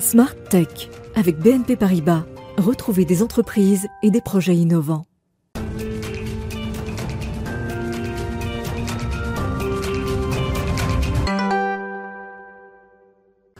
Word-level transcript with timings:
Smart 0.00 0.34
Tech 0.48 0.90
avec 1.16 1.38
BNP 1.38 1.74
Paribas. 1.76 2.22
Retrouvez 2.56 3.04
des 3.04 3.22
entreprises 3.22 3.88
et 4.02 4.10
des 4.10 4.20
projets 4.20 4.54
innovants. 4.54 5.04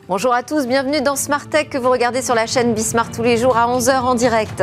Bonjour 0.08 0.32
à 0.32 0.42
tous, 0.42 0.66
bienvenue 0.66 1.02
dans 1.02 1.16
Smart 1.16 1.46
Tech 1.48 1.68
que 1.68 1.76
vous 1.76 1.90
regardez 1.90 2.22
sur 2.22 2.34
la 2.34 2.46
chaîne 2.46 2.72
Bismart 2.72 3.10
tous 3.10 3.22
les 3.22 3.36
jours 3.36 3.58
à 3.58 3.66
11h 3.66 4.00
en 4.00 4.14
direct. 4.14 4.62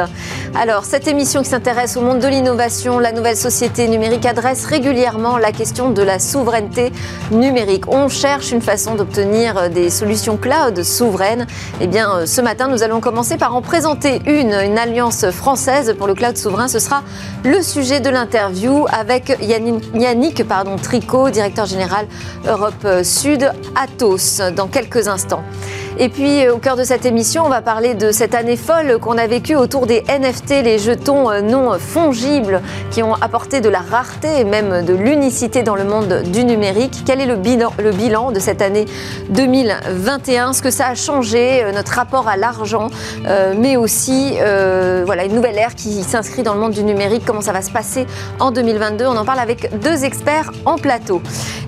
Alors, 0.58 0.86
cette 0.86 1.10
émission 1.10 1.42
qui 1.42 1.50
s'intéresse 1.50 1.98
au 1.98 2.02
monde 2.02 2.20
de 2.20 2.28
l'innovation, 2.30 2.98
la 2.98 3.12
nouvelle 3.12 3.36
société 3.36 3.90
numérique 3.90 4.26
adresse 4.26 4.66
régulièrement 4.66 5.38
la 5.38 5.52
question 5.52 5.90
de 5.90 6.02
la 6.02 6.18
souveraineté 6.18 6.94
numérique. 7.32 7.90
On 7.90 8.08
cherche 8.08 8.54
une 8.54 8.62
façon 8.62 8.96
d'obtenir 8.96 9.70
des 9.70 9.90
solutions 9.90 10.38
cloud 10.38 10.82
souveraines. 10.82 11.46
Eh 11.82 11.88
bien, 11.88 12.26
ce 12.26 12.40
matin, 12.40 12.70
nous 12.70 12.84
allons 12.84 13.02
commencer 13.02 13.36
par 13.36 13.54
en 13.54 13.62
présenter 13.62 14.22
une, 14.28 14.54
une 14.54 14.78
alliance 14.78 15.30
française 15.30 15.94
pour 15.98 16.08
le 16.08 16.14
cloud 16.14 16.38
souverain. 16.38 16.70
Ce 16.70 16.80
sera 16.80 17.04
le 17.44 17.62
sujet 17.62 18.00
de 18.00 18.10
l'interview 18.10 18.86
avec 18.90 19.38
Yannick 19.42 20.48
pardon, 20.48 20.78
Tricot, 20.78 21.32
directeur 21.32 21.66
général 21.66 22.08
Europe 22.48 22.88
Sud, 23.04 23.52
Atos, 23.76 24.40
dans 24.56 24.68
quelques 24.68 25.10
instants. 25.10 25.44
Et 25.98 26.10
puis, 26.10 26.46
euh, 26.46 26.54
au 26.54 26.58
cœur 26.58 26.76
de 26.76 26.84
cette 26.84 27.06
émission, 27.06 27.44
on 27.46 27.50
va 27.50 27.62
parler 27.62 27.94
de 27.94 28.12
cette 28.12 28.36
année 28.36 28.58
folle 28.58 29.00
qu'on 29.00 29.18
a 29.18 29.28
vécue 29.28 29.56
autour 29.56 29.88
des 29.88 30.04
NFT, 30.10 30.62
les 30.62 30.78
jetons 30.78 31.32
euh, 31.32 31.40
non 31.40 31.80
fongibles 31.80 32.62
qui 32.92 33.02
ont 33.02 33.14
apporté 33.14 33.62
de 33.62 33.70
la 33.70 33.80
rareté 33.80 34.42
et 34.42 34.44
même 34.44 34.84
de 34.84 34.94
l'unicité 34.94 35.64
dans 35.64 35.76
le 35.76 35.86
monde 35.86 36.24
du 36.24 36.44
numérique. 36.44 37.04
Quel 37.06 37.22
est 37.22 37.26
le 37.26 37.38
bilan, 37.38 38.32
de 38.32 38.40
cette 38.42 38.62
année 38.62 38.86
2021 39.30 40.52
Ce 40.52 40.62
que 40.62 40.70
ça 40.70 40.88
a 40.88 40.96
changé, 40.96 41.64
euh, 41.64 41.72
notre 41.72 41.94
rapport 41.94 42.28
à 42.28 42.36
l'argent, 42.36 42.90
mais 43.58 43.78
aussi 43.78 44.34
voilà, 45.06 45.26
une 45.26 45.34
nouvelle 45.34 45.58
ère 45.58 45.76
qui 45.76 46.04
s'inscrit 46.04 46.44
dans 46.44 46.54
le 46.54 46.60
monde 46.60 46.74
du 46.74 46.84
numérique? 46.84 47.24
Comment 47.26 47.42
ça 47.42 47.54
va 47.54 47.62
se 47.62 47.72
passer 47.72 48.06
en 48.40 48.52
2022 48.52 49.06
On 49.06 49.16
en 49.16 49.26
parle 49.26 49.40
avec 49.40 49.80
deux 49.80 50.04
experts 50.04 50.52
en 50.66 50.78
plateau. 50.78 51.22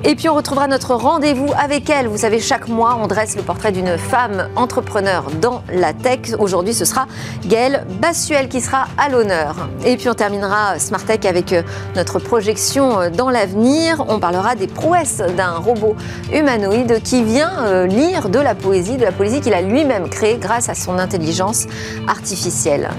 Et 0.03 0.15
puis, 0.15 0.29
on 0.29 0.35
retrouvera 0.35 0.67
notre 0.67 0.93
rendez-vous 0.95 1.51
avec 1.57 1.89
elle. 1.89 2.07
Vous 2.07 2.17
savez, 2.17 2.39
chaque 2.39 2.67
mois, 2.67 2.97
on 3.01 3.07
dresse 3.07 3.35
le 3.35 3.41
portrait 3.41 3.71
d'une 3.71 3.97
femme 3.97 4.16
entrepreneur 4.55 5.25
dans 5.41 5.63
la 5.71 5.93
tech. 5.93 6.33
Aujourd'hui, 6.39 6.73
ce 6.73 6.85
sera 6.85 7.07
Gaëlle 7.45 7.85
Bassuel 8.01 8.49
qui 8.49 8.61
sera 8.61 8.87
à 8.97 9.09
l'honneur. 9.09 9.69
Et 9.85 9.97
puis 9.97 10.09
on 10.09 10.13
terminera 10.13 10.79
Smart 10.79 11.03
Tech 11.03 11.25
avec 11.25 11.53
euh, 11.53 11.61
notre 11.95 12.19
projection 12.19 12.99
euh, 12.99 13.09
dans 13.09 13.29
l'avenir. 13.29 14.05
On 14.07 14.19
parlera 14.19 14.55
des 14.55 14.67
prouesses 14.67 15.21
d'un 15.35 15.53
robot 15.57 15.95
humanoïde 16.33 17.01
qui 17.03 17.23
vient 17.23 17.65
euh, 17.65 17.87
lire 17.87 18.29
de 18.29 18.39
la 18.39 18.55
poésie, 18.55 18.97
de 18.97 19.03
la 19.03 19.11
poésie 19.11 19.41
qu'il 19.41 19.53
a 19.53 19.61
lui-même 19.61 20.09
créée 20.09 20.37
grâce 20.37 20.69
à 20.69 20.75
son 20.75 20.97
intelligence 20.97 21.67
artificielle. 22.07 22.89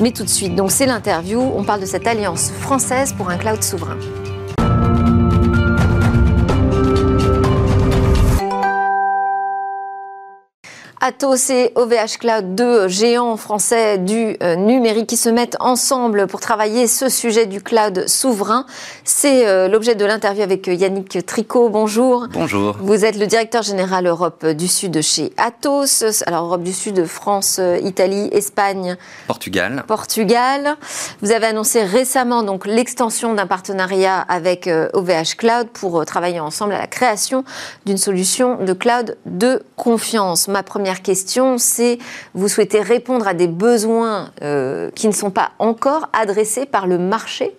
Mais 0.00 0.10
tout 0.10 0.24
de 0.24 0.28
suite, 0.28 0.54
donc 0.54 0.70
c'est 0.70 0.86
l'interview. 0.86 1.40
On 1.40 1.64
parle 1.64 1.80
de 1.80 1.86
cette 1.86 2.06
alliance 2.06 2.50
française 2.60 3.12
pour 3.12 3.30
un 3.30 3.36
cloud 3.36 3.62
souverain. 3.62 3.96
Atos 11.06 11.50
et 11.50 11.70
OVH 11.76 12.18
Cloud, 12.18 12.56
deux 12.56 12.88
géants 12.88 13.36
français 13.36 13.96
du 13.96 14.36
euh, 14.42 14.56
numérique 14.56 15.06
qui 15.06 15.16
se 15.16 15.28
mettent 15.28 15.56
ensemble 15.60 16.26
pour 16.26 16.40
travailler 16.40 16.88
ce 16.88 17.08
sujet 17.08 17.46
du 17.46 17.62
cloud 17.62 18.08
souverain. 18.08 18.66
C'est 19.04 19.46
euh, 19.46 19.68
l'objet 19.68 19.94
de 19.94 20.04
l'interview 20.04 20.42
avec 20.42 20.66
Yannick 20.66 21.24
Tricot. 21.24 21.68
Bonjour. 21.68 22.26
Bonjour. 22.32 22.76
Vous 22.80 23.04
êtes 23.04 23.16
le 23.20 23.28
directeur 23.28 23.62
général 23.62 24.08
Europe 24.08 24.44
du 24.44 24.66
Sud 24.66 25.00
chez 25.00 25.32
Atos. 25.36 26.02
Alors 26.26 26.46
Europe 26.46 26.64
du 26.64 26.72
Sud, 26.72 27.06
France, 27.06 27.60
Italie, 27.84 28.28
Espagne, 28.32 28.96
Portugal. 29.28 29.84
Portugal. 29.86 30.74
Vous 31.22 31.30
avez 31.30 31.46
annoncé 31.46 31.84
récemment 31.84 32.42
donc 32.42 32.66
l'extension 32.66 33.32
d'un 33.32 33.46
partenariat 33.46 34.22
avec 34.22 34.68
OVH 34.92 35.10
euh, 35.10 35.22
Cloud 35.38 35.68
pour 35.72 36.04
travailler 36.04 36.40
ensemble 36.40 36.74
à 36.74 36.80
la 36.80 36.88
création 36.88 37.44
d'une 37.84 37.96
solution 37.96 38.56
de 38.56 38.72
cloud 38.72 39.16
de 39.24 39.62
confiance. 39.76 40.48
Ma 40.48 40.64
première 40.64 40.95
première 40.96 41.02
question, 41.02 41.58
c'est 41.58 41.98
vous 42.34 42.48
souhaitez 42.48 42.80
répondre 42.80 43.26
à 43.28 43.34
des 43.34 43.48
besoins 43.48 44.30
euh, 44.42 44.90
qui 44.94 45.08
ne 45.08 45.12
sont 45.12 45.30
pas 45.30 45.52
encore 45.58 46.08
adressés 46.12 46.64
par 46.64 46.86
le 46.86 46.98
marché? 46.98 47.54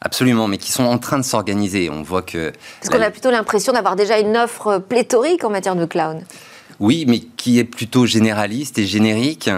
Absolument, 0.00 0.48
mais 0.48 0.58
qui 0.58 0.70
sont 0.70 0.84
en 0.84 0.98
train 0.98 1.18
de 1.18 1.24
s'organiser. 1.24 1.90
On 1.90 2.02
voit 2.02 2.22
que... 2.22 2.52
Parce 2.80 2.94
qu'on 2.94 3.02
a 3.02 3.10
plutôt 3.10 3.30
l'impression 3.30 3.72
d'avoir 3.72 3.96
déjà 3.96 4.18
une 4.18 4.36
offre 4.36 4.78
pléthorique 4.78 5.44
en 5.44 5.50
matière 5.50 5.76
de 5.76 5.86
cloud. 5.86 6.18
Oui, 6.80 7.04
mais 7.06 7.20
qui 7.20 7.58
est 7.58 7.64
plutôt 7.64 8.06
généraliste 8.06 8.78
et 8.78 8.86
générique. 8.86 9.50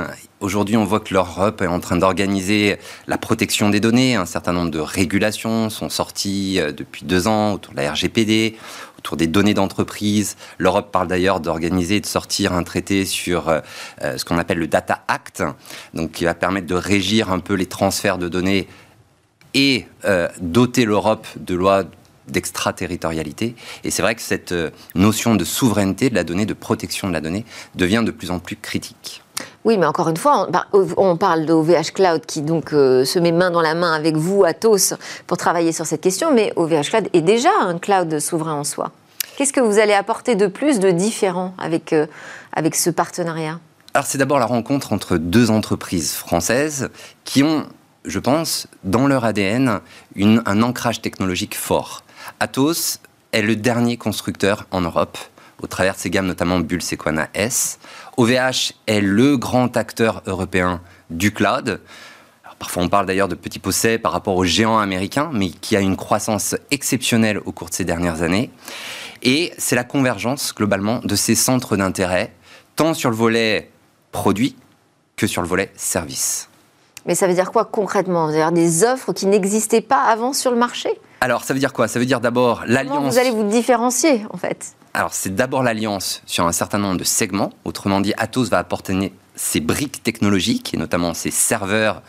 Aujourd'hui, 0.44 0.77
on 0.77 0.84
voit 0.84 1.00
que 1.00 1.15
l'Europe 1.15 1.62
est 1.62 1.66
en 1.66 1.81
train 1.81 1.97
d'organiser 1.97 2.77
la 3.06 3.16
protection 3.16 3.71
des 3.71 3.81
données. 3.81 4.15
Un 4.15 4.27
certain 4.27 4.53
nombre 4.53 4.71
de 4.71 4.78
régulations 4.78 5.71
sont 5.71 5.88
sorties 5.88 6.60
euh, 6.60 6.71
depuis 6.71 7.06
deux 7.06 7.27
ans 7.27 7.55
autour 7.55 7.72
de 7.72 7.78
la 7.78 7.91
RGPD 7.91 8.55
autour 8.99 9.16
des 9.16 9.27
données 9.27 9.55
d'entreprise. 9.55 10.37
L'Europe 10.59 10.93
parle 10.93 11.09
d'ailleurs 11.09 11.41
d'organiser 11.41 11.97
et 11.97 12.00
de 12.03 12.06
sortir 12.06 12.53
un 12.53 12.62
traité 12.62 13.06
sur 13.06 13.49
euh, 13.49 13.60
euh, 14.03 14.19
ce 14.19 14.27
qu'on 14.27 14.37
appelle 14.37 14.59
le 14.59 14.66
Data 14.66 15.03
Act, 15.09 15.43
donc 15.94 16.12
qui 16.12 16.25
va 16.25 16.34
permettre 16.34 16.66
de 16.66 16.75
régir 16.75 17.32
un 17.32 17.38
peu 17.38 17.55
les 17.55 17.65
transferts 17.65 18.19
de 18.19 18.28
données 18.28 18.69
et 19.55 19.87
doter 20.43 20.84
l'Europe 20.84 21.26
de 21.37 21.55
lois 21.55 21.84
d'extraterritorialité. 22.28 23.55
Et 23.82 23.91
c'est 23.91 24.03
vrai 24.03 24.15
que 24.15 24.21
cette 24.21 24.55
notion 24.94 25.37
de 25.37 25.44
souveraineté 25.44 26.11
de 26.11 26.15
la 26.16 26.25
donnée, 26.25 26.44
de 26.44 26.55
protection 26.55 27.09
de 27.09 27.15
la 27.15 27.22
donnée, 27.22 27.47
devient 27.76 28.03
de 28.05 28.11
plus 28.11 28.31
en 28.31 28.41
plus 28.41 28.56
critique. 28.56 29.24
Oui, 29.65 29.79
mais 29.79 29.87
encore 29.87 30.09
une 30.11 30.17
fois, 30.19 30.49
on, 30.73 31.17
parle 31.17 31.47
d'OVH 31.47 31.93
Cloud 31.95 32.27
qui 32.27 32.43
donc 32.43 32.71
se 32.71 33.19
met 33.19 33.33
main 33.33 33.51
dans 33.51 33.63
la 33.63 33.75
main 33.75 33.95
avec 33.95 34.15
vous, 34.15 34.45
Atos, 34.45 34.93
pour 35.27 35.39
travailler 35.39 35.73
sur 35.73 35.87
cette 35.87 36.03
question, 36.03 36.35
mais 36.35 36.53
OVH 36.57 36.91
Cloud 36.91 37.09
est 37.15 37.23
déjà 37.23 37.49
un 37.63 37.79
cloud 37.79 38.21
souverain 38.21 38.55
en 38.55 38.65
soi. 38.65 38.93
Qu'est-ce 39.37 39.53
que 39.53 39.61
vous 39.61 39.79
allez 39.79 39.95
apporter 39.95 40.37
de 40.37 40.47
plus, 40.47 40.79
de 40.79 40.91
différent 40.91 41.55
avec, 41.59 41.93
euh, 41.93 42.07
avec 42.53 42.77
ce 42.77 42.91
partenariat? 42.91 43.59
Alors 43.95 44.07
c'est 44.07 44.19
d'abord 44.19 44.39
la 44.39 44.47
rencontre 44.47 44.93
entre 44.93 45.17
deux 45.17 45.51
entreprises 45.51 46.13
françaises 46.13 46.91
qui 47.25 47.43
ont, 47.43 47.67
je 48.05 48.19
pense, 48.19 48.67
dans 48.85 49.07
leur 49.07 49.25
ADN, 49.25 49.81
un 50.17 50.63
ancrage 50.63 51.01
technologique 51.01 51.57
fort. 51.57 52.03
Atos 52.39 53.01
est 53.33 53.43
le 53.43 53.57
dernier 53.57 53.97
constructeur 53.97 54.67
en 54.71 54.83
Europe, 54.83 55.19
au 55.63 55.67
travers 55.67 55.95
de 55.95 56.01
ses 56.01 56.11
gammes 56.11 56.27
notamment 56.27 56.61
Bull 56.61 56.83
Sequana 56.83 57.29
S. 57.35 57.79
OVH 58.17 58.73
est 58.87 59.01
le 59.01 59.37
grand 59.37 59.77
acteur 59.77 60.23
européen 60.27 60.81
du 61.11 61.33
cloud. 61.33 61.81
Parfois, 62.59 62.85
on 62.85 62.89
parle 62.89 63.07
d'ailleurs 63.07 63.29
de 63.29 63.35
petits 63.35 63.59
possets 63.59 63.99
par 63.99 64.13
rapport 64.13 64.37
aux 64.37 64.45
géants 64.45 64.79
américains, 64.79 65.31
mais 65.33 65.51
qui 65.51 65.77
a 65.77 65.81
une 65.81 65.97
croissance 65.97 66.55
exceptionnelle 66.71 67.39
au 67.45 67.53
cours 67.53 67.69
de 67.69 67.75
ces 67.75 67.85
dernières 67.85 68.23
années. 68.23 68.51
Et 69.23 69.53
c'est 69.59 69.77
la 69.77 69.85
convergence, 69.85 70.55
globalement, 70.55 71.01
de 71.03 71.17
ces 71.17 71.35
centres 71.35 71.77
d'intérêt, 71.77 72.33
tant 72.77 72.95
sur 72.95 73.11
le 73.11 73.17
volet 73.17 73.71
produit 74.13 74.57
que 75.17 75.27
sur 75.27 75.43
le 75.43 75.49
volet 75.49 75.73
service. 75.77 76.49
Mais 77.07 77.15
ça 77.15 77.27
veut 77.27 77.35
dire 77.35 77.51
quoi 77.51 77.65
concrètement? 77.65 78.31
Dire 78.31 78.53
des 78.53 78.85
offres 78.85 79.13
qui 79.13 79.27
n'existaient 79.27 79.81
pas 79.81 80.03
avant 80.03 80.33
sur 80.33 80.51
le 80.51 80.57
marché? 80.57 80.89
Alors, 81.25 81.43
ça 81.43 81.55
veut 81.55 81.59
dire 81.59 81.73
quoi? 81.73 81.89
Ça 81.89 81.99
veut 81.99 82.05
dire 82.05 82.21
d'abord 82.21 82.65
l'alliance. 82.67 82.97
Comment 82.97 83.09
vous 83.09 83.19
allez 83.19 83.31
vous 83.31 83.49
différencier, 83.49 84.27
en 84.29 84.37
fait? 84.37 84.75
Alors, 84.93 85.15
c'est 85.15 85.35
d'abord 85.35 85.62
l'alliance 85.62 86.21
sur 86.27 86.47
un 86.47 86.53
certain 86.53 86.77
nombre 86.77 86.99
de 86.99 87.05
segments. 87.05 87.51
Autrement 87.65 88.03
dit, 88.03 88.12
Atos 88.19 88.51
va 88.51 88.59
apporter 88.59 89.11
ses 89.35 89.61
briques 89.61 90.03
technologiques, 90.03 90.75
et 90.75 90.77
notamment 90.77 91.15
ses 91.15 91.31
serveurs 91.31 92.03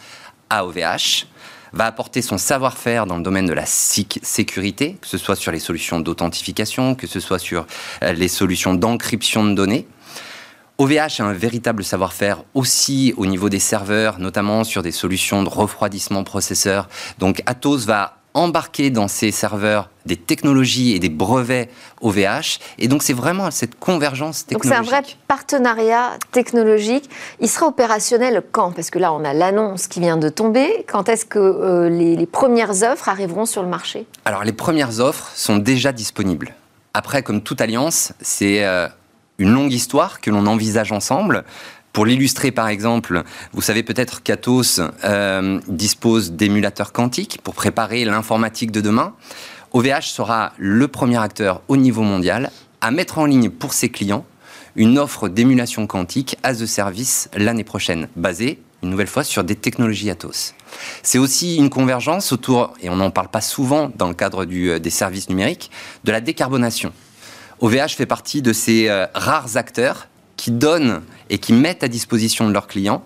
à 0.49 0.65
OVH 0.65 1.27
va 1.71 1.85
apporter 1.85 2.21
son 2.21 2.37
savoir-faire 2.37 3.05
dans 3.05 3.15
le 3.15 3.23
domaine 3.23 3.45
de 3.45 3.53
la 3.53 3.65
sécurité, 3.65 4.97
que 4.99 5.07
ce 5.07 5.17
soit 5.17 5.37
sur 5.37 5.53
les 5.53 5.59
solutions 5.59 6.01
d'authentification, 6.01 6.93
que 6.93 7.07
ce 7.07 7.21
soit 7.21 7.39
sur 7.39 7.67
euh, 8.03 8.11
les 8.11 8.27
solutions 8.27 8.73
d'encryption 8.73 9.45
de 9.45 9.53
données. 9.53 9.87
OVH 10.77 11.21
a 11.21 11.23
un 11.23 11.33
véritable 11.33 11.85
savoir-faire 11.85 12.43
aussi 12.53 13.13
au 13.15 13.25
niveau 13.25 13.47
des 13.47 13.59
serveurs, 13.59 14.19
notamment 14.19 14.65
sur 14.65 14.83
des 14.83 14.91
solutions 14.91 15.41
de 15.41 15.47
refroidissement 15.47 16.25
processeur. 16.25 16.89
Donc 17.17 17.41
Atos 17.45 17.85
va 17.85 18.14
embarquer 18.35 18.91
dans 18.91 19.07
ces 19.07 19.31
serveurs 19.31 19.89
des 20.05 20.17
technologies 20.17 20.93
et 20.93 20.99
des 20.99 21.09
brevets 21.09 21.69
OVH. 22.01 22.59
Et 22.77 22.87
donc, 22.87 23.01
c'est 23.01 23.13
vraiment 23.13 23.49
cette 23.49 23.79
convergence 23.79 24.45
technologique. 24.45 24.77
Donc, 24.77 24.85
c'est 24.85 24.95
un 24.95 25.01
vrai 25.01 25.17
partenariat 25.27 26.11
technologique. 26.31 27.09
Il 27.39 27.49
sera 27.49 27.65
opérationnel 27.67 28.43
quand? 28.51 28.71
Parce 28.71 28.91
que 28.91 28.99
là, 28.99 29.13
on 29.13 29.23
a 29.23 29.33
l'annonce 29.33 29.87
qui 29.87 30.01
vient 30.01 30.17
de 30.17 30.29
tomber. 30.29 30.85
Quand 30.87 31.09
est-ce 31.09 31.25
que 31.25 31.39
euh, 31.39 31.89
les, 31.89 32.25
premières 32.25 32.83
offres 32.83 33.09
arriveront 33.09 33.45
sur 33.45 33.63
le 33.63 33.69
marché? 33.69 34.05
Alors, 34.25 34.43
les 34.43 34.53
premières 34.53 34.99
offres 34.99 35.31
sont 35.33 35.57
déjà 35.57 35.91
disponibles. 35.93 36.53
Après, 36.93 37.23
comme 37.23 37.41
toute 37.41 37.61
alliance, 37.61 38.11
c'est 38.21 38.65
euh, 38.65 38.87
une 39.37 39.51
longue 39.51 39.73
histoire 39.73 40.21
que 40.21 40.29
l'on 40.29 40.45
envisage 40.45 40.91
ensemble. 40.91 41.45
Pour 41.95 42.05
l'illustrer, 42.05 42.51
par 42.51 42.67
exemple, 42.67 43.23
vous 43.53 43.61
savez 43.61 43.81
peut-être 43.81 44.21
qu'Atos 44.21 44.81
euh, 45.05 45.61
dispose 45.69 46.33
d'émulateurs 46.33 46.91
quantiques 46.91 47.39
pour 47.41 47.55
préparer 47.55 48.03
l'informatique 48.03 48.71
de 48.71 48.81
demain. 48.81 49.13
OVH 49.71 50.01
sera 50.01 50.51
le 50.57 50.89
premier 50.89 51.17
acteur 51.17 51.61
au 51.69 51.77
niveau 51.77 52.01
mondial 52.01 52.51
à 52.81 52.91
mettre 52.91 53.17
en 53.17 53.23
ligne 53.23 53.49
pour 53.49 53.71
ses 53.71 53.87
clients 53.87 54.25
une 54.75 54.99
offre 54.99 55.29
d'émulation 55.29 55.87
quantique 55.87 56.35
as 56.43 56.61
a 56.61 56.67
service 56.67 57.29
l'année 57.33 57.63
prochaine, 57.63 58.09
basée 58.17 58.59
une 58.83 58.89
nouvelle 58.89 59.07
fois 59.07 59.23
sur 59.23 59.45
des 59.45 59.55
technologies 59.55 60.09
Atos. 60.09 60.53
C'est 61.01 61.17
aussi 61.17 61.55
une 61.55 61.69
convergence 61.69 62.33
autour, 62.33 62.73
et 62.81 62.89
on 62.89 62.97
n'en 62.97 63.09
parle 63.09 63.29
pas 63.29 63.39
souvent 63.39 63.89
dans 63.95 64.09
le 64.09 64.15
cadre 64.15 64.43
du, 64.43 64.81
des 64.81 64.89
services 64.89 65.29
numériques, 65.29 65.71
de 66.03 66.11
la 66.11 66.19
décarbonation. 66.19 66.91
OVH 67.61 67.95
fait 67.95 68.05
partie 68.05 68.41
de 68.41 68.51
ces 68.51 68.89
rares 69.13 69.55
acteurs 69.55 70.09
qui 70.37 70.51
donnent 70.51 71.01
et 71.29 71.37
qui 71.37 71.53
mettent 71.53 71.83
à 71.83 71.87
disposition 71.87 72.47
de 72.47 72.53
leurs 72.53 72.67
clients 72.67 73.03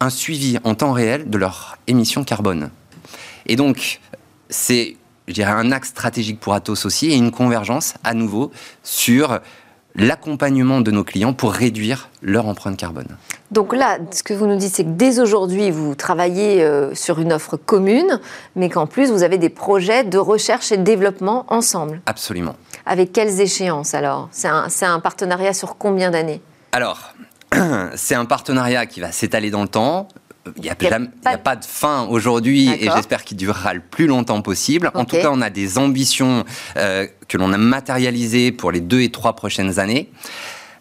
un 0.00 0.10
suivi 0.10 0.58
en 0.64 0.74
temps 0.74 0.92
réel 0.92 1.30
de 1.30 1.38
leur 1.38 1.78
émission 1.86 2.24
carbone. 2.24 2.70
Et 3.46 3.56
donc, 3.56 4.00
c'est, 4.48 4.96
je 5.28 5.32
dirais, 5.32 5.52
un 5.52 5.72
axe 5.72 5.88
stratégique 5.88 6.40
pour 6.40 6.54
Atos 6.54 6.84
aussi 6.84 7.10
et 7.10 7.16
une 7.16 7.30
convergence 7.30 7.94
à 8.04 8.14
nouveau 8.14 8.52
sur 8.82 9.40
l'accompagnement 9.96 10.80
de 10.80 10.90
nos 10.90 11.04
clients 11.04 11.32
pour 11.32 11.52
réduire 11.52 12.08
leur 12.22 12.46
empreinte 12.46 12.76
carbone. 12.76 13.06
Donc 13.50 13.74
là, 13.74 13.98
ce 14.10 14.22
que 14.22 14.34
vous 14.34 14.46
nous 14.46 14.56
dites, 14.56 14.74
c'est 14.74 14.84
que 14.84 14.90
dès 14.90 15.20
aujourd'hui, 15.20 15.70
vous 15.70 15.94
travaillez 15.94 16.62
euh, 16.62 16.94
sur 16.94 17.20
une 17.20 17.32
offre 17.32 17.56
commune, 17.56 18.20
mais 18.56 18.68
qu'en 18.68 18.86
plus, 18.86 19.10
vous 19.10 19.22
avez 19.22 19.38
des 19.38 19.48
projets 19.48 20.02
de 20.02 20.18
recherche 20.18 20.72
et 20.72 20.76
de 20.76 20.82
développement 20.82 21.46
ensemble. 21.48 22.00
Absolument. 22.06 22.56
Avec 22.86 23.12
quelles 23.12 23.40
échéances 23.40 23.94
alors? 23.94 24.28
C'est 24.32 24.48
un, 24.48 24.66
un, 24.82 25.00
partenariat 25.00 25.52
sur 25.52 25.76
combien 25.78 26.10
d'années? 26.10 26.42
Alors, 26.72 27.14
c'est 27.94 28.16
un 28.16 28.24
partenariat 28.24 28.86
qui 28.86 29.00
va 29.00 29.12
s'étaler 29.12 29.50
dans 29.50 29.62
le 29.62 29.68
temps. 29.68 30.08
Il 30.56 30.62
n'y 30.62 30.68
a, 30.68 30.76
a, 31.24 31.38
pas 31.38 31.56
de 31.56 31.64
fin 31.64 32.06
aujourd'hui 32.06 32.68
et 32.68 32.90
j'espère 32.94 33.24
qu'il 33.24 33.36
durera 33.36 33.72
le 33.72 33.80
plus 33.80 34.06
longtemps 34.06 34.42
possible. 34.42 34.90
En 34.94 35.04
tout 35.04 35.16
cas, 35.16 35.30
on 35.32 35.40
a 35.40 35.50
des 35.50 35.78
ambitions 35.78 36.44
euh, 36.76 37.06
que 37.28 37.38
l'on 37.38 37.52
a 37.52 37.58
matérialisées 37.58 38.52
pour 38.52 38.70
les 38.70 38.80
deux 38.80 39.00
et 39.00 39.10
trois 39.10 39.36
prochaines 39.36 39.78
années. 39.78 40.10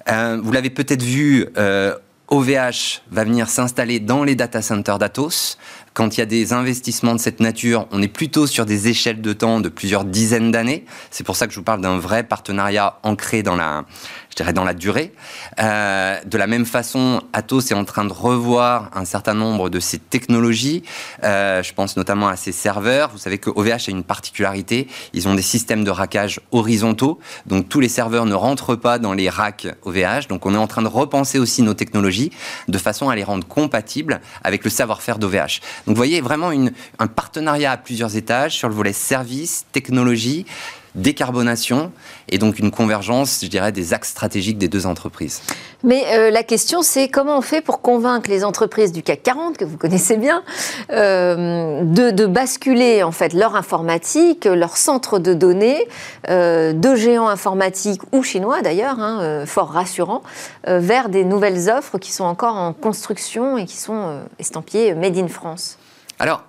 Euh, 0.10 0.39
vous 0.44 0.51
l'avez 0.51 0.69
peut-être 0.69 1.04
vu, 1.04 1.48
euh, 1.57 1.95
OVH 2.30 3.01
va 3.12 3.24
venir 3.24 3.48
s'installer 3.48 4.00
dans 4.00 4.24
les 4.24 4.36
data 4.36 4.62
centers 4.62 4.98
d'Atos. 4.98 5.57
Quand 5.94 6.18
il 6.18 6.19
y 6.19 6.24
a 6.24 6.25
des 6.25 6.51
investissements 6.51 7.13
de 7.13 7.19
cette 7.19 7.39
nature, 7.39 7.88
on 7.92 8.01
est 8.01 8.07
plutôt 8.07 8.48
sur 8.48 8.66
des 8.66 8.88
échelles 8.88 9.21
de 9.21 9.33
temps 9.33 9.59
de 9.59 9.69
plusieurs 9.69 10.04
dizaines 10.04 10.50
d'années. 10.50 10.86
C'est 11.12 11.24
pour 11.24 11.36
ça 11.36 11.45
que 11.45 11.54
je 11.54 11.59
vous 11.59 11.63
parle 11.63 11.81
d'un 11.81 12.00
vrai 12.00 12.24
partenariat 12.24 12.98
ancré 13.04 13.44
dans 13.44 13.56
la, 13.56 13.86
je 14.33 14.38
dirais, 14.38 14.53
dans 14.53 14.63
la 14.63 14.74
durée. 14.74 15.13
Euh, 15.59 16.18
de 16.25 16.38
la 16.39 16.47
même 16.47 16.65
façon, 16.65 17.21
Atos 17.33 17.69
est 17.69 17.75
en 17.75 17.85
train 17.85 18.03
de 18.03 18.12
revoir 18.12 18.89
un 18.95 19.06
certain 19.06 19.35
nombre 19.35 19.69
de 19.69 19.80
ses 19.80 20.00
technologies. 20.00 20.81
Euh, 21.24 21.62
je 21.62 21.71
pense 21.71 21.97
notamment 21.97 22.27
à 22.27 22.35
ses 22.35 22.51
serveurs. 22.51 23.12
Vous 23.12 23.19
savez 23.19 23.38
que 23.38 23.51
OVH 23.51 23.89
a 23.89 23.91
une 23.91 24.03
particularité. 24.03 24.88
Ils 25.13 25.27
ont 25.27 25.35
des 25.35 25.44
systèmes 25.44 25.83
de 25.83 25.91
rackage 25.91 26.39
horizontaux. 26.51 27.19
Donc 27.45 27.69
tous 27.69 27.80
les 27.80 27.89
serveurs 27.89 28.25
ne 28.25 28.33
rentrent 28.33 28.75
pas 28.75 28.97
dans 28.97 29.13
les 29.13 29.30
racks 29.30 29.68
OVH. 29.83 30.27
Donc 30.30 30.47
on 30.47 30.56
est 30.56 30.57
en 30.57 30.68
train 30.68 30.81
de 30.81 30.88
repenser 30.88 31.38
aussi 31.38 31.62
nos 31.62 31.75
technologies 31.75 32.31
de 32.68 32.77
façon 32.80 33.09
à 33.09 33.15
les 33.15 33.24
rendre 33.24 33.47
compatibles 33.47 34.19
avec 34.44 34.63
le 34.63 34.71
savoir-faire 34.71 35.19
d'OVH. 35.19 35.62
Donc 35.85 35.89
vous 35.89 35.95
voyez 35.95 36.21
vraiment 36.21 36.51
une, 36.51 36.71
un 36.97 37.07
partenariat 37.07 37.74
à 37.74 37.77
plusieurs 37.77 38.18
étages 38.18 38.56
sur 38.56 38.68
le 38.68 38.74
volet 38.74 38.94
service, 38.94 39.68
technologie, 39.71 40.47
décarbonation 40.95 41.92
et 42.30 42.38
donc 42.38 42.60
une 42.60 42.72
convergence, 42.72 43.40
je 43.44 43.48
dirais, 43.48 43.72
des 43.72 43.94
axes 43.94 44.10
stratégiques 44.10 44.57
des 44.57 44.68
deux 44.68 44.86
entreprises. 44.86 45.42
Mais 45.84 46.04
euh, 46.13 46.31
la 46.31 46.44
question, 46.44 46.81
c'est 46.81 47.10
comment 47.10 47.38
on 47.38 47.42
fait 47.42 47.62
pour 47.62 47.81
convaincre 47.81 48.30
les 48.30 48.44
entreprises 48.44 48.92
du 48.92 49.04
CAC 49.04 49.24
40, 49.24 49.57
que 49.57 49.66
vous 49.66 49.78
connaissez 49.78 50.18
bien, 50.18 50.44
euh, 50.92 51.81
de, 51.84 52.25
basculer 52.25 53.04
en 53.04 53.12
fait 53.12 53.34
leur 53.34 53.56
informatique, 53.56 54.45
leur 54.45 54.78
centre 54.78 55.19
de 55.19 55.34
données, 55.34 55.88
euh, 56.30 56.72
de 56.74 56.95
géants 56.95 57.28
informatiques 57.28 58.01
ou 58.13 58.24
chinois 58.24 58.62
d'ailleurs, 58.62 59.00
hein, 59.00 59.45
fort 59.45 59.72
rassurant, 59.72 60.24
vers 60.66 61.10
des 61.10 61.25
nouvelles 61.25 61.69
offres 61.69 61.98
qui 61.98 62.12
sont 62.12 62.24
encore 62.24 62.56
en 62.56 62.72
construction 62.74 63.57
et 63.57 63.66
qui 63.66 63.78
sont 63.78 64.22
estampillées 64.40 64.95
Made 64.95 65.18
in 65.18 65.28
France 65.28 65.78
Alors, 66.18 66.44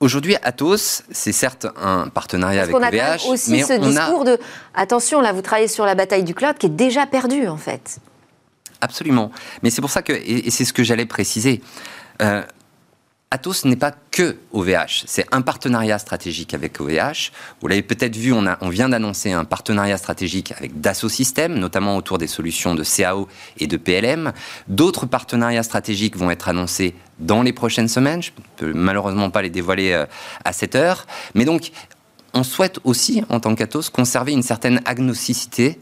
Aujourd'hui, 0.00 0.36
Atos, 0.42 1.02
c'est 1.10 1.32
certes 1.32 1.66
un 1.76 2.08
partenariat 2.08 2.62
avec 2.62 2.74
a 2.74 3.16
aussi 3.28 3.62
ce 3.62 3.72
discours 3.72 4.24
de 4.24 4.38
attention, 4.74 5.20
là, 5.20 5.32
vous 5.32 5.42
travaillez 5.42 5.66
sur 5.66 5.84
la 5.84 5.96
bataille 5.96 6.22
du 6.22 6.34
cloud 6.34 6.56
qui 6.56 6.66
est 6.66 6.70
déjà 6.70 7.04
perdue 7.06 7.48
en 7.48 7.56
fait. 7.56 7.98
Absolument. 8.80 9.32
Mais 9.62 9.70
c'est 9.70 9.80
pour 9.80 9.90
ça 9.90 10.02
que, 10.02 10.12
et, 10.12 10.50
c'est 10.50 10.64
ce 10.64 10.72
que 10.72 10.84
j'allais 10.84 11.06
préciser, 11.06 11.62
euh, 12.22 12.44
Atos 13.30 13.66
n'est 13.66 13.76
pas 13.76 13.92
que 14.10 14.38
OVH, 14.52 15.04
c'est 15.06 15.26
un 15.32 15.42
partenariat 15.42 15.98
stratégique 15.98 16.54
avec 16.54 16.80
OVH. 16.80 17.30
Vous 17.60 17.68
l'avez 17.68 17.82
peut-être 17.82 18.16
vu, 18.16 18.32
on, 18.32 18.46
a, 18.46 18.56
on 18.62 18.70
vient 18.70 18.88
d'annoncer 18.88 19.32
un 19.32 19.44
partenariat 19.44 19.98
stratégique 19.98 20.52
avec 20.52 20.80
Dassault 20.80 21.10
Systèmes, 21.10 21.58
notamment 21.58 21.98
autour 21.98 22.16
des 22.16 22.26
solutions 22.26 22.74
de 22.74 22.82
CAO 22.82 23.28
et 23.58 23.66
de 23.66 23.76
PLM. 23.76 24.32
D'autres 24.68 25.04
partenariats 25.04 25.62
stratégiques 25.62 26.16
vont 26.16 26.30
être 26.30 26.48
annoncés 26.48 26.94
dans 27.18 27.42
les 27.42 27.52
prochaines 27.52 27.88
semaines. 27.88 28.22
Je 28.22 28.30
ne 28.30 28.44
peux 28.56 28.72
malheureusement 28.72 29.28
pas 29.28 29.42
les 29.42 29.50
dévoiler 29.50 29.92
euh, 29.92 30.06
à 30.46 30.54
cette 30.54 30.74
heure. 30.74 31.06
Mais 31.34 31.44
donc, 31.44 31.70
on 32.32 32.42
souhaite 32.42 32.78
aussi, 32.84 33.24
en 33.28 33.40
tant 33.40 33.54
qu'Atos, 33.54 33.90
conserver 33.90 34.32
une 34.32 34.42
certaine 34.42 34.80
agnosticité 34.86 35.78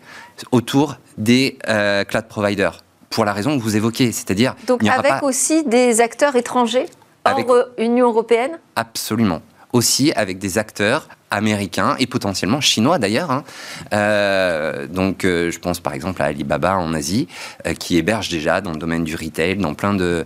autour 0.51 0.97
des 1.17 1.59
euh, 1.69 2.03
cloud 2.03 2.27
providers 2.27 2.83
pour 3.09 3.25
la 3.25 3.33
raison 3.33 3.57
que 3.57 3.63
vous 3.63 3.77
évoquez, 3.77 4.11
c'est-à-dire 4.11 4.57
donc 4.67 4.85
avec 4.85 5.23
aussi 5.23 5.63
des 5.63 6.01
acteurs 6.01 6.35
étrangers? 6.35 6.87
Hors 7.27 7.67
Union 7.79 8.09
européenne 8.09 8.59
Absolument. 8.77 9.43
Aussi 9.73 10.13
avec 10.13 10.39
des 10.39 10.59
acteurs 10.59 11.09
américains 11.31 11.97
et 11.99 12.07
potentiellement 12.07 12.61
chinois 12.61 12.99
d'ailleurs. 12.99 13.31
Hein. 13.31 13.45
Euh, 13.93 14.87
donc, 14.87 15.25
euh, 15.25 15.51
je 15.51 15.59
pense 15.59 15.81
par 15.81 15.93
exemple 15.93 16.23
à 16.23 16.27
Alibaba 16.27 16.77
en 16.77 16.95
Asie, 16.95 17.29
euh, 17.67 17.75
qui 17.75 17.97
héberge 17.97 18.29
déjà 18.29 18.61
dans 18.61 18.73
le 18.73 18.79
domaine 18.79 19.05
du 19.05 19.17
retail, 19.17 19.57
dans 19.57 19.75
plein 19.75 19.95
de, 19.95 20.25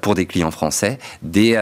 pour 0.00 0.14
des 0.14 0.26
clients 0.26 0.50
français, 0.50 0.98
des, 1.22 1.58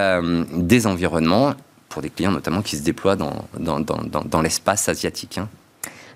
des 0.53 0.87
environnements 0.87 1.55
pour 1.89 2.03
des 2.03 2.11
clients 2.11 2.33
notamment 2.33 2.61
qui 2.61 2.77
se 2.77 2.83
déploient 2.83 3.17
dans, 3.17 3.47
dans, 3.59 3.79
dans, 3.81 4.03
dans 4.25 4.43
l'espace 4.43 4.89
asiatique. 4.89 5.39
Hein. 5.39 5.49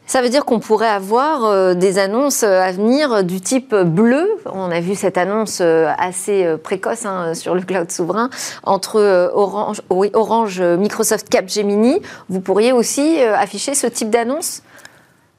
Ça 0.09 0.23
veut 0.23 0.31
dire 0.31 0.47
qu'on 0.47 0.59
pourrait 0.59 0.89
avoir 0.89 1.45
euh, 1.45 1.75
des 1.75 1.99
annonces 1.99 2.43
euh, 2.43 2.63
à 2.63 2.73
venir 2.73 3.25
du 3.25 3.43
type 3.43 3.75
bleu. 3.75 4.27
On 4.47 4.71
a 4.71 4.81
vu 4.81 4.95
cette 4.95 5.19
annonce 5.19 5.59
euh, 5.61 5.93
assez 5.99 6.47
précoce 6.63 7.05
hein, 7.05 7.35
sur 7.35 7.55
le 7.55 7.61
cloud 7.61 7.91
souverain 7.93 8.31
entre 8.63 9.31
Orange, 9.35 10.63
Microsoft, 10.63 11.29
Capgemini. 11.29 12.01
Vous 12.31 12.41
pourriez 12.41 12.73
aussi 12.73 13.21
afficher 13.21 13.75
ce 13.75 13.87
type 13.87 14.09
d'annonce? 14.09 14.63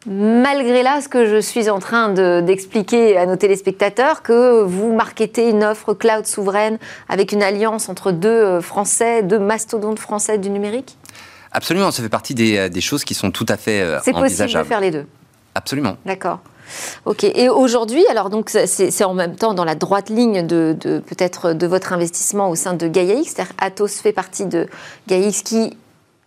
Malgré 0.06 0.83
là, 0.83 1.01
ce 1.01 1.10
que 1.10 1.25
je 1.25 1.42
suis 1.42 1.68
en 1.69 1.80
train 1.80 2.10
d'expliquer 2.42 3.18
à 3.18 3.25
nos 3.25 3.36
téléspectateurs, 3.36 4.21
que 4.21 4.62
vous 4.62 4.94
marketez 4.94 5.50
une 5.50 5.63
offre 5.63 5.95
cloud 5.95 6.28
souveraine 6.28 6.78
avec 7.09 7.31
une 7.31 7.42
alliance 7.42 7.90
entre 7.90 8.11
deux 8.11 8.61
Français, 8.61 9.23
deux 9.23 9.40
mastodontes 9.40 9.99
français 9.99 10.38
du 10.38 10.52
numérique? 10.52 10.97
Absolument, 11.51 11.91
ça 11.91 12.03
fait 12.03 12.09
partie 12.09 12.35
des, 12.35 12.57
euh, 12.57 12.79
choses 12.79 13.03
qui 13.03 13.13
sont 13.13 13.31
tout 13.31 13.45
à 13.49 13.57
fait 13.57 13.83
envisageables. 13.83 14.01
C'est 14.03 14.13
possible 14.13 14.59
de 14.59 14.63
faire 14.63 14.81
les 14.81 14.91
deux 14.91 15.06
Absolument. 15.56 15.97
D'accord. 16.06 16.39
Ok. 17.06 17.23
Et 17.23 17.49
aujourd'hui, 17.49 18.06
alors 18.07 18.29
donc 18.29 18.49
c'est 18.49 19.03
en 19.03 19.13
même 19.13 19.35
temps 19.35 19.53
dans 19.53 19.65
la 19.65 19.75
droite 19.75 20.09
ligne 20.09 20.45
de, 20.45 20.75
peut-être 20.79 21.53
de 21.53 21.68
votre 21.68 21.94
investissement 21.94 22.49
au 22.49 22.56
sein 22.56 22.73
de 22.73 22.87
GaiaX. 22.87 23.23
C'est-à-dire 23.33 23.53
Atos 23.57 23.99
fait 23.99 24.13
partie 24.13 24.45
de 24.45 24.68
GaiaX 25.07 25.41
qui 25.41 25.75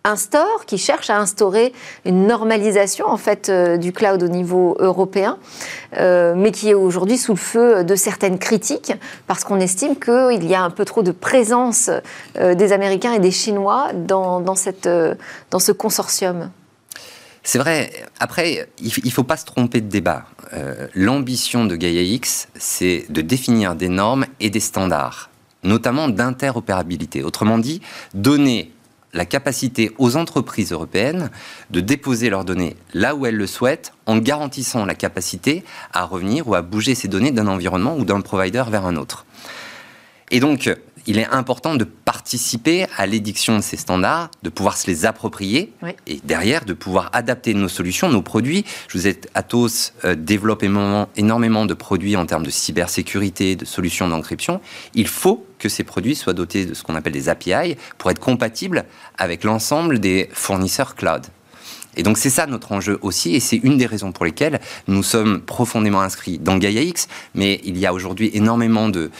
instaure, 0.03 0.65
qui 0.65 0.77
cherche 0.77 1.09
à 1.09 1.17
instaurer 1.17 1.73
une 2.05 2.27
normalisation 2.27 3.07
en 3.07 3.17
fait 3.17 3.47
euh, 3.47 3.77
du 3.77 3.93
cloud 3.93 4.21
au 4.21 4.27
niveau 4.27 4.75
européen, 4.79 5.37
euh, 5.97 6.33
mais 6.35 6.51
qui 6.51 6.69
est 6.69 6.73
aujourd'hui 6.73 7.17
sous 7.17 7.33
le 7.33 7.37
feu 7.37 7.83
de 7.83 7.95
certaines 7.95 8.37
critiques 8.37 8.93
parce 9.27 9.43
qu'on 9.43 9.59
estime 9.59 9.95
qu'il 9.95 10.45
y 10.45 10.55
a 10.55 10.61
un 10.61 10.69
peu 10.71 10.83
trop 10.83 11.03
de 11.03 11.11
présence 11.11 11.89
euh, 12.37 12.53
des 12.53 12.73
Américains 12.73 13.13
et 13.13 13.19
des 13.19 13.31
Chinois 13.31 13.91
dans, 13.93 14.55
cette, 14.55 14.89
dans 15.51 15.59
ce 15.59 15.71
consortium. 15.71 16.51
C'est 17.41 17.59
vrai. 17.59 17.91
Après, 18.19 18.67
il 18.79 18.91
ne 19.05 19.09
faut 19.09 19.23
pas 19.23 19.37
se 19.37 19.45
tromper 19.45 19.81
de 19.81 19.89
débat. 19.89 20.25
L'ambition 20.93 21.65
de 21.65 21.75
Gaia 21.75 22.01
X, 22.01 22.47
c'est 22.55 23.05
de 23.09 23.21
définir 23.21 23.75
des 23.75 23.89
normes 23.89 24.25
et 24.39 24.49
des 24.49 24.59
standards, 24.59 25.29
notamment 25.63 26.07
d'interopérabilité. 26.07 27.23
Autrement 27.23 27.57
dit, 27.57 27.81
donner 28.13 28.71
la 29.13 29.25
capacité 29.25 29.91
aux 29.97 30.15
entreprises 30.15 30.71
européennes 30.71 31.29
de 31.69 31.79
déposer 31.79 32.29
leurs 32.29 32.45
données 32.45 32.75
là 32.93 33.15
où 33.15 33.25
elles 33.25 33.35
le 33.35 33.47
souhaitent 33.47 33.93
en 34.05 34.17
garantissant 34.17 34.85
la 34.85 34.95
capacité 34.95 35.63
à 35.93 36.03
revenir 36.05 36.47
ou 36.47 36.55
à 36.55 36.61
bouger 36.61 36.95
ces 36.95 37.07
données 37.07 37.31
d'un 37.31 37.47
environnement 37.47 37.95
ou 37.97 38.05
d'un 38.05 38.21
provider 38.21 38.63
vers 38.69 38.85
un 38.85 38.95
autre. 38.95 39.25
Et 40.31 40.39
donc, 40.39 40.73
il 41.07 41.17
est 41.17 41.27
important 41.27 41.75
de 41.75 41.83
participer 41.83 42.85
à 42.97 43.05
l'édiction 43.05 43.57
de 43.57 43.61
ces 43.61 43.77
standards, 43.77 44.29
de 44.43 44.49
pouvoir 44.49 44.77
se 44.77 44.87
les 44.87 45.05
approprier 45.05 45.73
et 46.07 46.19
derrière 46.23 46.65
de 46.65 46.73
pouvoir 46.73 47.09
adapter 47.13 47.53
nos 47.53 47.67
solutions, 47.67 48.09
nos 48.09 48.21
produits. 48.21 48.65
Je 48.87 48.97
vous 48.97 49.07
ai, 49.07 49.19
Atos 49.33 49.93
euh, 50.05 50.15
développe 50.15 50.63
énormément 50.63 51.65
de 51.65 51.73
produits 51.73 52.15
en 52.15 52.25
termes 52.25 52.45
de 52.45 52.49
cybersécurité, 52.49 53.55
de 53.55 53.65
solutions 53.65 54.07
d'encryption. 54.07 54.61
Il 54.93 55.07
faut 55.07 55.45
que 55.59 55.69
ces 55.69 55.83
produits 55.83 56.15
soient 56.15 56.33
dotés 56.33 56.65
de 56.65 56.73
ce 56.73 56.83
qu'on 56.83 56.95
appelle 56.95 57.13
des 57.13 57.29
API 57.29 57.77
pour 57.97 58.11
être 58.11 58.19
compatibles 58.19 58.85
avec 59.17 59.43
l'ensemble 59.43 59.99
des 59.99 60.29
fournisseurs 60.33 60.95
cloud. 60.95 61.25
Et 61.95 62.03
donc 62.03 62.17
c'est 62.17 62.29
ça 62.29 62.47
notre 62.47 62.71
enjeu 62.71 62.97
aussi, 63.01 63.35
et 63.35 63.39
c'est 63.39 63.57
une 63.57 63.77
des 63.77 63.85
raisons 63.85 64.11
pour 64.11 64.25
lesquelles 64.25 64.59
nous 64.87 65.03
sommes 65.03 65.41
profondément 65.41 66.01
inscrits 66.01 66.39
dans 66.39 66.57
GaiaX, 66.57 67.07
mais 67.35 67.61
il 67.63 67.77
y 67.77 67.85
a 67.85 67.93
aujourd'hui 67.93 68.31
énormément 68.33 68.89
de, 68.89 69.11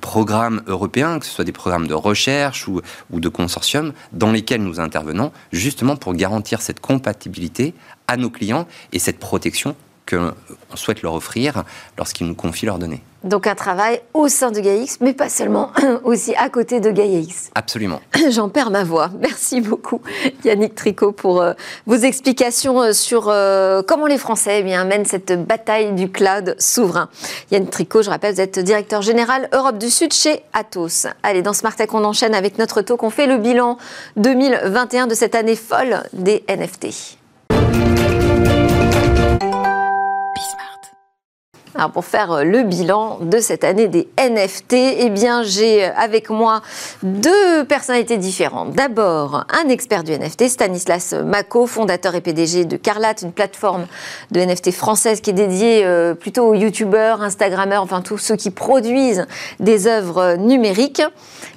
programmes 0.00 0.62
européens, 0.66 1.18
que 1.18 1.26
ce 1.26 1.32
soit 1.32 1.44
des 1.44 1.52
programmes 1.52 1.86
de 1.86 1.94
recherche 1.94 2.68
ou, 2.68 2.80
ou 3.10 3.20
de 3.20 3.28
consortiums, 3.28 3.92
dans 4.12 4.32
lesquels 4.32 4.62
nous 4.62 4.80
intervenons, 4.80 5.32
justement 5.52 5.96
pour 5.96 6.14
garantir 6.14 6.62
cette 6.62 6.80
compatibilité 6.80 7.74
à 8.08 8.16
nos 8.16 8.30
clients 8.30 8.66
et 8.92 8.98
cette 8.98 9.18
protection 9.18 9.76
qu'on 10.08 10.32
souhaite 10.74 11.02
leur 11.02 11.14
offrir 11.14 11.64
lorsqu'ils 11.96 12.26
nous 12.26 12.34
confient 12.34 12.66
leurs 12.66 12.78
données. 12.78 13.02
Donc 13.22 13.46
un 13.46 13.54
travail 13.54 14.00
au 14.14 14.28
sein 14.28 14.50
de 14.50 14.60
GaiaX, 14.60 14.98
mais 15.00 15.12
pas 15.12 15.28
seulement, 15.28 15.72
aussi 16.04 16.34
à 16.36 16.48
côté 16.48 16.80
de 16.80 16.90
GaiaX. 16.90 17.50
Absolument. 17.54 18.00
J'en 18.30 18.48
perds 18.48 18.70
ma 18.70 18.82
voix. 18.82 19.10
Merci 19.20 19.60
beaucoup 19.60 20.00
Yannick 20.44 20.74
Tricot 20.74 21.12
pour 21.12 21.42
euh, 21.42 21.52
vos 21.86 21.96
explications 21.96 22.80
euh, 22.80 22.92
sur 22.92 23.28
euh, 23.28 23.82
comment 23.86 24.06
les 24.06 24.18
Français 24.18 24.60
eh 24.60 24.62
bien, 24.62 24.84
mènent 24.84 25.04
cette 25.04 25.32
bataille 25.46 25.92
du 25.92 26.10
cloud 26.10 26.56
souverain. 26.58 27.10
Yannick 27.50 27.70
Tricot, 27.70 28.02
je 28.02 28.10
rappelle, 28.10 28.34
vous 28.34 28.40
êtes 28.40 28.58
directeur 28.58 29.02
général 29.02 29.48
Europe 29.52 29.78
du 29.78 29.90
Sud 29.90 30.12
chez 30.12 30.42
Atos. 30.52 31.06
Allez, 31.22 31.42
dans 31.42 31.52
Smart 31.52 31.74
Tech, 31.74 31.90
on 31.92 32.04
enchaîne 32.04 32.34
avec 32.34 32.58
notre 32.58 32.80
talk. 32.80 33.02
On 33.02 33.10
fait 33.10 33.26
le 33.26 33.36
bilan 33.36 33.76
2021 34.16 35.06
de 35.06 35.14
cette 35.14 35.34
année 35.34 35.56
folle 35.56 36.02
des 36.12 36.42
NFT. 36.48 37.18
Alors 41.80 41.92
pour 41.92 42.04
faire 42.04 42.30
euh, 42.30 42.44
le 42.44 42.62
bilan 42.62 43.20
de 43.22 43.38
cette 43.38 43.64
année 43.64 43.88
des 43.88 44.06
NFT, 44.18 44.74
eh 44.74 45.08
bien 45.08 45.42
j'ai 45.42 45.86
euh, 45.86 45.92
avec 45.96 46.28
moi 46.28 46.60
deux 47.02 47.64
personnalités 47.64 48.18
différentes. 48.18 48.72
D'abord, 48.72 49.46
un 49.48 49.66
expert 49.70 50.04
du 50.04 50.12
NFT, 50.12 50.48
Stanislas 50.48 51.14
Mako, 51.14 51.66
fondateur 51.66 52.14
et 52.14 52.20
PDG 52.20 52.66
de 52.66 52.76
Carlat, 52.76 53.14
une 53.22 53.32
plateforme 53.32 53.86
de 54.30 54.40
NFT 54.40 54.72
française 54.72 55.22
qui 55.22 55.30
est 55.30 55.32
dédiée 55.32 55.86
euh, 55.86 56.12
plutôt 56.12 56.48
aux 56.48 56.54
youtubeurs, 56.54 57.22
instagrammeurs, 57.22 57.82
enfin 57.82 58.02
tous 58.02 58.18
ceux 58.18 58.36
qui 58.36 58.50
produisent 58.50 59.26
des 59.58 59.86
œuvres 59.86 60.36
numériques. 60.36 61.00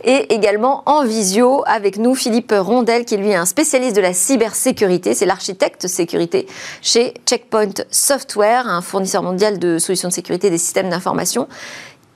Et 0.05 0.33
également 0.33 0.83
en 0.85 1.03
visio 1.03 1.63
avec 1.65 1.97
nous 1.97 2.15
Philippe 2.15 2.53
Rondel, 2.57 3.03
qui 3.03 3.15
est 3.15 3.17
lui 3.17 3.33
un 3.33 3.45
spécialiste 3.45 3.97
de 3.97 4.01
la 4.01 4.13
cybersécurité, 4.13 5.15
c'est 5.15 5.25
l'architecte 5.25 5.87
sécurité 5.87 6.47
chez 6.81 7.13
Checkpoint 7.25 7.73
Software, 7.91 8.67
un 8.69 8.81
fournisseur 8.81 9.21
mondial 9.21 9.59
de 9.59 9.77
solutions 9.79 10.07
de 10.07 10.12
sécurité 10.13 10.49
des 10.49 10.57
systèmes 10.57 10.89
d'information 10.89 11.47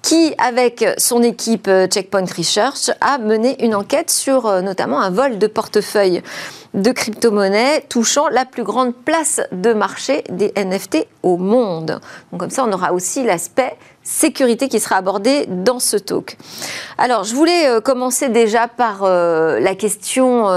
qui, 0.08 0.34
avec 0.38 0.86
son 0.98 1.22
équipe 1.22 1.68
euh, 1.68 1.86
Checkpoint 1.86 2.24
Research, 2.38 2.92
a 3.02 3.18
mené 3.18 3.62
une 3.66 3.76
enquête 3.76 4.10
sur 4.10 4.46
euh, 4.46 4.62
notamment 4.62 5.02
un 5.02 5.10
vol 5.10 5.38
de 5.38 5.48
portefeuille 5.48 6.22
de 6.74 6.92
crypto-monnaies 6.92 7.84
touchant 7.90 8.30
la 8.30 8.46
plus 8.46 8.64
grande 8.64 8.96
place 8.96 9.42
de 9.52 9.74
marché 9.74 10.24
des 10.30 10.54
NFT 10.56 11.08
au 11.24 11.36
monde. 11.36 12.00
Comme 12.38 12.50
ça, 12.50 12.64
on 12.64 12.72
aura 12.72 12.94
aussi 12.94 13.24
l'aspect 13.24 13.76
sécurité 14.08 14.70
qui 14.70 14.80
sera 14.80 14.96
abordé 14.96 15.46
dans 15.48 15.80
ce 15.80 15.98
talk. 15.98 16.38
Alors, 16.98 17.26
je 17.26 17.36
voulais 17.36 17.68
euh, 17.68 17.82
commencer 17.82 18.30
déjà 18.30 18.68
par 18.68 19.04
la 19.04 19.76
question 19.76 20.48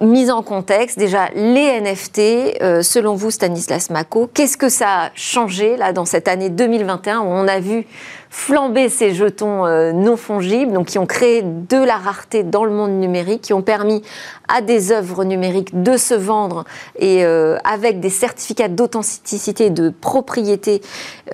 mise 0.00 0.30
en 0.30 0.42
contexte. 0.42 0.98
Déjà, 0.98 1.28
les 1.34 1.80
NFT, 1.80 2.82
selon 2.82 3.14
vous, 3.14 3.30
Stanislas 3.30 3.90
Mako, 3.90 4.30
qu'est-ce 4.32 4.56
que 4.56 4.68
ça 4.68 5.04
a 5.04 5.10
changé 5.14 5.76
là 5.76 5.92
dans 5.92 6.04
cette 6.04 6.28
année 6.28 6.48
2021 6.48 7.20
où 7.20 7.24
on 7.24 7.48
a 7.48 7.60
vu 7.60 7.86
flamber 8.30 8.88
ces 8.88 9.12
jetons 9.12 9.66
euh, 9.66 9.92
non 9.92 10.16
fongibles, 10.16 10.72
donc 10.72 10.86
qui 10.86 10.98
ont 10.98 11.06
créé 11.06 11.42
de 11.42 11.76
la 11.76 11.96
rareté 11.96 12.44
dans 12.44 12.64
le 12.64 12.70
monde 12.70 12.92
numérique, 12.92 13.42
qui 13.42 13.52
ont 13.52 13.60
permis 13.60 14.02
à 14.48 14.62
des 14.62 14.92
œuvres 14.92 15.24
numériques 15.24 15.82
de 15.82 15.96
se 15.96 16.14
vendre 16.14 16.64
et 16.96 17.24
euh, 17.24 17.58
avec 17.64 17.98
des 17.98 18.08
certificats 18.08 18.68
d'authenticité, 18.68 19.70
de 19.70 19.90
propriété 19.90 20.80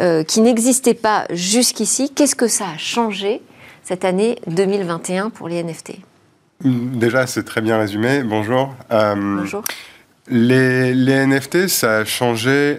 euh, 0.01 0.25
qui 0.25 0.41
n'existaient 0.41 0.95
pas 0.95 1.27
jusqu'ici. 1.31 2.11
Qu'est-ce 2.11 2.35
que 2.35 2.49
ça 2.49 2.65
a 2.75 2.79
changé 2.79 3.43
cette 3.85 4.05
année 4.05 4.39
2021 4.47 5.29
pour 5.29 5.49
les 5.49 5.63
NFT 5.63 5.99
Déjà, 6.65 7.27
c'est 7.27 7.45
très 7.45 7.61
bien 7.61 7.79
résumé. 7.79 8.23
Bonjour. 8.23 8.75
Bonjour. 8.91 9.63
Les, 10.29 10.95
les, 10.95 11.27
NFT, 11.27 11.69
ça 11.69 11.99
a 11.99 12.05
changé 12.05 12.79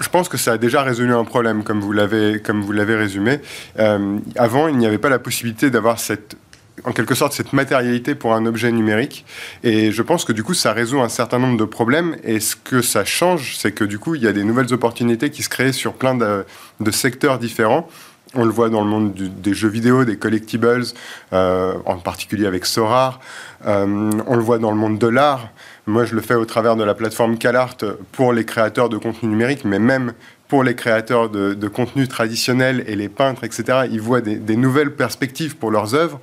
je 0.00 0.08
pense 0.08 0.28
que 0.28 0.36
ça 0.36 0.52
a 0.52 0.58
déjà 0.58 0.82
résolu 0.82 1.12
un 1.14 1.24
problème, 1.24 1.62
comme 1.62 1.80
vous 1.80 1.92
l'avez, 1.92 2.40
comme 2.40 2.62
vous 2.62 2.72
l'avez 2.72 2.96
résumé. 2.96 3.40
Euh, 3.78 4.18
avant, 4.36 4.68
il 4.68 4.76
n'y 4.76 4.86
avait 4.86 4.98
pas 4.98 5.10
la 5.10 5.18
possibilité 5.18 5.70
d'avoir 5.70 5.98
cette 5.98 6.36
en 6.84 6.92
quelque 6.92 7.14
sorte 7.14 7.32
cette 7.32 7.52
matérialité 7.52 8.14
pour 8.14 8.34
un 8.34 8.46
objet 8.46 8.72
numérique. 8.72 9.24
Et 9.62 9.92
je 9.92 10.02
pense 10.02 10.24
que 10.24 10.32
du 10.32 10.42
coup, 10.42 10.54
ça 10.54 10.72
résout 10.72 11.00
un 11.00 11.08
certain 11.08 11.38
nombre 11.38 11.58
de 11.58 11.64
problèmes. 11.64 12.16
Et 12.24 12.40
ce 12.40 12.56
que 12.56 12.82
ça 12.82 13.04
change, 13.04 13.56
c'est 13.58 13.72
que 13.72 13.84
du 13.84 13.98
coup, 13.98 14.14
il 14.14 14.22
y 14.22 14.26
a 14.26 14.32
des 14.32 14.44
nouvelles 14.44 14.72
opportunités 14.72 15.30
qui 15.30 15.42
se 15.42 15.48
créent 15.48 15.72
sur 15.72 15.94
plein 15.94 16.14
de, 16.14 16.90
secteurs 16.90 17.38
différents. 17.38 17.88
On 18.34 18.44
le 18.44 18.50
voit 18.50 18.70
dans 18.70 18.82
le 18.82 18.88
monde 18.88 19.12
des 19.12 19.54
jeux 19.54 19.68
vidéo, 19.68 20.04
des 20.04 20.16
collectibles, 20.16 20.84
euh, 21.32 21.74
en 21.84 21.96
particulier 21.98 22.46
avec 22.46 22.64
Sorar. 22.64 23.20
Euh, 23.66 24.10
on 24.26 24.36
le 24.36 24.42
voit 24.42 24.58
dans 24.58 24.70
le 24.70 24.76
monde 24.76 24.98
de 24.98 25.08
l'art. 25.08 25.48
Moi, 25.86 26.04
je 26.04 26.14
le 26.14 26.20
fais 26.20 26.34
au 26.34 26.44
travers 26.44 26.76
de 26.76 26.84
la 26.84 26.94
plateforme 26.94 27.38
CalArt 27.38 27.78
pour 28.12 28.32
les 28.32 28.44
créateurs 28.44 28.88
de 28.88 28.98
contenu 28.98 29.28
numérique, 29.28 29.64
mais 29.64 29.78
même 29.78 30.12
pour 30.50 30.64
les 30.64 30.74
créateurs 30.74 31.30
de, 31.30 31.54
de 31.54 31.68
contenu 31.68 32.08
traditionnel 32.08 32.84
et 32.86 32.96
les 32.96 33.08
peintres, 33.08 33.44
etc. 33.44 33.86
Ils 33.90 34.00
voient 34.00 34.20
des, 34.20 34.56
nouvelles 34.56 34.94
perspectives 34.94 35.56
pour 35.56 35.70
leurs 35.70 35.94
œuvres. 35.94 36.20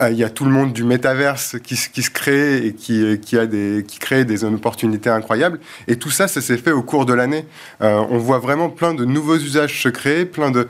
Euh, 0.00 0.10
il 0.10 0.16
y 0.16 0.24
a 0.24 0.30
tout 0.30 0.44
le 0.44 0.52
monde 0.52 0.72
du 0.72 0.84
métaverse 0.84 1.56
qui, 1.62 1.76
se 1.76 2.10
crée 2.10 2.66
et 2.66 2.72
qui, 2.72 3.18
qui, 3.18 3.36
a 3.36 3.46
des, 3.46 3.84
qui 3.86 3.98
crée 3.98 4.24
des 4.24 4.44
opportunités 4.44 5.10
incroyables. 5.10 5.58
Et 5.88 5.96
tout 5.96 6.10
ça, 6.10 6.28
ça 6.28 6.40
s'est 6.40 6.56
fait 6.56 6.70
au 6.70 6.82
cours 6.82 7.04
de 7.04 7.12
l'année. 7.12 7.46
Euh, 7.82 8.00
on 8.08 8.18
voit 8.18 8.38
vraiment 8.38 8.70
plein 8.70 8.94
de 8.94 9.04
nouveaux 9.04 9.36
usages 9.36 9.82
se 9.82 9.88
créer, 9.88 10.24
plein 10.24 10.52
de, 10.52 10.68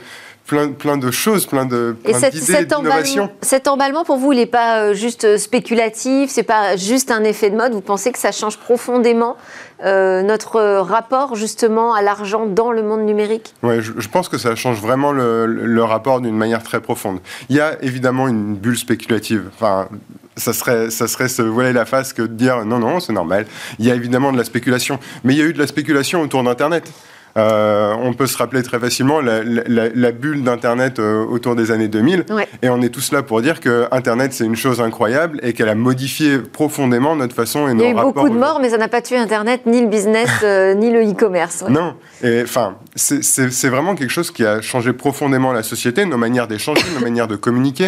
plein, 0.50 0.96
de 0.96 1.10
choses, 1.10 1.46
plein 1.46 1.64
de 1.64 1.96
plein 2.02 2.18
Et 2.18 2.30
cet, 2.32 2.72
emballement, 2.72 3.30
cet 3.40 3.68
emballement, 3.68 4.04
pour 4.04 4.16
vous, 4.16 4.32
il 4.32 4.38
n'est 4.38 4.46
pas 4.46 4.80
euh, 4.80 4.94
juste 4.94 5.24
euh, 5.24 5.38
spéculatif, 5.38 6.30
c'est 6.30 6.42
pas 6.42 6.76
juste 6.76 7.10
un 7.10 7.22
effet 7.24 7.50
de 7.50 7.56
mode? 7.56 7.72
Vous 7.72 7.80
pensez 7.80 8.10
que 8.10 8.18
ça 8.18 8.32
change 8.32 8.58
profondément 8.58 9.36
euh, 9.84 10.22
notre 10.22 10.60
rapport 10.80 11.36
justement 11.36 11.94
à 11.94 12.02
l'argent 12.02 12.46
dans 12.46 12.72
le 12.72 12.82
monde 12.82 13.02
numérique? 13.02 13.54
Oui, 13.62 13.80
je, 13.80 14.08
pense 14.08 14.28
que 14.28 14.38
ça 14.38 14.56
change 14.56 14.80
vraiment 14.80 15.12
le, 15.12 15.82
rapport 15.84 16.20
d'une 16.20 16.36
manière 16.36 16.62
très 16.62 16.80
profonde. 16.80 17.20
Il 17.48 17.56
y 17.56 17.60
a 17.60 17.82
évidemment 17.82 18.28
une 18.28 18.54
bulle 18.56 18.78
spéculative. 18.78 19.50
Enfin, 19.54 19.88
ça 20.36 20.52
serait, 20.52 20.90
ça 20.90 21.08
serait 21.08 21.28
se 21.28 21.42
voiler 21.42 21.72
la 21.72 21.84
face 21.84 22.12
que 22.12 22.22
de 22.22 22.28
dire 22.28 22.64
non, 22.64 22.78
non, 22.78 23.00
c'est 23.00 23.12
normal. 23.12 23.46
Il 23.78 23.86
y 23.86 23.90
a 23.90 23.94
évidemment 23.94 24.32
de 24.32 24.38
la 24.38 24.44
spéculation. 24.44 24.98
Mais 25.24 25.34
il 25.34 25.38
y 25.38 25.42
a 25.42 25.46
eu 25.46 25.52
de 25.52 25.58
la 25.58 25.66
spéculation 25.66 26.20
autour 26.22 26.42
d'Internet. 26.42 26.90
Euh, 27.36 27.94
on 28.00 28.12
peut 28.12 28.26
se 28.26 28.36
rappeler 28.36 28.62
très 28.62 28.78
facilement 28.78 29.20
la, 29.20 30.12
bulle 30.12 30.42
d'Internet 30.42 30.98
euh, 30.98 31.24
autour 31.24 31.54
des 31.54 31.70
années 31.70 31.88
2000. 31.88 32.24
Et 32.62 32.68
on 32.68 32.80
est 32.82 32.88
tous 32.88 33.12
là 33.12 33.22
pour 33.22 33.42
dire 33.42 33.60
que 33.60 33.86
Internet, 33.90 34.32
c'est 34.32 34.44
une 34.44 34.56
chose 34.56 34.80
incroyable 34.80 35.38
et 35.42 35.52
qu'elle 35.52 35.68
a 35.68 35.74
modifié 35.74 36.38
profondément 36.38 37.16
notre 37.16 37.34
façon 37.34 37.68
et 37.68 37.74
nos 37.74 37.84
rapports. 37.84 37.84
Il 37.84 37.84
y 37.84 37.88
a 37.88 37.90
eu 37.90 38.12
beaucoup 38.12 38.28
de 38.28 38.38
morts, 38.38 38.58
mais 38.60 38.70
ça 38.70 38.78
n'a 38.78 38.88
pas 38.88 39.02
tué 39.02 39.16
Internet, 39.16 39.62
ni 39.66 39.80
le 39.80 39.88
business, 39.88 40.30
euh, 40.42 40.74
ni 40.80 40.90
le 40.90 41.02
e-commerce. 41.02 41.64
Non. 41.68 41.94
Et 42.22 42.42
enfin, 42.42 42.76
c'est 42.94 43.68
vraiment 43.68 43.94
quelque 43.94 44.10
chose 44.10 44.30
qui 44.30 44.44
a 44.44 44.60
changé 44.60 44.92
profondément 44.92 45.52
la 45.52 45.62
société, 45.62 46.04
nos 46.06 46.18
manières 46.18 46.48
d'échanger, 46.48 46.82
nos 46.94 47.00
manières 47.00 47.28
de 47.28 47.36
communiquer. 47.36 47.86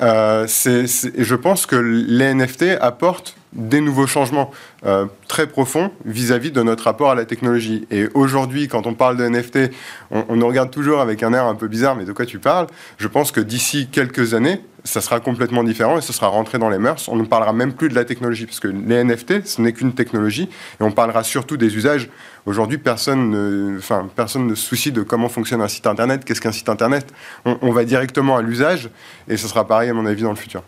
et 0.00 0.04
je 0.04 1.34
pense 1.34 1.66
que 1.66 1.76
les 1.76 2.34
NFT 2.34 2.78
apportent 2.80 3.37
des 3.52 3.80
nouveaux 3.80 4.06
changements 4.06 4.50
euh, 4.86 5.06
très 5.26 5.46
profonds 5.46 5.90
vis-à-vis 6.04 6.50
de 6.50 6.62
notre 6.62 6.84
rapport 6.84 7.10
à 7.10 7.14
la 7.14 7.24
technologie. 7.24 7.86
Et 7.90 8.08
aujourd'hui, 8.14 8.68
quand 8.68 8.86
on 8.86 8.94
parle 8.94 9.16
de 9.16 9.26
NFT, 9.26 9.70
on, 10.10 10.36
nous 10.36 10.46
regarde 10.46 10.70
toujours 10.70 11.00
avec 11.00 11.22
un 11.22 11.32
air 11.32 11.44
un 11.44 11.54
peu 11.54 11.68
bizarre, 11.68 11.96
mais 11.96 12.04
de 12.04 12.12
quoi 12.12 12.26
tu 12.26 12.38
parles? 12.38 12.66
Je 12.98 13.08
pense 13.08 13.32
que 13.32 13.40
d'ici 13.40 13.88
quelques 13.90 14.34
années, 14.34 14.60
ça 14.84 15.00
sera 15.00 15.20
complètement 15.20 15.64
différent 15.64 15.98
et 15.98 16.00
ce 16.00 16.12
sera 16.12 16.28
rentré 16.28 16.58
dans 16.58 16.70
les 16.70 16.78
mœurs. 16.78 17.08
On 17.08 17.16
ne 17.16 17.24
parlera 17.24 17.52
même 17.52 17.72
plus 17.72 17.88
de 17.88 17.94
la 17.94 18.04
technologie, 18.04 18.46
parce 18.46 18.60
que 18.60 18.68
les 18.68 19.04
NFT, 19.04 19.46
ce 19.46 19.60
n'est 19.60 19.72
qu'une 19.72 19.92
technologie, 19.92 20.48
et 20.80 20.82
on 20.82 20.92
parlera 20.92 21.24
surtout 21.24 21.56
des 21.56 21.76
usages. 21.76 22.08
Aujourd'hui, 22.46 22.78
personne 22.78 23.30
ne, 23.30 23.78
enfin, 23.78 24.08
personne 24.14 24.46
ne 24.46 24.54
se 24.54 24.66
soucie 24.66 24.92
de 24.92 25.02
comment 25.02 25.28
fonctionne 25.28 25.60
un 25.60 25.68
site 25.68 25.86
Internet, 25.86 26.24
qu'est-ce 26.24 26.40
qu'un 26.40 26.52
site 26.52 26.68
Internet. 26.68 27.12
On, 27.44 27.58
on 27.60 27.72
va 27.72 27.84
directement 27.84 28.36
à 28.36 28.42
l'usage, 28.42 28.88
et 29.28 29.36
ce 29.36 29.48
sera 29.48 29.66
pareil, 29.66 29.90
à 29.90 29.94
mon 29.94 30.06
avis, 30.06 30.22
dans 30.22 30.30
le 30.30 30.36
futur, 30.36 30.62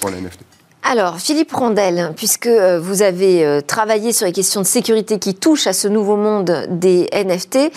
pour 0.00 0.10
les 0.10 0.20
NFT. 0.20 0.51
Alors, 0.84 1.18
Philippe 1.20 1.52
Rondel, 1.52 2.12
puisque 2.16 2.48
euh, 2.48 2.80
vous 2.80 3.02
avez 3.02 3.46
euh, 3.46 3.60
travaillé 3.60 4.12
sur 4.12 4.26
les 4.26 4.32
questions 4.32 4.60
de 4.60 4.66
sécurité 4.66 5.20
qui 5.20 5.34
touchent 5.36 5.68
à 5.68 5.72
ce 5.72 5.86
nouveau 5.86 6.16
monde 6.16 6.66
des 6.68 7.08
NFT, 7.12 7.70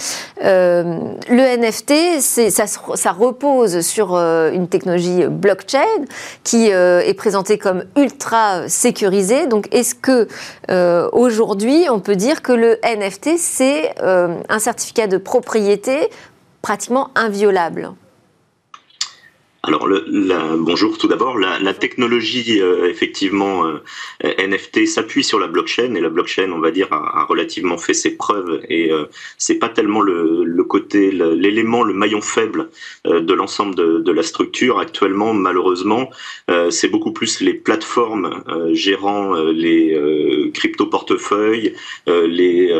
euh, 0.43 0.99
le 1.29 1.57
NFT, 1.57 2.19
ça, 2.19 2.65
ça, 2.67 3.11
repose 3.11 3.81
sur 3.81 4.15
une 4.15 4.67
technologie 4.67 5.27
blockchain 5.27 5.85
qui 6.43 6.67
est 6.67 7.13
présentée 7.15 7.57
comme 7.57 7.85
ultra 7.95 8.67
sécurisée. 8.67 9.47
Donc, 9.47 9.67
est-ce 9.71 9.95
que 9.95 10.27
aujourd'hui, 11.13 11.87
on 11.89 11.99
peut 11.99 12.15
dire 12.15 12.41
que 12.41 12.51
le 12.51 12.79
NFT, 12.83 13.37
c'est 13.37 13.93
un 14.01 14.59
certificat 14.59 15.07
de 15.07 15.17
propriété 15.17 16.09
pratiquement 16.61 17.11
inviolable? 17.15 17.91
Alors, 19.67 19.87
le, 19.87 20.05
la, 20.07 20.55
bonjour 20.57 20.99
tout 20.99 21.07
d'abord. 21.07 21.39
La, 21.39 21.57
la, 21.57 21.73
technologie, 21.73 22.61
euh, 22.61 22.87
effectivement, 22.87 23.65
euh, 23.65 23.79
NFT 24.21 24.85
s'appuie 24.85 25.23
sur 25.23 25.39
la 25.39 25.47
blockchain 25.47 25.95
et 25.95 26.01
la 26.01 26.09
blockchain, 26.09 26.51
on 26.51 26.59
va 26.59 26.69
dire, 26.69 26.87
a, 26.91 27.21
a 27.21 27.25
relativement 27.25 27.79
fait 27.79 27.95
ses 27.95 28.15
preuves 28.15 28.61
et 28.69 28.91
euh, 28.91 29.05
c'est 29.39 29.55
pas 29.55 29.69
tellement 29.69 30.01
le, 30.01 30.63
côté, 30.63 31.11
l'élément, 31.11 31.81
le, 31.81 31.95
maillon 31.95 32.21
faible 32.21 32.69
euh, 33.07 33.21
de 33.21 33.33
l'ensemble 33.33 33.73
de, 33.73 33.99
de, 33.99 34.11
la 34.11 34.21
structure. 34.21 34.77
Actuellement, 34.77 35.33
malheureusement, 35.33 36.11
c'est 36.69 36.87
beaucoup 36.87 37.11
plus 37.11 37.41
les 37.41 37.53
plateformes 37.53 38.43
gérant 38.71 39.35
les 39.35 40.51
crypto 40.53 40.85
portefeuilles, 40.85 41.73
les 42.07 42.71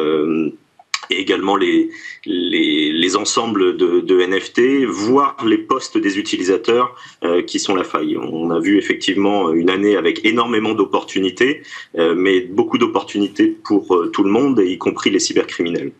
et 1.09 1.19
également 1.19 1.55
les, 1.55 1.89
les, 2.25 2.91
les 2.91 3.15
ensembles 3.15 3.77
de, 3.77 4.25
NFT, 4.25 4.85
voire 4.87 5.37
les 5.45 5.57
postes 5.57 5.97
des 5.97 6.17
utilisateurs 6.17 6.95
euh, 7.23 7.43
qui 7.43 7.59
sont 7.59 7.75
la 7.75 7.83
faille. 7.83 8.17
On 8.17 8.49
a 8.51 8.59
vu 8.59 8.77
effectivement 8.77 9.51
une 9.51 9.69
année 9.69 9.95
avec 9.95 10.25
énormément 10.25 10.73
d'opportunités, 10.73 11.63
euh, 11.97 12.15
mais 12.15 12.41
beaucoup 12.41 12.77
d'opportunités 12.77 13.47
pour 13.47 13.95
euh, 13.95 14.07
tout 14.07 14.23
le 14.23 14.31
monde, 14.31 14.61
y 14.65 14.77
compris 14.77 15.09
les 15.09 15.19
cybercriminels. 15.19 15.91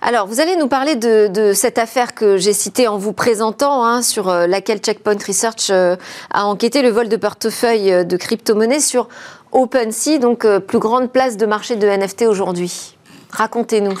Alors, 0.00 0.28
vous 0.28 0.40
allez 0.40 0.54
nous 0.54 0.68
parler 0.68 0.94
de, 0.94 1.52
cette 1.54 1.76
affaire 1.76 2.14
que 2.14 2.36
j'ai 2.36 2.52
citée 2.52 2.86
en 2.86 2.98
vous 2.98 3.12
présentant, 3.12 3.84
hein, 3.84 4.00
sur 4.00 4.28
laquelle 4.28 4.78
Checkpoint 4.78 5.18
Research 5.26 5.70
a 5.70 6.46
enquêté 6.46 6.82
le 6.82 6.90
vol 6.90 7.08
de 7.08 7.16
portefeuille 7.16 8.06
de 8.06 8.16
crypto-monnaies 8.16 8.78
sur 8.78 9.08
OpenSea, 9.50 10.18
donc 10.18 10.46
plus 10.60 10.78
grande 10.78 11.10
place 11.10 11.36
de 11.36 11.46
marché 11.46 11.74
de 11.74 11.88
NFT 11.88 12.22
aujourd'hui. 12.22 12.97
Racontez-nous. 13.30 13.98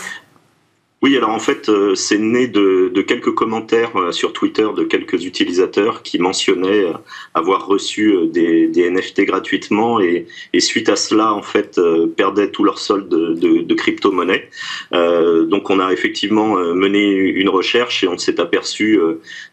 Oui, 1.00 1.16
alors 1.16 1.30
en 1.30 1.38
fait, 1.38 1.68
euh, 1.68 1.94
c'est 1.94 2.18
né 2.18 2.48
de, 2.48 2.90
quelques 3.06 3.32
commentaires 3.32 3.96
euh, 3.96 4.10
sur 4.10 4.32
Twitter 4.32 4.66
de 4.76 4.82
quelques 4.82 5.24
utilisateurs 5.24 6.02
qui 6.02 6.18
mentionnaient 6.18 6.86
euh, 6.86 6.92
avoir 7.34 7.68
reçu 7.68 8.26
des, 8.26 8.68
NFT 8.90 9.24
gratuitement 9.24 10.00
et, 10.00 10.26
suite 10.58 10.88
à 10.88 10.96
cela, 10.96 11.32
en 11.32 11.42
fait, 11.42 11.80
perdaient 12.16 12.50
tout 12.50 12.64
leur 12.64 12.78
solde 12.78 13.08
de, 13.08 13.74
crypto-monnaie. 13.74 14.48
Donc, 14.92 15.70
on 15.70 15.78
a 15.78 15.92
effectivement 15.92 16.56
mené 16.74 17.10
une 17.12 17.48
recherche 17.48 18.02
et 18.02 18.08
on 18.08 18.18
s'est 18.18 18.40
aperçu, 18.40 18.98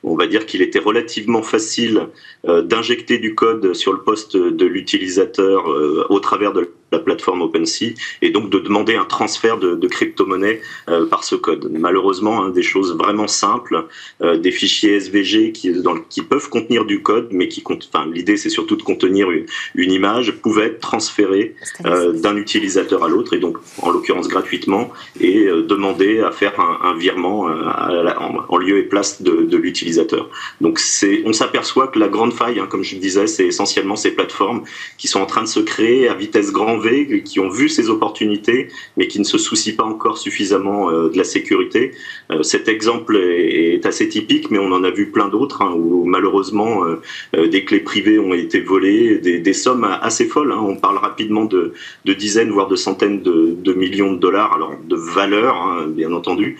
on 0.03 0.15
va 0.15 0.27
dire 0.27 0.45
qu'il 0.45 0.61
était 0.61 0.79
relativement 0.79 1.43
facile 1.43 2.07
d'injecter 2.43 3.17
du 3.17 3.35
code 3.35 3.73
sur 3.73 3.93
le 3.93 3.99
poste 3.99 4.37
de 4.37 4.65
l'utilisateur 4.65 5.67
au 6.09 6.19
travers 6.19 6.53
de 6.53 6.71
la 6.95 6.99
plateforme 6.99 7.41
OpenSea 7.41 7.93
et 8.21 8.29
donc 8.29 8.49
de 8.49 8.59
demander 8.59 8.95
un 8.95 9.05
transfert 9.05 9.57
de, 9.57 9.75
de 9.75 9.87
crypto-monnaie 9.87 10.61
euh, 10.89 11.05
par 11.05 11.23
ce 11.23 11.35
code. 11.35 11.69
Malheureusement, 11.71 12.43
hein, 12.43 12.49
des 12.49 12.63
choses 12.63 12.95
vraiment 12.95 13.27
simples, 13.27 13.85
euh, 14.21 14.37
des 14.37 14.51
fichiers 14.51 14.95
SVG 14.95 15.51
qui, 15.51 15.71
dans, 15.71 15.95
qui 16.09 16.21
peuvent 16.21 16.49
contenir 16.49 16.85
du 16.85 17.01
code, 17.01 17.29
mais 17.31 17.47
qui 17.47 17.61
comptent. 17.61 17.89
Enfin, 17.93 18.07
l'idée 18.11 18.37
c'est 18.37 18.49
surtout 18.49 18.75
de 18.75 18.83
contenir 18.83 19.31
une, 19.31 19.45
une, 19.75 19.91
image, 19.91 20.31
pouvaient 20.41 20.67
être 20.67 20.79
transférés 20.79 21.55
euh, 21.85 22.13
d'un 22.13 22.35
utilisateur 22.37 23.03
à 23.03 23.09
l'autre 23.09 23.33
et 23.33 23.39
donc 23.39 23.57
en 23.81 23.91
l'occurrence 23.91 24.27
gratuitement 24.27 24.91
et 25.19 25.45
demander 25.45 26.21
à 26.21 26.31
faire 26.31 26.59
un, 26.59 26.89
un 26.89 26.97
virement 26.97 27.47
la, 27.47 28.21
en, 28.21 28.45
en, 28.47 28.57
lieu 28.57 28.77
et 28.79 28.83
place 28.83 29.21
de, 29.21 29.43
de 29.43 29.57
l'utilisateur. 29.57 30.29
Donc 30.61 30.79
c'est, 30.79 31.23
on 31.25 31.33
s'aperçoit 31.33 31.87
que 31.87 31.99
la 31.99 32.07
grande 32.07 32.33
faille, 32.33 32.59
hein, 32.59 32.67
comme 32.69 32.83
je 32.83 32.95
disais, 32.95 33.27
c'est 33.27 33.45
essentiellement 33.45 33.95
ces 33.95 34.11
plateformes 34.11 34.63
qui 34.97 35.07
sont 35.07 35.19
en 35.19 35.25
train 35.25 35.43
de 35.43 35.47
se 35.47 35.59
créer 35.59 36.07
à 36.07 36.13
vitesse 36.13 36.51
grand 36.51 36.77
V, 36.77 36.84
qui 37.23 37.39
ont 37.39 37.49
vu 37.49 37.69
ces 37.69 37.89
opportunités, 37.89 38.67
mais 38.97 39.07
qui 39.07 39.19
ne 39.19 39.23
se 39.23 39.37
soucient 39.37 39.75
pas 39.75 39.83
encore 39.83 40.17
suffisamment 40.17 40.89
euh, 40.89 41.09
de 41.09 41.17
la 41.17 41.23
sécurité. 41.23 41.91
Euh, 42.31 42.43
cet 42.43 42.67
exemple 42.67 43.17
est, 43.17 43.85
assez 43.85 44.07
typique, 44.09 44.49
mais 44.51 44.57
on 44.57 44.71
en 44.71 44.83
a 44.83 44.89
vu 44.89 45.11
plein 45.11 45.27
d'autres, 45.27 45.61
hein, 45.61 45.73
où 45.75 46.05
malheureusement 46.05 46.85
euh, 46.85 47.47
des 47.47 47.65
clés 47.65 47.81
privées 47.81 48.17
ont 48.19 48.33
été 48.33 48.59
volées, 48.59 49.17
des, 49.17 49.53
sommes 49.53 49.83
assez 49.83 50.25
folles. 50.25 50.51
Hein. 50.51 50.61
On 50.61 50.75
parle 50.75 50.97
rapidement 50.97 51.45
de, 51.45 51.73
dizaines, 52.05 52.49
voire 52.49 52.67
de 52.67 52.75
centaines 52.75 53.21
de, 53.21 53.55
de, 53.57 53.73
millions 53.73 54.13
de 54.13 54.19
dollars, 54.19 54.53
alors 54.53 54.73
de 54.83 54.95
valeur, 54.95 55.55
hein, 55.55 55.87
bien 55.87 56.11
entendu, 56.13 56.57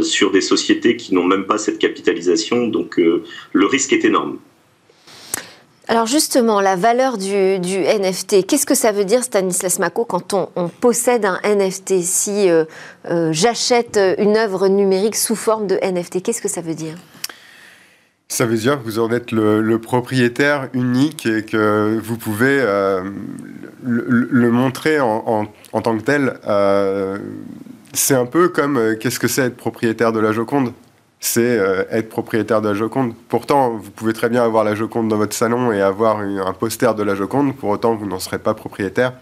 sur 0.00 0.30
des 0.30 0.40
sociétés 0.40 0.96
qui 0.96 1.14
n'ont 1.14 1.24
même 1.24 1.44
pas 1.44 1.58
cette 1.58 1.78
capitalisation. 1.78 2.68
Donc 2.68 2.98
le 2.98 3.66
risque 3.66 3.92
est 3.92 4.04
énorme. 4.04 4.38
Alors 5.86 6.06
justement, 6.06 6.60
la 6.60 6.76
valeur 6.76 7.18
du, 7.18 7.28
NFT, 7.28 8.46
qu'est-ce 8.46 8.64
que 8.64 8.74
ça 8.74 8.90
veut 8.90 9.04
dire 9.04 9.22
Stanislas 9.22 9.78
Mako 9.78 10.04
quand 10.04 10.32
on, 10.32 10.68
possède 10.68 11.26
un 11.26 11.38
NFT 11.44 12.00
Si 12.02 12.48
euh, 12.48 12.64
euh, 13.10 13.30
j'achète 13.32 13.98
une 14.18 14.36
œuvre 14.36 14.68
numérique 14.68 15.16
sous 15.16 15.36
forme 15.36 15.66
de 15.66 15.76
NFT, 15.76 16.22
qu'est-ce 16.22 16.40
que 16.40 16.48
ça 16.48 16.62
veut 16.62 16.74
dire? 16.74 16.96
Ça 18.28 18.46
veut 18.46 18.56
dire 18.56 18.78
que 18.78 18.84
vous 18.84 18.98
en 18.98 19.12
êtes 19.12 19.30
le, 19.30 19.78
propriétaire 19.78 20.68
unique 20.72 21.26
et 21.26 21.44
que 21.44 22.00
vous 22.02 22.16
pouvez 22.16 22.58
euh, 22.60 23.02
le, 23.84 24.50
montrer 24.50 24.98
en, 24.98 25.46
en, 25.72 25.80
tant 25.80 25.96
que 25.96 26.02
tel. 26.02 26.40
Euh, 26.46 27.18
c'est 27.92 28.14
un 28.14 28.26
peu 28.26 28.48
comme 28.48 28.76
euh, 28.76 28.96
qu'est-ce 28.96 29.20
que 29.20 29.28
c'est 29.28 29.42
être 29.42 29.56
propriétaire 29.56 30.12
de 30.12 30.18
la 30.18 30.32
Joconde? 30.32 30.72
C'est 31.24 31.40
euh, 31.40 31.84
être 31.90 32.10
propriétaire 32.10 32.60
de 32.60 32.68
la 32.68 32.74
Joconde. 32.74 33.14
Pourtant, 33.28 33.70
vous 33.70 33.90
pouvez 33.90 34.12
très 34.12 34.28
bien 34.28 34.44
avoir 34.44 34.62
la 34.62 34.74
Joconde 34.74 35.08
dans 35.08 35.16
votre 35.16 35.34
salon 35.34 35.72
et 35.72 35.80
avoir 35.80 36.18
un 36.18 36.52
poster 36.52 36.94
de 36.94 37.02
la 37.02 37.14
Joconde, 37.14 37.56
pour 37.56 37.70
autant 37.70 37.94
vous 37.94 38.06
n'en 38.06 38.18
serez 38.18 38.38
pas 38.38 38.52
propriétaire. 38.52 39.14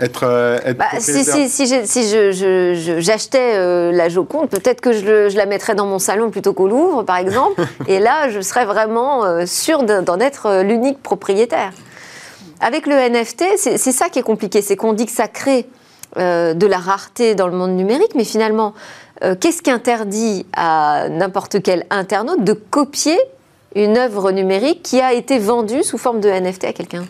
Être, 0.00 0.24
euh, 0.24 0.58
être 0.64 0.78
bah, 0.78 0.86
si, 0.98 1.24
si, 1.24 1.48
si, 1.50 1.66
je, 1.66 1.84
si 1.84 2.08
je, 2.08 2.96
j'achetais 3.00 3.56
euh, 3.56 3.92
la 3.92 4.08
Joconde, 4.08 4.48
peut-être 4.48 4.80
que 4.80 4.92
je, 4.92 5.36
la 5.36 5.44
mettrais 5.44 5.74
dans 5.74 5.86
mon 5.86 5.98
salon 5.98 6.30
plutôt 6.30 6.54
qu'au 6.54 6.66
Louvre, 6.68 7.02
par 7.02 7.16
exemple, 7.16 7.62
et 7.88 7.98
là, 7.98 8.30
je 8.30 8.40
serais 8.40 8.64
vraiment 8.64 9.24
euh, 9.24 9.44
sûr 9.44 9.82
d'en 9.82 10.20
être 10.20 10.62
l'unique 10.62 11.02
propriétaire. 11.02 11.72
Avec 12.60 12.86
le 12.86 12.94
NFT, 12.94 13.44
c'est 13.56 13.78
ça 13.78 14.08
qui 14.08 14.18
est 14.18 14.22
compliqué, 14.22 14.62
c'est 14.62 14.76
qu'on 14.76 14.94
dit 14.94 15.04
que 15.04 15.12
ça 15.12 15.28
crée 15.28 15.66
euh, 16.16 16.54
de 16.54 16.66
la 16.66 16.78
rareté 16.78 17.34
dans 17.34 17.46
le 17.46 17.52
monde 17.52 17.72
numérique, 17.72 18.12
mais 18.14 18.24
finalement, 18.24 18.72
euh, 19.22 19.34
qu'est-ce 19.38 19.62
qui 19.62 19.70
interdit 19.70 20.46
à 20.54 21.08
n'importe 21.08 21.62
quel 21.62 21.86
internaute 21.90 22.44
de 22.44 22.52
copier 22.52 23.18
une 23.74 23.96
œuvre 23.96 24.32
numérique 24.32 24.82
qui 24.82 25.00
a 25.00 25.12
été 25.12 25.38
vendue 25.38 25.82
sous 25.82 25.98
forme 25.98 26.20
de 26.20 26.28
NFT 26.28 26.64
à 26.64 26.72
quelqu'un? 26.72 27.04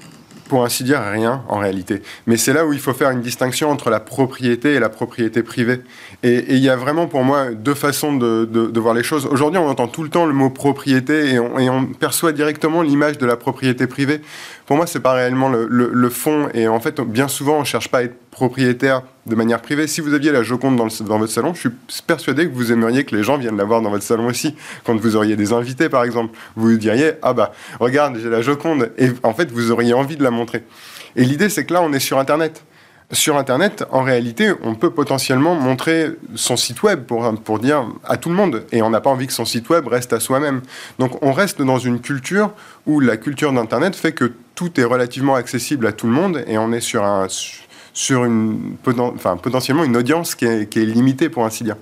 Pour 0.49 0.65
ainsi 0.65 0.83
dire, 0.83 1.03
rien 1.03 1.43
en 1.49 1.59
réalité. 1.59 2.01
Mais 2.27 2.39
c'est 2.39 2.55
là 2.55 2.67
où 2.67 2.73
il 2.73 2.79
faut 2.79 2.95
faire 2.95 3.11
une 3.11 3.21
distinction 3.21 3.71
entre 3.71 3.91
la 3.91 4.01
propriété 4.01 4.75
et 4.75 4.81
la 4.81 4.89
propriété 4.89 5.43
privée. 5.43 5.83
Et 6.23 6.55
il 6.55 6.59
y 6.59 6.71
a 6.71 6.77
vraiment 6.77 7.07
pour 7.07 7.23
moi 7.23 7.51
deux 7.51 7.75
façons 7.75 8.17
de, 8.17 8.79
voir 8.81 8.95
les 8.95 9.03
choses. 9.03 9.27
Aujourd'hui, 9.27 9.59
on 9.59 9.69
entend 9.69 9.89
tout 9.89 10.03
le 10.03 10.09
temps 10.09 10.25
le 10.25 10.33
mot 10.33 10.49
propriété 10.49 11.35
et 11.35 11.69
on 11.69 11.87
perçoit 11.87 12.33
directement 12.33 12.81
l'image 12.81 13.19
de 13.19 13.27
la 13.27 13.37
propriété 13.37 13.87
privée. 13.87 14.23
Pour 14.69 14.77
moi, 14.77 14.87
c'est 14.87 15.01
pas 15.01 15.15
réellement 15.15 15.49
le, 15.49 15.67
le, 15.67 16.11
fond. 16.11 16.51
Et 16.53 16.69
en 16.69 16.79
fait, 16.79 17.01
bien 17.01 17.27
souvent, 17.27 17.57
on 17.57 17.65
cherche 17.65 17.89
pas 17.89 18.01
à 18.01 18.03
être 18.03 18.19
propriétaire 18.31 19.01
de 19.25 19.35
manière 19.35 19.63
privée. 19.63 19.87
Si 19.87 20.03
vous 20.03 20.13
aviez 20.13 20.31
la 20.31 20.43
Joconde 20.43 20.77
dans, 20.77 20.85
le, 20.85 21.05
dans, 21.07 21.19
votre 21.19 21.33
salon, 21.33 21.55
je 21.55 21.61
suis 21.61 21.71
persuadé 22.07 22.47
que 22.47 22.55
vous 22.55 22.71
aimeriez 22.71 23.05
que 23.05 23.17
les 23.17 23.23
gens 23.23 23.39
viennent 23.39 23.57
la 23.57 23.65
voir 23.65 23.81
dans 23.81 23.89
votre 23.89 24.05
salon 24.05 24.27
aussi. 24.27 24.55
Quand 24.85 24.95
vous 24.95 25.17
auriez 25.17 25.37
des 25.37 25.55
invités, 25.55 25.89
par 25.89 26.05
exemple, 26.05 26.37
vous 26.55 26.77
diriez 26.77 27.13
Ah 27.23 27.33
bah, 27.33 27.53
regarde, 27.81 28.19
j'ai 28.23 28.29
la 28.29 28.43
Joconde. 28.43 28.93
Et 28.99 29.09
en 29.23 29.33
fait, 29.33 29.51
vous 29.51 29.71
auriez 29.71 29.95
envie 29.95 30.19
de 30.19 30.23
la 30.23 30.31
montrer. 30.31 30.65
Et 31.17 31.25
l'idée, 31.25 31.49
c'est 31.49 31.65
que 31.65 31.73
là, 31.73 31.81
on 31.81 31.95
est 31.95 31.99
sur 31.99 32.19
Internet. 32.19 32.63
Sur 33.11 33.39
Internet, 33.39 33.87
en 33.91 34.03
réalité, 34.03 34.53
on 34.63 34.75
peut 34.75 34.91
potentiellement 34.91 35.55
montrer 35.55 36.11
son 36.35 36.59
site 36.59 36.83
web 36.83 37.05
pour, 37.05 37.33
pour 37.41 37.59
dire 37.59 37.87
à 38.05 38.19
tout 38.19 38.29
le 38.29 38.35
monde. 38.35 38.65
Et 38.71 38.83
on 38.83 38.91
n'a 38.91 39.01
pas 39.01 39.09
envie 39.09 39.27
que 39.27 39.33
son 39.33 39.47
site 39.47 39.71
web 39.71 39.87
reste 39.87 40.13
à 40.13 40.21
soi-même. 40.21 40.61
Donc 40.99 41.17
on 41.23 41.33
reste 41.33 41.63
dans 41.63 41.79
une 41.79 42.01
culture 42.01 42.51
où 42.85 43.01
la 43.01 43.17
culture 43.17 43.51
d'Internet 43.55 43.97
fait 43.97 44.13
que 44.13 44.35
tout 44.59 44.81
est 44.81 44.85
relativement 44.85 45.37
accessible 45.37 45.87
à 45.87 45.93
tout 45.93 46.09
le 46.09 46.13
monde 46.13 46.43
et 46.49 46.59
on 46.59 46.73
est 46.73 46.81
sur 46.81 47.05
un 47.05 47.29
sur 47.93 48.25
une, 48.25 48.75
enfin, 49.15 49.37
potentiellement 49.37 49.85
une 49.85 49.97
audience 49.97 50.35
qui 50.35 50.47
est, 50.47 50.69
qui 50.69 50.81
est, 50.81 50.85
limitée, 50.85 51.29
pour 51.29 51.45
ainsi 51.45 51.63
dire. 51.63 51.77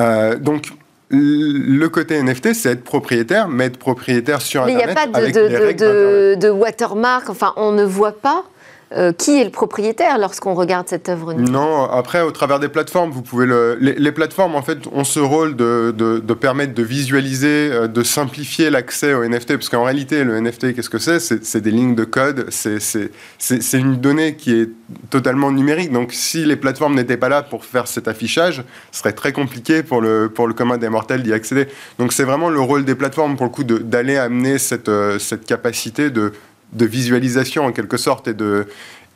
Euh, 0.00 0.36
donc, 0.36 0.72
le 1.10 1.86
côté 1.86 2.20
NFT, 2.20 2.52
c'est 2.54 2.70
être 2.70 2.82
propriétaire, 2.82 3.46
mais 3.46 3.66
être 3.66 3.78
propriétaire 3.78 4.42
sur 4.42 4.64
mais 4.64 4.74
Internet. 4.74 4.96
Mais 5.12 5.20
il 5.20 5.32
n'y 5.32 5.38
a 5.38 5.60
pas 5.60 5.72
de, 5.72 5.72
de, 5.72 6.34
de, 6.34 6.34
de, 6.34 6.50
watermark, 6.50 7.30
enfin, 7.30 7.52
on 7.56 7.70
ne 7.70 7.84
voit 7.84 8.20
pas 8.20 8.44
euh, 8.92 9.12
qui 9.12 9.40
est 9.40 9.44
le 9.44 9.50
propriétaire 9.50 10.18
lorsqu'on 10.18 10.54
regarde 10.54 10.88
cette 10.88 11.08
œuvre 11.08 11.32
Non, 11.34 11.84
après, 11.84 12.22
au 12.22 12.32
travers 12.32 12.58
des 12.58 12.68
plateformes, 12.68 13.10
vous 13.10 13.22
pouvez 13.22 13.46
le... 13.46 13.76
les, 13.80 14.12
plateformes, 14.12 14.56
en 14.56 14.62
fait, 14.62 14.78
ont 14.92 15.04
ce 15.04 15.20
rôle 15.20 15.54
de 15.54 16.34
permettre 16.34 16.74
de 16.74 16.82
visualiser, 16.82 17.70
euh, 17.72 17.86
de 17.86 18.02
simplifier 18.02 18.70
l'accès 18.70 19.14
au 19.14 19.24
NFT, 19.24 19.54
parce 19.54 19.68
qu'en 19.68 19.84
réalité, 19.84 20.24
le 20.24 20.40
NFT, 20.40 20.74
qu'est-ce 20.74 20.90
que 20.90 20.98
c'est? 20.98 21.20
C'est 21.20 21.60
des 21.60 21.70
lignes 21.70 21.94
de 21.94 22.04
code, 22.04 22.46
c'est 22.50 23.78
une 23.78 23.96
donnée 23.96 24.34
qui 24.34 24.54
est 24.54 24.70
totalement 25.10 25.52
numérique. 25.52 25.92
Donc, 25.92 26.12
si 26.12 26.44
les 26.44 26.56
plateformes 26.56 26.94
n'étaient 26.94 27.16
pas 27.16 27.28
là 27.28 27.42
pour 27.42 27.64
faire 27.64 27.86
cet 27.86 28.08
affichage, 28.08 28.64
ce 28.90 28.98
serait 28.98 29.12
très 29.12 29.32
compliqué 29.32 29.82
pour 29.82 30.00
le, 30.00 30.28
pour 30.28 30.48
le 30.48 30.54
commun 30.54 30.78
des 30.78 30.88
mortels 30.88 31.22
d'y 31.22 31.32
accéder. 31.32 31.68
Donc, 31.98 32.12
c'est 32.12 32.24
vraiment 32.24 32.48
le 32.48 32.60
rôle 32.60 32.84
des 32.84 32.94
plateformes, 32.94 33.36
pour 33.36 33.46
le 33.46 33.52
coup, 33.52 33.64
d'aller 33.64 34.16
amener 34.16 34.58
cette, 34.58 34.88
euh, 34.88 35.18
cette 35.18 35.46
capacité 35.46 36.10
de 36.10 36.32
de 36.72 36.86
visualisation 36.86 37.64
en 37.64 37.72
quelque 37.72 37.96
sorte 37.96 38.28
et 38.28 38.34
de, 38.34 38.66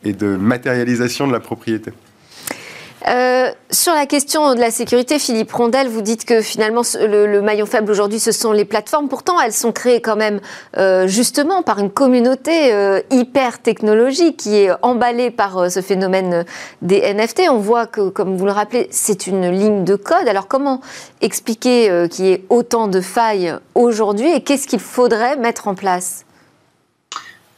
et 0.04 0.12
de 0.12 0.36
matérialisation 0.36 1.26
de 1.26 1.32
la 1.32 1.40
propriété. 1.40 1.92
Euh, 3.06 3.50
sur 3.70 3.92
la 3.92 4.06
question 4.06 4.54
de 4.54 4.60
la 4.60 4.70
sécurité, 4.70 5.18
Philippe 5.18 5.52
Rondel, 5.52 5.88
vous 5.88 6.00
dites 6.00 6.24
que 6.24 6.40
finalement 6.40 6.80
le, 6.98 7.40
maillon 7.42 7.66
faible 7.66 7.90
aujourd'hui, 7.90 8.18
ce 8.18 8.32
sont 8.32 8.52
les 8.52 8.64
plateformes. 8.64 9.08
Pourtant, 9.08 9.38
elles 9.40 9.52
sont 9.52 9.72
créées 9.72 10.00
quand 10.00 10.16
même 10.16 10.40
euh, 10.78 11.06
justement 11.06 11.62
par 11.62 11.80
une 11.80 11.90
communauté 11.90 12.72
euh, 12.72 13.00
hyper 13.10 13.60
technologique 13.60 14.38
qui 14.38 14.56
est 14.56 14.70
emballée 14.80 15.30
par 15.30 15.70
ce 15.70 15.82
phénomène 15.82 16.46
des 16.80 17.00
NFT. 17.12 17.42
On 17.50 17.58
voit 17.58 17.86
que, 17.86 18.08
comme 18.08 18.38
vous 18.38 18.46
le 18.46 18.52
rappelez, 18.52 18.88
c'est 18.90 19.26
une 19.26 19.50
ligne 19.50 19.84
de 19.84 19.96
code. 19.96 20.26
Alors 20.26 20.48
comment 20.48 20.80
expliquer 21.20 22.06
qu'il 22.10 22.24
y 22.24 22.32
ait 22.32 22.44
autant 22.48 22.88
de 22.88 23.02
failles 23.02 23.54
aujourd'hui 23.74 24.32
et 24.32 24.40
qu'est-ce 24.40 24.66
qu'il 24.66 24.80
faudrait 24.80 25.36
mettre 25.36 25.68
en 25.68 25.74
place? 25.74 26.24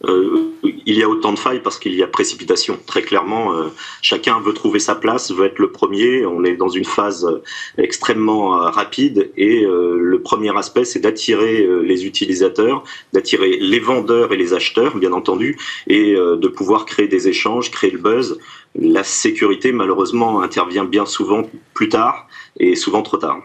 Euh, 0.04 0.52
il 0.62 0.94
y 0.94 1.02
a 1.02 1.08
autant 1.08 1.32
de 1.32 1.38
failles 1.38 1.62
parce 1.62 1.78
qu'il 1.78 1.94
y 1.94 2.02
a 2.02 2.06
précipitation. 2.06 2.78
Très 2.86 3.02
clairement, 3.02 3.54
euh, 3.54 3.68
chacun 4.02 4.40
veut 4.40 4.52
trouver 4.52 4.78
sa 4.78 4.94
place, 4.94 5.32
veut 5.32 5.46
être 5.46 5.58
le 5.58 5.70
premier. 5.70 6.26
On 6.26 6.44
est 6.44 6.56
dans 6.56 6.68
une 6.68 6.84
phase 6.84 7.24
euh, 7.24 7.42
extrêmement 7.78 8.50
rapide 8.70 9.30
et 9.36 9.64
le 9.66 10.20
premier 10.22 10.56
aspect, 10.56 10.84
c'est 10.84 11.00
d'attirer 11.00 11.66
les 11.82 12.06
utilisateurs, 12.06 12.84
d'attirer 13.12 13.58
les 13.58 13.78
vendeurs 13.78 14.32
et 14.32 14.36
les 14.36 14.54
acheteurs, 14.54 14.96
bien 14.96 15.12
entendu, 15.12 15.58
et 15.86 16.14
de 16.14 16.48
pouvoir 16.48 16.84
créer 16.84 17.08
des 17.08 17.28
échanges, 17.28 17.70
créer 17.70 17.90
le 17.90 17.98
buzz. 17.98 18.38
La 18.74 19.04
sécurité, 19.04 19.72
malheureusement, 19.72 20.40
intervient 20.40 20.84
bien 20.84 21.06
souvent 21.06 21.48
plus 21.74 21.88
tard 21.88 22.28
et 22.58 22.76
souvent 22.76 23.02
trop 23.02 23.16
tard. 23.16 23.42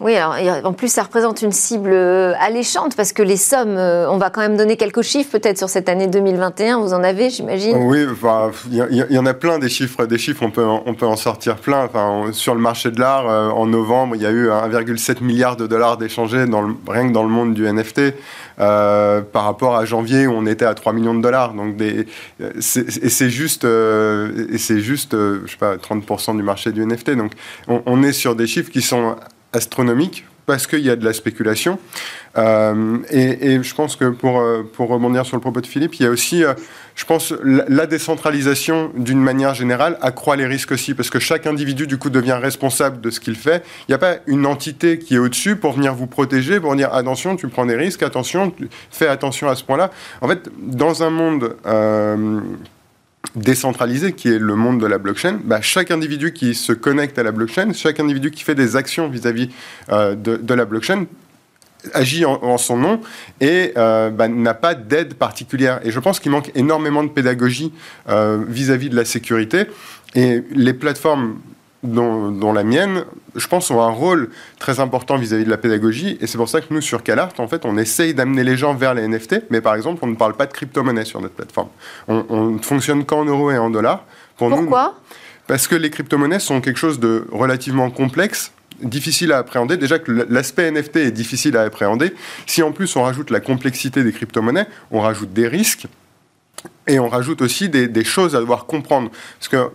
Oui, 0.00 0.16
alors, 0.16 0.64
en 0.64 0.72
plus, 0.72 0.90
ça 0.90 1.02
représente 1.02 1.42
une 1.42 1.52
cible 1.52 1.90
euh, 1.92 2.32
alléchante 2.40 2.96
parce 2.96 3.12
que 3.12 3.22
les 3.22 3.36
sommes, 3.36 3.76
euh, 3.76 4.10
on 4.10 4.16
va 4.16 4.30
quand 4.30 4.40
même 4.40 4.56
donner 4.56 4.78
quelques 4.78 5.02
chiffres 5.02 5.30
peut-être 5.30 5.58
sur 5.58 5.68
cette 5.68 5.90
année 5.90 6.06
2021. 6.06 6.80
Vous 6.80 6.94
en 6.94 7.02
avez, 7.02 7.28
j'imagine? 7.28 7.76
Oui, 7.76 8.06
il 8.70 9.06
y, 9.10 9.18
en 9.18 9.26
a 9.26 9.34
plein 9.34 9.58
des 9.58 9.68
chiffres. 9.68 10.06
Des 10.06 10.16
chiffres, 10.16 10.42
on 10.42 10.50
peut, 10.50 10.64
on 10.64 10.94
peut 10.94 11.04
en 11.04 11.16
sortir 11.16 11.56
plein. 11.56 11.84
Enfin, 11.84 12.32
sur 12.32 12.54
le 12.54 12.62
marché 12.62 12.90
de 12.90 12.98
l'art, 12.98 13.28
euh, 13.28 13.50
en 13.50 13.66
novembre, 13.66 14.16
il 14.16 14.22
y 14.22 14.26
a 14.26 14.30
eu 14.30 14.48
1,7 14.48 15.22
milliard 15.22 15.56
de 15.56 15.66
dollars 15.66 15.98
d'échangés 15.98 16.46
rien 16.88 17.08
que 17.08 17.12
dans 17.12 17.22
le 17.22 17.28
monde 17.28 17.52
du 17.52 17.70
NFT. 17.70 18.14
par 18.56 19.44
rapport 19.44 19.76
à 19.76 19.84
janvier 19.84 20.26
où 20.26 20.32
on 20.32 20.46
était 20.46 20.64
à 20.64 20.72
3 20.72 20.94
millions 20.94 21.14
de 21.14 21.20
dollars. 21.20 21.52
Donc 21.52 21.78
et 21.78 22.06
c'est 22.60 23.28
juste, 23.28 23.64
et 23.64 24.58
c'est 24.58 24.80
juste, 24.80 25.12
je 25.12 25.46
sais 25.46 25.58
pas, 25.58 25.76
30% 25.76 26.38
du 26.38 26.42
marché 26.42 26.72
du 26.72 26.86
NFT. 26.86 27.10
Donc 27.10 27.32
on, 27.68 27.82
on 27.84 28.02
est 28.02 28.12
sur 28.12 28.34
des 28.34 28.46
chiffres 28.46 28.70
qui 28.70 28.80
sont 28.80 29.14
astronomique 29.52 30.24
parce 30.50 30.66
qu'il 30.66 30.80
y 30.80 30.90
a 30.90 30.96
de 30.96 31.04
la 31.04 31.12
spéculation. 31.12 31.78
Euh, 32.36 32.98
et, 33.10 33.62
je 33.62 33.74
pense 33.74 33.94
que 33.94 34.06
pour, 34.06 34.40
euh, 34.40 34.62
pour 34.72 34.88
rebondir 34.88 35.24
sur 35.24 35.36
le 35.36 35.40
propos 35.40 35.60
de 35.60 35.66
Philippe, 35.66 35.94
il 35.94 36.02
y 36.02 36.06
a 36.06 36.10
aussi, 36.10 36.42
euh, 36.42 36.54
je 36.96 37.04
pense, 37.04 37.32
la, 37.44 37.86
décentralisation 37.86 38.90
d'une 38.96 39.20
manière 39.20 39.54
générale 39.54 39.96
accroît 40.00 40.34
les 40.34 40.46
risques 40.46 40.72
aussi, 40.72 40.94
parce 40.94 41.08
que 41.08 41.20
chaque 41.20 41.46
individu, 41.46 41.86
du 41.86 41.98
coup, 41.98 42.10
devient 42.10 42.38
responsable 42.40 43.00
de 43.00 43.10
ce 43.10 43.20
qu'il 43.20 43.36
fait. 43.36 43.62
Il 43.86 43.92
n'y 43.92 43.94
a 43.94 43.98
pas 43.98 44.16
une 44.26 44.44
entité 44.44 44.98
qui 44.98 45.14
est 45.14 45.18
au-dessus 45.18 45.54
pour 45.54 45.72
venir 45.72 45.94
vous 45.94 46.08
protéger, 46.08 46.58
pour 46.58 46.74
dire 46.74 46.92
attention, 46.92 47.36
tu 47.36 47.46
prends 47.46 47.66
des 47.66 47.76
risques, 47.76 48.02
attention, 48.02 48.52
fais 48.90 49.06
attention 49.06 49.48
à 49.48 49.54
ce 49.54 49.62
point-là. 49.62 49.92
En 50.20 50.26
fait, 50.26 50.48
dans 50.58 51.04
un 51.04 51.10
monde 51.10 51.54
décentralisé, 53.36 54.12
qui 54.12 54.28
est 54.28 54.38
le 54.38 54.54
monde 54.54 54.80
de 54.80 54.86
la 54.86 54.98
blockchain, 54.98 55.38
bah, 55.44 55.60
chaque 55.60 55.90
individu 55.90 56.32
qui 56.32 56.54
se 56.54 56.72
connecte 56.72 57.18
à 57.18 57.22
la 57.22 57.32
blockchain, 57.32 57.72
chaque 57.72 58.00
individu 58.00 58.30
qui 58.30 58.42
fait 58.42 58.54
des 58.54 58.76
actions 58.76 59.08
vis-à-vis 59.08 59.50
euh, 59.90 60.14
de, 60.14 60.54
la 60.54 60.64
blockchain, 60.64 61.06
agit 61.94 62.24
en, 62.24 62.58
son 62.58 62.76
nom 62.76 63.00
et 63.40 63.72
euh, 63.76 64.10
bah, 64.10 64.28
n'a 64.28 64.54
pas 64.54 64.74
d'aide 64.74 65.14
particulière. 65.14 65.80
Et 65.84 65.90
je 65.90 66.00
pense 66.00 66.20
qu'il 66.20 66.30
manque 66.30 66.50
énormément 66.54 67.02
de 67.02 67.08
pédagogie 67.08 67.72
euh, 68.08 68.42
vis-à-vis 68.46 68.88
-vis 68.88 68.90
de 68.90 68.96
la 68.96 69.04
sécurité. 69.04 69.66
Et 70.14 70.42
les 70.52 70.74
plateformes 70.74 71.38
dont, 71.82 72.52
la 72.52 72.62
mienne, 72.62 73.04
je 73.34 73.46
pense, 73.46 73.70
ont 73.70 73.80
un 73.80 73.90
rôle 73.90 74.30
très 74.58 74.80
important 74.80 75.16
vis-à-vis 75.16 75.44
de 75.44 75.50
la 75.50 75.56
pédagogie. 75.56 76.18
Et 76.20 76.26
c'est 76.26 76.36
pour 76.36 76.48
ça 76.48 76.60
que 76.60 76.66
nous, 76.70 76.80
sur 76.80 77.02
CalArt, 77.02 77.32
en 77.38 77.48
fait, 77.48 77.64
on 77.64 77.78
essaye 77.78 78.14
d'amener 78.14 78.44
les 78.44 78.56
gens 78.56 78.74
vers 78.74 78.94
les 78.94 79.06
NFT. 79.06 79.44
Mais 79.50 79.60
par 79.60 79.74
exemple, 79.74 80.00
on 80.02 80.08
ne 80.08 80.16
parle 80.16 80.34
pas 80.34 80.46
de 80.46 80.52
crypto-monnaie 80.52 81.04
sur 81.04 81.20
notre 81.20 81.34
plateforme. 81.34 81.68
On, 82.08 82.50
ne 82.50 82.58
fonctionne 82.58 83.04
qu'en 83.04 83.24
euros 83.24 83.50
et 83.50 83.58
en 83.58 83.70
dollars. 83.70 84.04
Pour 84.36 84.50
Pourquoi? 84.50 85.00
Parce 85.46 85.66
que 85.68 85.74
les 85.74 85.90
crypto-monnaies 85.90 86.38
sont 86.38 86.60
quelque 86.60 86.78
chose 86.78 87.00
de 87.00 87.26
relativement 87.32 87.90
complexe 87.90 88.52
difficile 88.82 89.32
à 89.32 89.38
appréhender. 89.38 89.76
Déjà 89.76 89.98
que 89.98 90.10
l'aspect 90.30 90.70
NFT 90.70 90.96
est 90.96 91.10
difficile 91.10 91.56
à 91.56 91.62
appréhender. 91.62 92.14
Si 92.46 92.62
en 92.62 92.72
plus 92.72 92.94
on 92.96 93.02
rajoute 93.02 93.30
la 93.30 93.40
complexité 93.40 94.02
des 94.02 94.12
crypto-monnaies, 94.12 94.66
on 94.90 95.00
rajoute 95.00 95.32
des 95.34 95.48
risques 95.48 95.86
et 96.86 96.98
on 96.98 97.08
rajoute 97.08 97.42
aussi 97.42 97.68
des, 97.68 97.88
des, 97.88 98.04
choses 98.04 98.34
à 98.34 98.40
devoir 98.40 98.64
comprendre. 98.66 99.10
Parce 99.38 99.48
que 99.48 99.70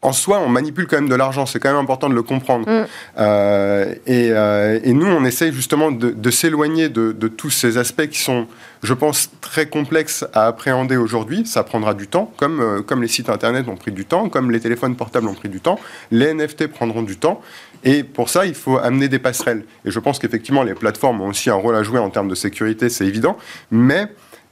en 0.00 0.12
soi, 0.12 0.38
on 0.38 0.48
manipule 0.48 0.86
quand 0.86 0.96
même 0.96 1.08
de 1.08 1.14
l'argent. 1.14 1.44
C'est 1.44 1.58
quand 1.58 1.70
même 1.70 1.82
important 1.82 2.08
de 2.08 2.14
le 2.14 2.22
comprendre. 2.22 2.68
Mm. 2.68 2.86
Euh, 3.18 3.94
euh, 4.08 4.80
et, 4.84 4.92
nous, 4.92 5.06
on 5.06 5.24
essaye 5.24 5.52
justement 5.52 5.90
de, 5.90 6.30
s'éloigner 6.30 6.88
de, 6.88 7.12
tous 7.28 7.50
ces 7.50 7.78
aspects 7.78 8.06
qui 8.06 8.18
sont, 8.18 8.46
je 8.82 8.94
pense, 8.94 9.30
très 9.40 9.66
complexes 9.66 10.24
à 10.32 10.46
appréhender 10.46 10.96
aujourd'hui. 10.96 11.44
Ça 11.46 11.64
prendra 11.64 11.94
du 11.94 12.06
temps, 12.06 12.32
comme, 12.36 12.60
euh, 12.60 12.82
comme 12.82 13.02
les 13.02 13.08
sites 13.08 13.28
Internet 13.28 13.68
ont 13.68 13.76
pris 13.76 13.90
du 13.90 14.04
temps, 14.04 14.28
comme 14.28 14.52
les 14.52 14.60
téléphones 14.60 14.94
portables 14.94 15.26
ont 15.26 15.34
pris 15.34 15.48
du 15.48 15.60
temps. 15.60 15.80
Les 16.12 16.32
NFT 16.32 16.68
prendront 16.68 17.02
du 17.02 17.16
temps. 17.16 17.40
Et 17.82 18.04
pour 18.04 18.28
ça, 18.28 18.46
il 18.46 18.54
faut 18.54 18.78
amener 18.78 19.08
des 19.08 19.18
passerelles. 19.18 19.64
Et 19.84 19.90
je 19.90 19.98
pense 19.98 20.18
qu'effectivement, 20.18 20.62
les 20.62 20.74
plateformes 20.74 21.20
ont 21.20 21.28
aussi 21.28 21.50
un 21.50 21.54
rôle 21.54 21.74
à 21.74 21.82
jouer 21.82 21.98
en 21.98 22.10
termes 22.10 22.28
de 22.28 22.34
sécurité, 22.34 22.88
c'est 22.88 23.06
évident. 23.06 23.36
Mais 23.70 24.08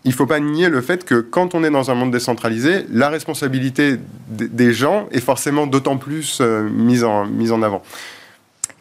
il 0.07 0.11
ne 0.11 0.15
faut 0.15 0.27
pas 0.27 0.39
nier 0.39 0.69
le 0.69 0.81
fait 0.81 1.05
que 1.05 1.17
quand 1.17 1.57
on 1.57 1.65
est 1.65 1.71
dans 1.71 1.91
un 1.91 1.95
monde 1.95 2.13
décentralisé, 2.13 2.87
la 2.93 3.09
responsabilité 3.09 3.97
des 4.29 4.73
gens 4.73 5.09
est 5.11 5.21
forcément 5.21 5.67
d'autant 5.67 5.97
plus 5.97 6.39
euh, 6.41 6.63
mise, 6.71 7.03
en, 7.03 7.27
mise 7.27 7.51
en 7.51 7.61
avant. 7.61 7.83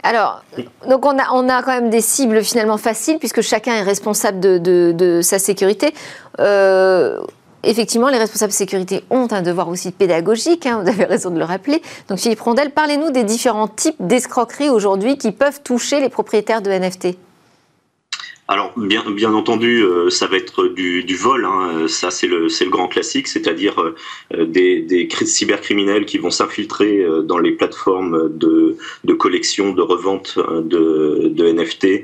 Alors, 0.04 0.44
donc 0.88 1.04
on 1.04 1.18
a, 1.18 1.32
on 1.34 1.50
a 1.50 1.64
quand 1.64 1.72
même 1.72 1.90
des 1.90 2.02
cibles 2.02 2.44
finalement 2.44 2.78
faciles 2.78 3.18
puisque 3.18 3.42
chacun 3.42 3.74
est 3.74 3.82
responsable 3.82 4.40
de, 4.40 5.20
sa 5.24 5.40
sécurité. 5.40 5.96
Euh, 6.40 7.20
effectivement, 7.64 8.10
les 8.10 8.20
responsables 8.20 8.52
de 8.52 8.58
sécurité 8.58 9.04
ont 9.10 9.28
un 9.32 9.42
devoir 9.42 9.68
aussi 9.68 9.92
pédagogique, 9.92 10.68
hein, 10.68 10.84
vous 10.84 10.90
avez 10.90 11.06
raison 11.06 11.32
de 11.32 11.40
le 11.40 11.46
rappeler. 11.46 11.82
Donc 12.08 12.20
Philippe 12.20 12.42
Rondel, 12.42 12.70
parlez-nous 12.70 13.10
des 13.10 13.24
différents 13.24 13.68
types 13.68 13.96
d'escroqueries 14.00 14.70
aujourd'hui 14.70 15.18
qui 15.18 15.32
peuvent 15.32 15.62
toucher 15.64 16.02
les 16.02 16.10
propriétaires 16.10 16.62
de 16.62 16.70
NFT. 16.70 17.18
Alors 18.48 18.74
bien, 18.78 19.04
bien 19.10 19.34
entendu, 19.34 19.84
euh, 19.84 20.12
ça 20.12 20.28
va 20.28 20.38
être 20.38 20.68
du, 20.68 21.04
du 21.04 21.16
vol. 21.16 21.46
Hein. 21.46 21.88
Ça 21.88 22.12
c'est 22.12 22.28
le, 22.28 22.44
le 22.46 22.70
grand 22.70 22.88
classique, 22.88 23.28
c'est-à-dire 23.28 23.82
euh, 23.82 24.46
des, 24.46 24.82
des 24.82 25.08
cybercriminels 25.26 26.06
qui 26.06 26.20
vont 26.20 26.30
s'infiltrer 26.30 27.00
euh, 27.00 27.24
dans 27.24 27.40
les 27.40 27.54
plateformes 27.54 28.38
de, 28.38 28.78
de 29.04 29.14
collection, 29.14 29.74
de 29.74 29.82
revente 29.82 30.38
de, 30.38 31.30
de 31.30 31.52
NFT 31.52 32.04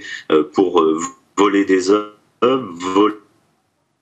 pour 0.54 0.84
voler 1.38 1.64
des 1.66 1.92
œuvres, 1.92 2.10
voler 2.42 3.16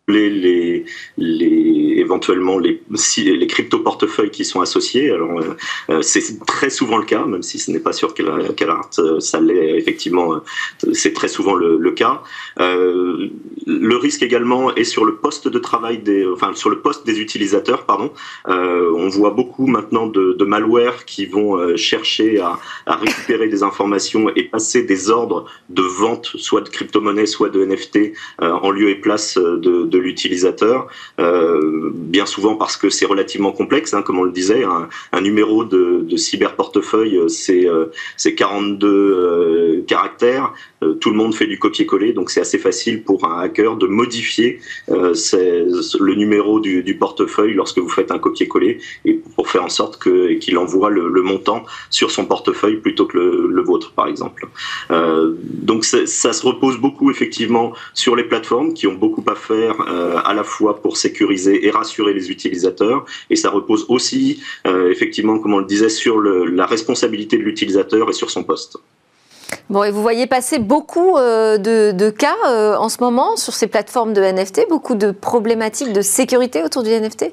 les, 0.09 0.85
les, 1.17 1.99
éventuellement 1.99 2.57
les, 2.57 2.81
les 3.17 3.47
crypto-portefeuilles 3.47 4.31
qui 4.31 4.45
sont 4.45 4.61
associés. 4.61 5.11
Alors, 5.11 5.39
euh, 5.39 5.55
euh, 5.89 6.01
c'est 6.01 6.43
très 6.45 6.69
souvent 6.69 6.97
le 6.97 7.05
cas, 7.05 7.25
même 7.25 7.43
si 7.43 7.59
ce 7.59 7.71
n'est 7.71 7.79
pas 7.79 7.93
sur 7.93 8.13
quel 8.13 8.29
art 8.29 8.89
euh, 8.99 9.19
ça 9.19 9.39
l'est 9.39 9.77
effectivement, 9.77 10.41
c'est 10.93 11.13
très 11.13 11.27
souvent 11.27 11.53
le, 11.53 11.91
cas. 11.91 12.21
le 12.57 13.95
risque 13.97 14.23
également 14.23 14.73
est 14.75 14.83
sur 14.83 15.05
le 15.05 15.15
poste 15.15 15.47
de 15.47 15.59
travail 15.59 15.99
des, 15.99 16.25
enfin 16.27 16.53
sur 16.53 16.69
le 16.69 16.79
poste 16.79 17.05
des 17.05 17.19
utilisateurs, 17.19 17.85
pardon. 17.85 18.11
on 18.47 19.09
voit 19.09 19.31
beaucoup 19.31 19.67
maintenant 19.67 20.07
de, 20.07 20.33
de 20.33 20.45
malware 20.45 21.05
qui 21.05 21.25
vont 21.25 21.75
chercher 21.75 22.39
à, 22.39 22.59
à, 22.85 22.95
récupérer 22.95 23.47
des 23.47 23.63
informations 23.63 24.29
et 24.35 24.43
passer 24.43 24.83
des 24.83 25.09
ordres 25.09 25.45
de 25.69 25.81
vente, 25.81 26.31
soit 26.35 26.61
de 26.61 26.69
crypto-monnaie, 26.69 27.25
soit 27.25 27.49
de 27.49 27.65
NFT, 27.65 28.13
en 28.39 28.71
lieu 28.71 28.89
et 28.89 28.95
place 28.95 29.37
de, 29.37 29.85
de 29.85 29.98
l'utilisateur, 29.99 30.87
euh, 31.19 31.91
bien 31.93 32.25
souvent 32.25 32.55
parce 32.55 32.77
que 32.77 32.89
c'est 32.89 33.05
relativement 33.05 33.51
complexe, 33.51 33.93
hein, 33.93 34.01
comme 34.01 34.19
on 34.19 34.23
le 34.23 34.31
disait, 34.31 34.63
un, 34.63 35.21
numéro 35.21 35.63
de, 35.63 36.05
cyberportefeuille, 36.15 37.29
c'est 37.29 37.67
euh, 37.67 37.87
42 38.35 38.87
euh, 38.87 39.81
caractères, 39.87 40.53
tout 40.99 41.09
le 41.09 41.15
monde 41.15 41.35
fait 41.35 41.47
du 41.47 41.59
copier-coller, 41.59 42.13
donc 42.13 42.29
c'est 42.29 42.41
assez 42.41 42.57
facile 42.57 43.03
pour 43.03 43.25
un 43.25 43.39
hacker 43.41 43.75
de 43.75 43.87
modifier 43.87 44.59
euh, 44.89 45.13
le 45.99 46.15
numéro 46.15 46.59
du, 46.59 46.97
portefeuille 46.99 47.53
lorsque 47.53 47.79
vous 47.79 47.89
faites 47.89 48.11
un 48.11 48.19
copier-coller 48.19 48.79
et 49.05 49.13
pour 49.35 49.49
faire 49.49 49.63
en 49.63 49.69
sorte 49.69 49.97
que 49.97 50.33
qu'il 50.33 50.57
envoie 50.57 50.89
le, 50.89 51.21
montant 51.21 51.63
sur 51.89 52.11
son 52.11 52.25
portefeuille 52.25 52.77
plutôt 52.77 53.05
que 53.05 53.17
le, 53.17 53.61
vôtre, 53.61 53.93
par 53.93 54.07
exemple. 54.07 54.47
Euh, 54.91 55.35
donc 55.43 55.85
ça 55.85 56.33
se 56.33 56.45
repose 56.45 56.77
beaucoup 56.77 57.11
effectivement 57.11 57.73
sur 57.93 58.15
les 58.15 58.23
plateformes 58.23 58.73
qui 58.73 58.87
ont 58.87 58.93
beaucoup 58.93 59.23
à 59.27 59.35
faire 59.35 59.75
euh, 59.87 60.17
à 60.23 60.33
la 60.33 60.43
fois 60.43 60.81
pour 60.81 60.97
sécuriser 60.97 61.65
et 61.65 61.71
rassurer 61.71 62.13
les 62.13 62.31
utilisateurs, 62.31 63.05
et 63.29 63.35
ça 63.35 63.49
repose 63.49 63.85
aussi 63.89 64.41
euh, 64.67 64.91
effectivement, 64.91 65.39
comme 65.39 65.53
on 65.53 65.59
le 65.59 65.65
disait, 65.65 65.89
sur 65.89 66.21
la 66.21 66.65
responsabilité 66.65 67.37
de 67.37 67.43
l'utilisateur 67.43 68.09
et 68.09 68.13
sur 68.13 68.29
son 68.29 68.43
poste. 68.43 68.77
Bon, 69.69 69.83
et 69.83 69.91
vous 69.91 70.01
voyez 70.01 70.25
passer 70.25 70.57
beaucoup 70.57 71.17
euh, 71.17 71.57
de, 71.57 72.09
cas 72.09 72.35
euh, 72.47 72.75
en 72.75 72.89
ce 72.89 72.97
moment 73.01 73.35
sur 73.35 73.53
ces 73.53 73.67
plateformes 73.67 74.13
de 74.13 74.21
NFT, 74.21 74.67
beaucoup 74.67 74.95
de 74.95 75.11
problématiques 75.11 75.93
de 75.93 76.01
sécurité 76.01 76.63
autour 76.63 76.83
du 76.83 76.89
NFT 76.89 77.31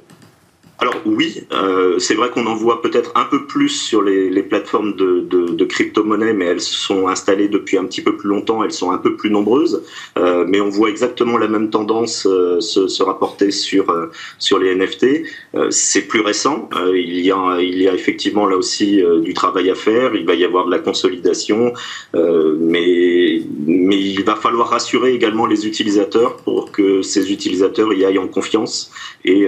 alors 0.78 0.94
oui, 1.06 1.42
euh, 1.52 1.98
c'est 1.98 2.14
vrai 2.14 2.28
qu'on 2.28 2.46
en 2.46 2.54
voit 2.54 2.82
peut-être 2.82 3.12
un 3.14 3.24
peu 3.24 3.46
plus 3.46 3.70
sur 3.70 4.02
les, 4.02 4.28
les 4.28 4.42
plateformes 4.42 4.94
de, 4.94 5.20
de, 5.20 5.46
de 5.48 5.64
crypto-monnaies, 5.64 6.34
mais 6.34 6.44
elles 6.44 6.60
sont 6.60 7.08
installées 7.08 7.48
depuis 7.48 7.78
un 7.78 7.86
petit 7.86 8.02
peu 8.02 8.16
plus 8.16 8.28
longtemps, 8.28 8.62
elles 8.62 8.72
sont 8.72 8.90
un 8.90 8.98
peu 8.98 9.16
plus 9.16 9.30
nombreuses, 9.30 9.82
euh, 10.18 10.44
mais 10.46 10.60
on 10.60 10.68
voit 10.68 10.90
exactement 10.90 11.38
la 11.38 11.48
même 11.48 11.70
tendance 11.70 12.26
euh, 12.26 12.60
se, 12.60 12.88
se, 12.88 13.02
rapporter 13.02 13.52
sur, 13.52 13.88
euh, 13.88 14.10
sur 14.38 14.58
les 14.58 14.74
NFT. 14.74 15.22
Euh, 15.54 15.68
c'est 15.70 16.02
plus 16.02 16.20
récent, 16.20 16.68
il, 16.92 17.20
y 17.20 17.30
a, 17.32 17.58
il 17.60 17.80
y 17.80 17.88
a 17.88 17.94
effectivement 17.94 18.46
là 18.46 18.56
aussi 18.56 19.02
du 19.22 19.32
travail 19.32 19.70
à 19.70 19.74
faire, 19.74 20.14
il 20.14 20.26
va 20.26 20.34
y 20.34 20.44
avoir 20.44 20.66
de 20.66 20.70
la 20.70 20.78
consolidation, 20.78 21.72
mais, 22.14 23.42
mais 23.66 23.96
il 23.96 24.22
va 24.24 24.36
falloir 24.36 24.68
rassurer 24.68 25.14
également 25.14 25.46
les 25.46 25.66
utilisateurs 25.66 26.36
pour 26.38 26.72
que 26.72 27.02
ces 27.02 27.32
utilisateurs 27.32 27.92
y 27.92 28.04
aillent 28.04 28.18
en 28.18 28.28
confiance 28.28 28.90
et 29.24 29.46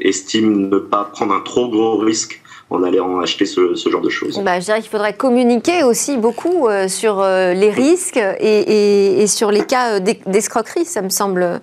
estiment 0.00 0.53
ne 0.54 0.78
pas 0.78 1.04
prendre 1.04 1.34
un 1.34 1.40
trop 1.40 1.68
gros 1.68 1.96
risque 1.98 2.40
en 2.70 2.82
allant 2.82 3.20
acheter 3.20 3.46
ce, 3.46 3.74
genre 3.90 4.00
de 4.00 4.08
choses. 4.08 4.40
Bah, 4.42 4.58
je 4.58 4.64
dirais 4.64 4.80
qu'il 4.80 4.90
faudrait 4.90 5.14
communiquer 5.14 5.82
aussi 5.82 6.16
beaucoup 6.16 6.66
euh, 6.66 6.88
sur 6.88 7.20
euh, 7.20 7.52
les 7.52 7.70
risques 7.70 8.16
et, 8.40 9.26
sur 9.26 9.50
les 9.50 9.64
cas 9.64 9.96
euh, 9.96 10.00
d'escroquerie. 10.26 10.84
Ça 10.84 11.02
me 11.02 11.08
semble, 11.08 11.60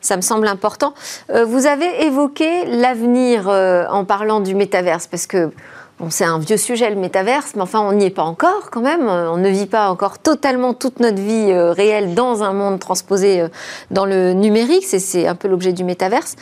ça 0.00 0.16
me 0.16 0.22
semble 0.22 0.46
important. 0.46 0.94
vous 1.46 1.66
avez 1.66 2.04
évoqué 2.04 2.64
l'avenir 2.66 3.48
en 3.48 4.04
parlant 4.04 4.40
du 4.40 4.54
métaverse 4.54 5.06
parce 5.06 5.26
que 5.26 5.50
C'est 6.10 6.24
un 6.24 6.38
vieux 6.38 6.56
sujet, 6.56 6.90
le 6.90 6.96
métaverse, 6.96 7.52
mais 7.54 7.62
enfin, 7.62 7.80
on 7.80 7.92
n'y 7.92 8.06
est 8.06 8.10
pas 8.10 8.22
encore 8.22 8.70
quand 8.70 8.80
même. 8.80 9.06
On 9.08 9.36
ne 9.36 9.48
vit 9.48 9.66
pas 9.66 9.88
encore 9.88 10.18
totalement 10.18 10.74
toute 10.74 11.00
notre 11.00 11.20
vie 11.20 11.50
euh, 11.50 11.72
réelle 11.72 12.14
dans 12.14 12.42
un 12.42 12.52
monde 12.52 12.78
transposé 12.78 13.40
euh, 13.40 13.48
dans 13.90 14.06
le 14.06 14.32
numérique. 14.32 14.84
C'est 14.84 15.26
un 15.26 15.34
peu 15.34 15.48
l'objet 15.48 15.72
du 15.72 15.84
métaverse. 15.84 16.36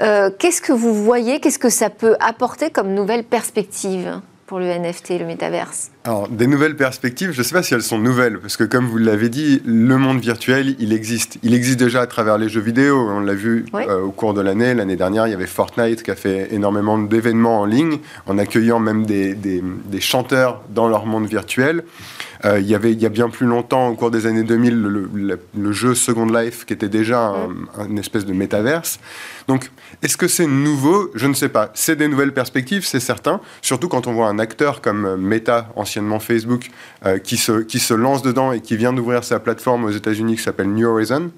Euh, 0.00 0.30
qu'est-ce 0.38 0.62
que 0.62 0.72
vous 0.72 0.94
voyez? 0.94 1.40
Qu'est-ce 1.40 1.58
que 1.58 1.70
ça 1.70 1.90
peut 1.90 2.16
apporter 2.20 2.70
comme 2.70 2.94
nouvelle 2.94 3.24
perspective? 3.24 4.20
Pour 4.46 4.58
le 4.58 4.66
NFT, 4.66 5.18
le 5.18 5.26
métaverse 5.26 5.90
Alors, 6.04 6.28
des 6.28 6.46
nouvelles 6.46 6.76
perspectives, 6.76 7.32
je 7.32 7.38
ne 7.38 7.42
sais 7.42 7.54
pas 7.54 7.62
si 7.62 7.74
elles 7.74 7.82
sont 7.82 7.98
nouvelles, 7.98 8.38
parce 8.38 8.56
que 8.56 8.64
comme 8.64 8.86
vous 8.86 8.98
l'avez 8.98 9.28
dit, 9.28 9.62
le 9.64 9.96
monde 9.96 10.20
virtuel, 10.20 10.76
il 10.78 10.92
existe. 10.92 11.38
Il 11.42 11.54
existe 11.54 11.78
déjà 11.78 12.02
à 12.02 12.06
travers 12.06 12.38
les 12.38 12.48
jeux 12.48 12.60
vidéo. 12.60 13.08
On 13.08 13.20
l'a 13.20 13.34
vu 13.34 13.64
euh, 13.74 14.00
au 14.00 14.10
cours 14.10 14.34
de 14.34 14.40
l'année. 14.40 14.74
L'année 14.74 14.96
dernière, 14.96 15.26
il 15.26 15.30
y 15.30 15.34
avait 15.34 15.46
Fortnite 15.46 16.02
qui 16.02 16.10
a 16.10 16.16
fait 16.16 16.52
énormément 16.52 16.98
d'événements 16.98 17.60
en 17.60 17.64
ligne, 17.64 17.98
en 18.26 18.38
accueillant 18.38 18.78
même 18.78 19.06
des, 19.06 19.34
des, 19.34 19.62
des 19.86 20.00
chanteurs 20.00 20.62
dans 20.70 20.88
leur 20.88 21.06
monde 21.06 21.26
virtuel. 21.26 21.84
Euh, 22.44 22.60
il 22.60 22.66
y 22.66 22.74
avait 22.74 22.92
il 22.92 23.00
y 23.00 23.06
a 23.06 23.08
bien 23.08 23.30
plus 23.30 23.46
longtemps, 23.46 23.88
au 23.88 23.94
cours 23.94 24.10
des 24.10 24.26
années 24.26 24.42
2000, 24.42 24.82
le, 24.82 25.72
jeu 25.72 25.94
Second 25.94 26.26
Life 26.26 26.64
qui 26.66 26.72
était 26.72 26.88
déjà 26.88 27.34
un, 27.78 27.86
une 27.88 27.98
espèce 27.98 28.26
de 28.26 28.32
métaverse. 28.32 29.00
Donc, 29.48 29.70
est-ce 30.02 30.16
que 30.16 30.28
c'est 30.28 30.46
nouveau? 30.46 31.10
Je 31.14 31.26
ne 31.26 31.34
sais 31.34 31.48
pas. 31.48 31.70
C'est 31.74 31.96
des 31.96 32.08
nouvelles 32.08 32.34
perspectives, 32.34 32.84
c'est 32.84 33.00
certain. 33.00 33.40
Surtout 33.62 33.88
quand 33.88 34.06
on 34.06 34.12
voit 34.12 34.28
un 34.28 34.38
acteur 34.38 34.80
comme 34.80 35.06
euh, 35.06 35.16
Meta, 35.16 35.68
anciennement 35.76 36.20
Facebook, 36.20 36.70
euh, 37.06 37.18
qui, 37.18 37.36
se, 37.36 37.62
qui 37.62 37.78
se 37.78 37.94
lance 37.94 38.22
dedans 38.22 38.52
et 38.52 38.60
qui 38.60 38.76
vient 38.76 38.92
d'ouvrir 38.92 39.24
sa 39.24 39.40
plateforme 39.40 39.84
aux 39.84 39.90
États-Unis 39.90 40.36
qui 40.36 40.42
s'appelle 40.42 40.68
New 40.68 40.86
Horizon. 40.86 41.30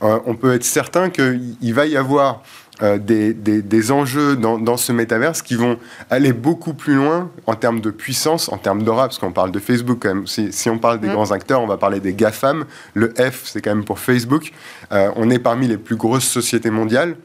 on 0.00 0.34
peut 0.34 0.54
être 0.54 0.64
certain 0.64 1.10
qu'il 1.10 1.74
va 1.74 1.86
y 1.86 1.96
avoir 1.96 2.42
euh, 2.80 2.98
des, 2.98 3.34
des, 3.34 3.92
enjeux 3.92 4.34
dans, 4.34 4.58
dans, 4.58 4.78
ce 4.78 4.92
métaverse 4.92 5.42
qui 5.42 5.56
vont 5.56 5.78
aller 6.08 6.32
beaucoup 6.32 6.72
plus 6.72 6.94
loin 6.94 7.30
en 7.46 7.54
termes 7.54 7.80
de 7.80 7.90
puissance, 7.90 8.48
en 8.50 8.56
termes 8.56 8.82
d'aura, 8.82 9.08
parce 9.08 9.18
qu'on 9.18 9.30
parle 9.30 9.52
de 9.52 9.58
Facebook 9.58 9.98
quand 10.00 10.14
même. 10.14 10.26
Si, 10.26 10.52
si 10.52 10.70
on 10.70 10.78
parle 10.78 10.98
des 10.98 11.08
mm. 11.08 11.12
grands 11.12 11.30
acteurs, 11.32 11.60
on 11.60 11.66
va 11.66 11.76
parler 11.76 12.00
des 12.00 12.14
GAFAM. 12.14 12.64
Le 12.94 13.12
F, 13.18 13.42
c'est 13.44 13.60
quand 13.60 13.74
même 13.74 13.84
pour 13.84 13.98
Facebook. 13.98 14.52
Euh, 14.90 15.10
on 15.16 15.28
est 15.28 15.38
parmi 15.38 15.68
les 15.68 15.76
plus 15.76 15.96
grosses 15.96 16.26
sociétés 16.26 16.70
mondiales 16.70 17.16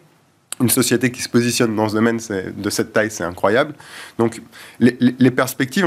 une 0.60 0.72
société 0.72 1.12
qui 1.12 1.22
se 1.22 1.30
positionne 1.30 1.76
dans 1.76 1.88
ce 1.88 1.94
domaine 1.94 2.20
de 2.58 2.70
cette 2.72 2.92
taille, 2.92 3.12
c'est 3.12 3.24
incroyable. 3.24 3.76
Donc 4.18 4.42
les, 4.80 4.98
les 5.00 5.30
perspectives, 5.30 5.86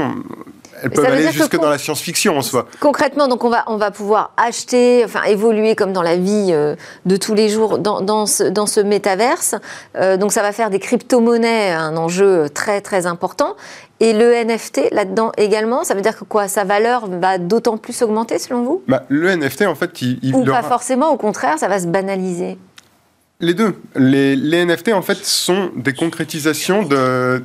elles 0.81 0.89
peuvent 0.89 1.05
aller 1.05 1.31
jusque 1.31 1.55
dans 1.57 1.69
la 1.69 1.77
science-fiction 1.77 2.37
en 2.37 2.41
soi. 2.41 2.67
Concrètement, 2.79 3.27
donc 3.27 3.43
on 3.43 3.49
va, 3.49 3.63
on 3.67 3.77
va 3.77 3.91
pouvoir 3.91 4.31
acheter, 4.37 5.03
enfin 5.05 5.23
évoluer 5.23 5.75
comme 5.75 5.93
dans 5.93 6.01
la 6.01 6.15
vie 6.15 6.49
euh, 6.51 6.75
de 7.05 7.15
tous 7.15 7.33
les 7.33 7.49
jours 7.49 7.77
dans, 7.77 8.01
dans, 8.01 8.25
ce, 8.25 8.43
dans 8.43 8.65
ce 8.65 8.79
métaverse. 8.79 9.55
Euh, 9.95 10.17
donc 10.17 10.31
ça 10.31 10.41
va 10.41 10.51
faire 10.51 10.69
des 10.69 10.79
crypto-monnaies 10.79 11.71
un 11.71 11.97
enjeu 11.97 12.49
très 12.49 12.81
très 12.81 13.05
important. 13.05 13.55
Et 13.99 14.13
le 14.13 14.33
NFT 14.43 14.91
là-dedans 14.91 15.31
également, 15.37 15.83
ça 15.83 15.93
veut 15.93 16.01
dire 16.01 16.17
que 16.17 16.23
quoi? 16.23 16.47
Sa 16.47 16.63
valeur 16.63 17.07
va 17.07 17.37
d'autant 17.37 17.77
plus 17.77 18.01
augmenter 18.01 18.39
selon 18.39 18.63
vous? 18.63 18.81
Bah, 18.87 19.03
Le 19.09 19.35
NFT 19.35 19.63
en 19.63 19.75
fait, 19.75 20.01
il, 20.01 20.35
Ou 20.35 20.43
pas 20.43 20.63
forcément, 20.63 21.11
au 21.11 21.17
contraire, 21.17 21.59
ça 21.59 21.67
va 21.67 21.79
se 21.79 21.85
banaliser 21.85 22.57
les 23.41 23.53
deux. 23.53 23.73
Les, 23.95 24.65
NFT, 24.65 24.89
en 24.93 25.01
fait, 25.01 25.25
sont 25.25 25.71
des 25.75 25.93
concrétisations 25.93 26.83
de. 26.83 27.43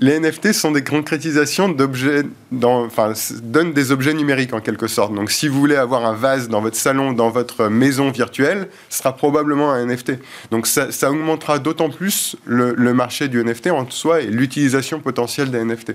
Les, 0.00 0.20
NFT 0.20 0.52
sont 0.52 0.70
des 0.70 0.84
concrétisations 0.84 1.68
d'objets. 1.68 2.22
Enfin, 2.62 3.12
donnent 3.42 3.72
des 3.72 3.90
objets 3.90 4.14
numériques 4.14 4.54
en 4.54 4.60
quelque 4.60 4.86
sorte. 4.86 5.14
Donc, 5.14 5.30
si 5.30 5.48
vous 5.48 5.58
voulez 5.58 5.76
avoir 5.76 6.06
un 6.06 6.14
vase 6.14 6.48
dans 6.48 6.60
votre 6.60 6.76
salon, 6.76 7.12
dans 7.12 7.30
votre 7.30 7.68
maison 7.68 8.10
virtuelle, 8.10 8.68
ce 8.88 8.98
sera 8.98 9.16
probablement 9.16 9.72
un 9.72 9.84
NFT. 9.84 10.12
Donc, 10.50 10.66
ça, 10.66 10.88
augmentera 11.10 11.58
d'autant 11.58 11.90
plus 11.90 12.36
le, 12.44 12.74
le, 12.76 12.94
marché 12.94 13.28
du 13.28 13.42
NFT 13.42 13.68
en 13.68 13.88
soi 13.90 14.20
et 14.20 14.26
l'utilisation 14.26 15.00
potentielle 15.00 15.50
des 15.50 15.64
NFT. 15.64 15.94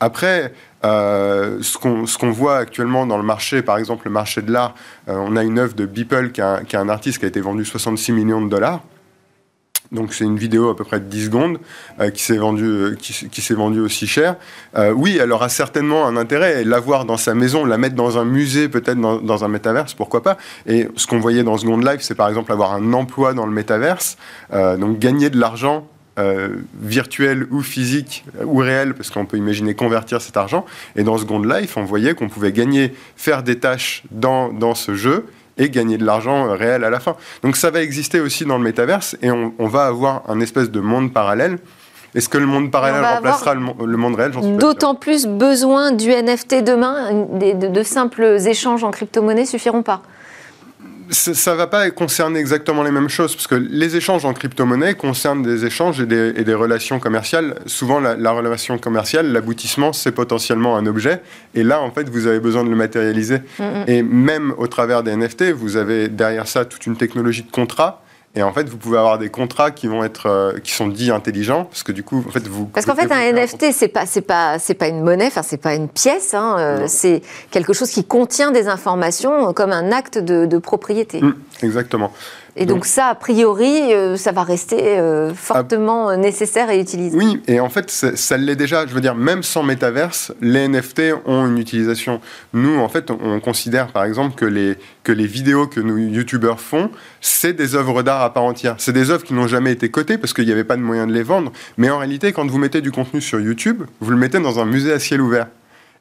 Après, 0.00 0.54
euh, 0.82 1.58
ce 1.60 1.76
qu'on 2.18 2.30
voit 2.30 2.56
actuellement 2.56 3.06
dans 3.06 3.18
le 3.18 3.22
marché, 3.22 3.60
par 3.60 3.76
exemple 3.76 4.06
le 4.06 4.10
marché 4.10 4.40
de 4.40 4.50
l'art, 4.50 4.74
euh, 5.08 5.14
on 5.16 5.36
a 5.36 5.44
une 5.44 5.58
œuvre 5.58 5.74
de 5.74 5.84
Beeple 5.84 6.30
qui, 6.32 6.40
est 6.40 6.74
un 6.74 6.88
artiste 6.88 7.18
qui 7.18 7.26
a 7.26 7.28
été 7.28 7.42
vendu 7.42 7.66
66 7.66 8.12
millions 8.12 8.40
de 8.40 8.48
dollars. 8.48 8.80
Donc 9.92 10.14
c'est 10.14 10.24
une 10.24 10.38
vidéo 10.38 10.70
à 10.70 10.76
peu 10.76 10.84
près 10.84 11.00
de 11.00 11.04
10 11.04 11.24
secondes 11.26 11.58
euh, 12.00 12.10
qui 12.10 12.22
s'est 12.22 12.38
vendue 12.38 12.96
qui, 12.98 13.42
s'est 13.42 13.54
vendue 13.54 13.80
aussi 13.80 14.06
cher. 14.06 14.36
oui, 14.94 15.18
elle 15.20 15.32
aura 15.32 15.50
certainement 15.50 16.06
un 16.06 16.16
intérêt. 16.16 16.64
L'avoir 16.64 17.04
dans 17.04 17.18
sa 17.18 17.34
maison, 17.34 17.66
la 17.66 17.76
mettre 17.76 17.96
dans 17.96 18.16
un 18.16 18.24
musée, 18.24 18.70
peut-être 18.70 19.00
dans, 19.00 19.18
dans, 19.18 19.44
un 19.44 19.48
métaverse, 19.48 19.92
pourquoi 19.92 20.22
pas. 20.22 20.38
Et 20.66 20.88
ce 20.96 21.06
qu'on 21.06 21.18
voyait 21.18 21.42
dans 21.42 21.58
Second 21.58 21.78
Life, 21.78 22.00
c'est 22.00 22.14
par 22.14 22.28
exemple 22.28 22.52
avoir 22.52 22.72
un 22.72 22.92
emploi 22.94 23.34
dans 23.34 23.44
le 23.44 23.52
métaverse, 23.52 24.16
donc 24.50 24.98
gagner 24.98 25.28
de 25.28 25.38
l'argent 25.38 25.86
euh, 26.18 26.56
virtuel 26.80 27.46
ou 27.50 27.62
physique 27.62 28.24
ou 28.44 28.56
réel, 28.56 28.94
parce 28.94 29.10
qu'on 29.10 29.26
peut 29.26 29.36
imaginer 29.36 29.74
convertir 29.74 30.20
cet 30.20 30.36
argent. 30.36 30.66
Et 30.96 31.02
dans 31.02 31.16
Second 31.16 31.40
Life, 31.40 31.76
on 31.76 31.84
voyait 31.84 32.14
qu'on 32.14 32.28
pouvait 32.28 32.52
gagner, 32.52 32.92
faire 33.16 33.42
des 33.42 33.58
tâches 33.58 34.02
dans, 34.10 34.52
dans 34.52 34.74
ce 34.74 34.94
jeu 34.94 35.26
et 35.56 35.70
gagner 35.70 35.98
de 35.98 36.04
l'argent 36.04 36.52
réel 36.52 36.84
à 36.84 36.90
la 36.90 37.00
fin. 37.00 37.16
Donc 37.42 37.56
ça 37.56 37.70
va 37.70 37.80
exister 37.82 38.18
aussi 38.18 38.44
dans 38.44 38.58
le 38.58 38.64
métaverse 38.64 39.16
et 39.22 39.30
on, 39.30 39.52
va 39.68 39.86
avoir 39.86 40.22
un 40.28 40.40
espèce 40.40 40.70
de 40.70 40.80
monde 40.80 41.12
parallèle. 41.12 41.58
Est-ce 42.14 42.28
que 42.28 42.38
le 42.38 42.46
monde 42.46 42.72
parallèle 42.72 43.04
remplacera 43.04 43.54
le, 43.54 43.96
monde 43.96 44.16
réel? 44.16 44.32
D'autant 44.58 44.96
plus 44.96 45.26
besoin 45.26 45.92
du 45.92 46.10
NFT 46.10 46.64
demain, 46.64 47.12
de, 47.12 47.68
de 47.68 47.82
simples 47.82 48.36
échanges 48.46 48.82
en 48.82 48.90
crypto-monnaie 48.90 49.46
suffiront 49.46 49.82
pas 49.82 50.02
ça 51.10 51.52
ne 51.52 51.56
va 51.56 51.66
pas 51.66 51.90
concerner 51.90 52.40
exactement 52.40 52.82
les 52.82 52.90
mêmes 52.90 53.08
choses, 53.08 53.34
parce 53.34 53.46
que 53.46 53.54
les 53.54 53.96
échanges 53.96 54.24
en 54.24 54.32
crypto-monnaie 54.32 54.94
concernent 54.94 55.42
des 55.42 55.64
échanges 55.64 56.00
et 56.00 56.06
des, 56.06 56.54
relations 56.54 56.98
commerciales. 56.98 57.56
Souvent, 57.66 58.00
la, 58.00 58.30
relation 58.32 58.78
commerciale, 58.78 59.32
l'aboutissement, 59.32 59.92
c'est 59.92 60.12
potentiellement 60.12 60.76
un 60.76 60.86
objet. 60.86 61.20
Et 61.54 61.62
là, 61.62 61.80
en 61.80 61.90
fait, 61.90 62.08
vous 62.08 62.26
avez 62.26 62.40
besoin 62.40 62.64
de 62.64 62.70
le 62.70 62.76
matérialiser. 62.76 63.38
Mm. 63.58 63.62
Et 63.86 64.02
même 64.02 64.54
au 64.58 64.66
travers 64.66 65.02
des 65.02 65.14
NFT, 65.16 65.52
vous 65.52 65.76
avez 65.76 66.08
derrière 66.08 66.46
ça 66.46 66.64
toute 66.64 66.86
une 66.86 66.96
technologie 66.96 67.42
de 67.42 67.50
contrat 67.50 68.02
et 68.36 68.44
en 68.44 68.52
fait, 68.52 68.68
vous 68.68 68.76
pouvez 68.76 68.96
avoir 68.96 69.18
des 69.18 69.28
contrats 69.28 69.72
qui 69.72 69.88
vont 69.88 70.04
être, 70.04 70.26
euh, 70.26 70.58
qui 70.62 70.70
sont 70.70 70.86
dits 70.86 71.10
intelligents, 71.10 71.64
parce 71.64 71.82
que 71.82 71.90
du 71.90 72.04
coup, 72.04 72.24
en 72.28 72.30
fait, 72.30 72.46
vous. 72.46 72.66
Parce 72.66 72.86
qu'en 72.86 72.94
fait, 72.94 73.10
un 73.10 73.32
NFT, 73.32 73.72
c'est 73.72 73.88
pas, 73.88 74.06
c'est 74.06 74.20
pas, 74.20 74.60
c'est 74.60 74.74
pas 74.74 74.86
une 74.86 75.02
monnaie, 75.02 75.26
enfin, 75.26 75.42
c'est 75.42 75.60
pas 75.60 75.74
une 75.74 75.88
pièce. 75.88 76.32
Hein, 76.32 76.56
euh, 76.58 76.84
c'est 76.86 77.22
quelque 77.50 77.72
chose 77.72 77.90
qui 77.90 78.04
contient 78.04 78.52
des 78.52 78.68
informations 78.68 79.48
euh, 79.48 79.52
comme 79.52 79.72
un 79.72 79.90
acte 79.90 80.18
de, 80.18 80.58
propriété. 80.58 81.20
Mmh, 81.20 81.34
exactement. 81.62 82.12
Et 82.56 82.66
donc, 82.66 82.84
ça, 82.84 83.06
a 83.06 83.14
priori, 83.14 83.92
euh, 83.92 84.16
ça 84.16 84.32
va 84.32 84.42
rester 84.42 84.98
euh, 84.98 85.32
fortement 85.34 86.08
ah. 86.08 86.16
nécessaire 86.16 86.70
et 86.70 86.80
utilisé. 86.80 87.16
Oui, 87.16 87.40
et 87.46 87.60
en 87.60 87.68
fait, 87.68 87.90
ça 87.90 88.36
l'est 88.36 88.56
déjà. 88.56 88.86
Je 88.86 88.94
veux 88.94 89.00
dire, 89.00 89.14
même 89.14 89.42
sans 89.42 89.62
métaverse, 89.62 90.32
les 90.40 90.68
NFT 90.68 91.02
ont 91.26 91.46
une 91.46 91.58
utilisation. 91.58 92.20
Nous, 92.52 92.78
en 92.78 92.88
fait, 92.88 93.10
on 93.10 93.40
considère 93.40 93.88
par 93.88 94.04
exemple 94.04 94.34
que 94.34 94.44
les, 94.44 94.76
que 95.04 95.12
les 95.12 95.26
vidéos 95.26 95.66
que 95.66 95.80
nos 95.80 95.96
youtubeurs 95.96 96.60
font, 96.60 96.90
c'est 97.20 97.52
des 97.52 97.74
œuvres 97.74 98.02
d'art 98.02 98.22
à 98.22 98.32
part 98.32 98.44
entière. 98.44 98.74
C'est 98.78 98.92
des 98.92 99.10
œuvres 99.10 99.24
qui 99.24 99.34
n'ont 99.34 99.48
jamais 99.48 99.72
été 99.72 99.90
cotées 99.90 100.18
parce 100.18 100.32
qu'il 100.32 100.46
n'y 100.46 100.52
avait 100.52 100.64
pas 100.64 100.76
de 100.76 100.82
moyen 100.82 101.06
de 101.06 101.12
les 101.12 101.22
vendre. 101.22 101.52
Mais 101.76 101.90
en 101.90 101.98
réalité, 101.98 102.32
quand 102.32 102.46
vous 102.46 102.58
mettez 102.58 102.80
du 102.80 102.90
contenu 102.90 103.20
sur 103.20 103.40
YouTube, 103.40 103.82
vous 104.00 104.10
le 104.10 104.16
mettez 104.16 104.40
dans 104.40 104.58
un 104.58 104.64
musée 104.64 104.92
à 104.92 104.98
ciel 104.98 105.20
ouvert. 105.20 105.46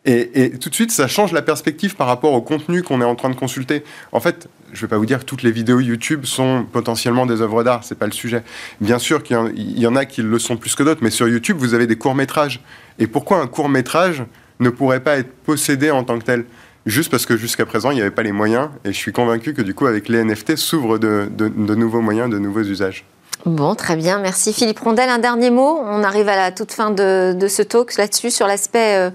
Et, 0.06 0.52
tout 0.60 0.70
de 0.70 0.76
suite, 0.76 0.92
ça 0.92 1.08
change 1.08 1.34
la 1.34 1.42
perspective 1.42 1.96
par 1.96 2.08
rapport 2.08 2.34
au 2.34 2.42
contenu 2.42 2.84
qu'on 2.84 3.02
est 3.02 3.06
en 3.06 3.16
train 3.16 3.30
de 3.30 3.36
consulter. 3.36 3.84
En 4.12 4.20
fait, 4.20 4.48
je 4.72 4.78
ne 4.78 4.82
vais 4.82 4.88
pas 4.88 4.98
vous 4.98 5.06
dire 5.06 5.20
que 5.20 5.26
toutes 5.26 5.44
les 5.44 5.52
vidéos 5.52 5.80
YouTube 5.82 6.26
sont 6.26 6.66
potentiellement 6.72 7.26
des 7.26 7.42
œuvres 7.42 7.64
d'art, 7.64 7.84
c'est 7.84 7.98
pas 7.98 8.06
le 8.06 8.14
sujet. 8.14 8.44
Bien 8.80 8.98
sûr 8.98 9.24
qu'il 9.24 9.38
y, 9.58 9.88
en 9.88 9.96
a 9.96 10.06
qui 10.06 10.22
le 10.22 10.40
sont 10.40 10.56
plus 10.56 10.76
que 10.76 10.84
d'autres, 10.84 11.02
mais 11.04 11.10
sur 11.10 11.28
YouTube, 11.28 11.58
vous 11.60 11.74
avez 11.74 11.86
des 11.86 11.98
courts-métrages. 11.98 12.62
Et 12.98 13.08
pourquoi 13.08 13.40
un 13.40 13.48
court-métrage 13.48 14.24
ne 14.60 14.70
pourrait 14.70 15.02
pas 15.02 15.18
être 15.18 15.32
possédé 15.44 15.92
en 15.92 16.04
tant 16.04 16.18
que 16.18 16.24
tel? 16.24 16.46
Juste 16.86 17.12
parce 17.12 17.26
que 17.26 17.36
jusqu'à 17.36 17.66
présent, 17.66 17.92
il 17.92 17.96
n'y 17.96 18.02
avait 18.02 18.10
pas 18.10 18.24
les 18.24 18.32
moyens, 18.32 18.70
et 18.86 18.94
je 18.94 18.98
suis 18.98 19.12
convaincu 19.12 19.54
que 19.54 19.62
du 19.62 19.74
coup, 19.74 19.86
avec 19.86 20.08
les 20.08 20.24
NFT, 20.24 20.56
s'ouvrent 20.56 20.98
de 20.98 21.76
nouveaux 21.76 22.02
moyens, 22.02 22.30
de 22.30 22.40
nouveaux 22.40 22.64
usages. 22.64 23.06
Bon, 23.46 23.74
très 23.74 23.96
bien, 23.96 24.20
merci 24.20 24.52
Philippe 24.52 24.80
Rondel. 24.80 25.08
Un 25.08 25.18
dernier 25.18 25.50
mot, 25.50 25.80
on 25.82 26.04
arrive 26.04 26.28
à 26.28 26.36
la 26.36 26.52
toute 26.52 26.74
fin 26.74 26.92
de, 26.92 27.48
ce 27.48 27.62
talk 27.62 27.96
là-dessus, 27.96 28.32
sur 28.32 28.48
l'aspect 28.48 28.98
euh, 28.98 29.12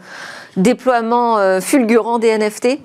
déploiement 0.57 1.39
euh, 1.39 1.61
fulgurant 1.61 2.19
des 2.19 2.37
NFT 2.37 2.79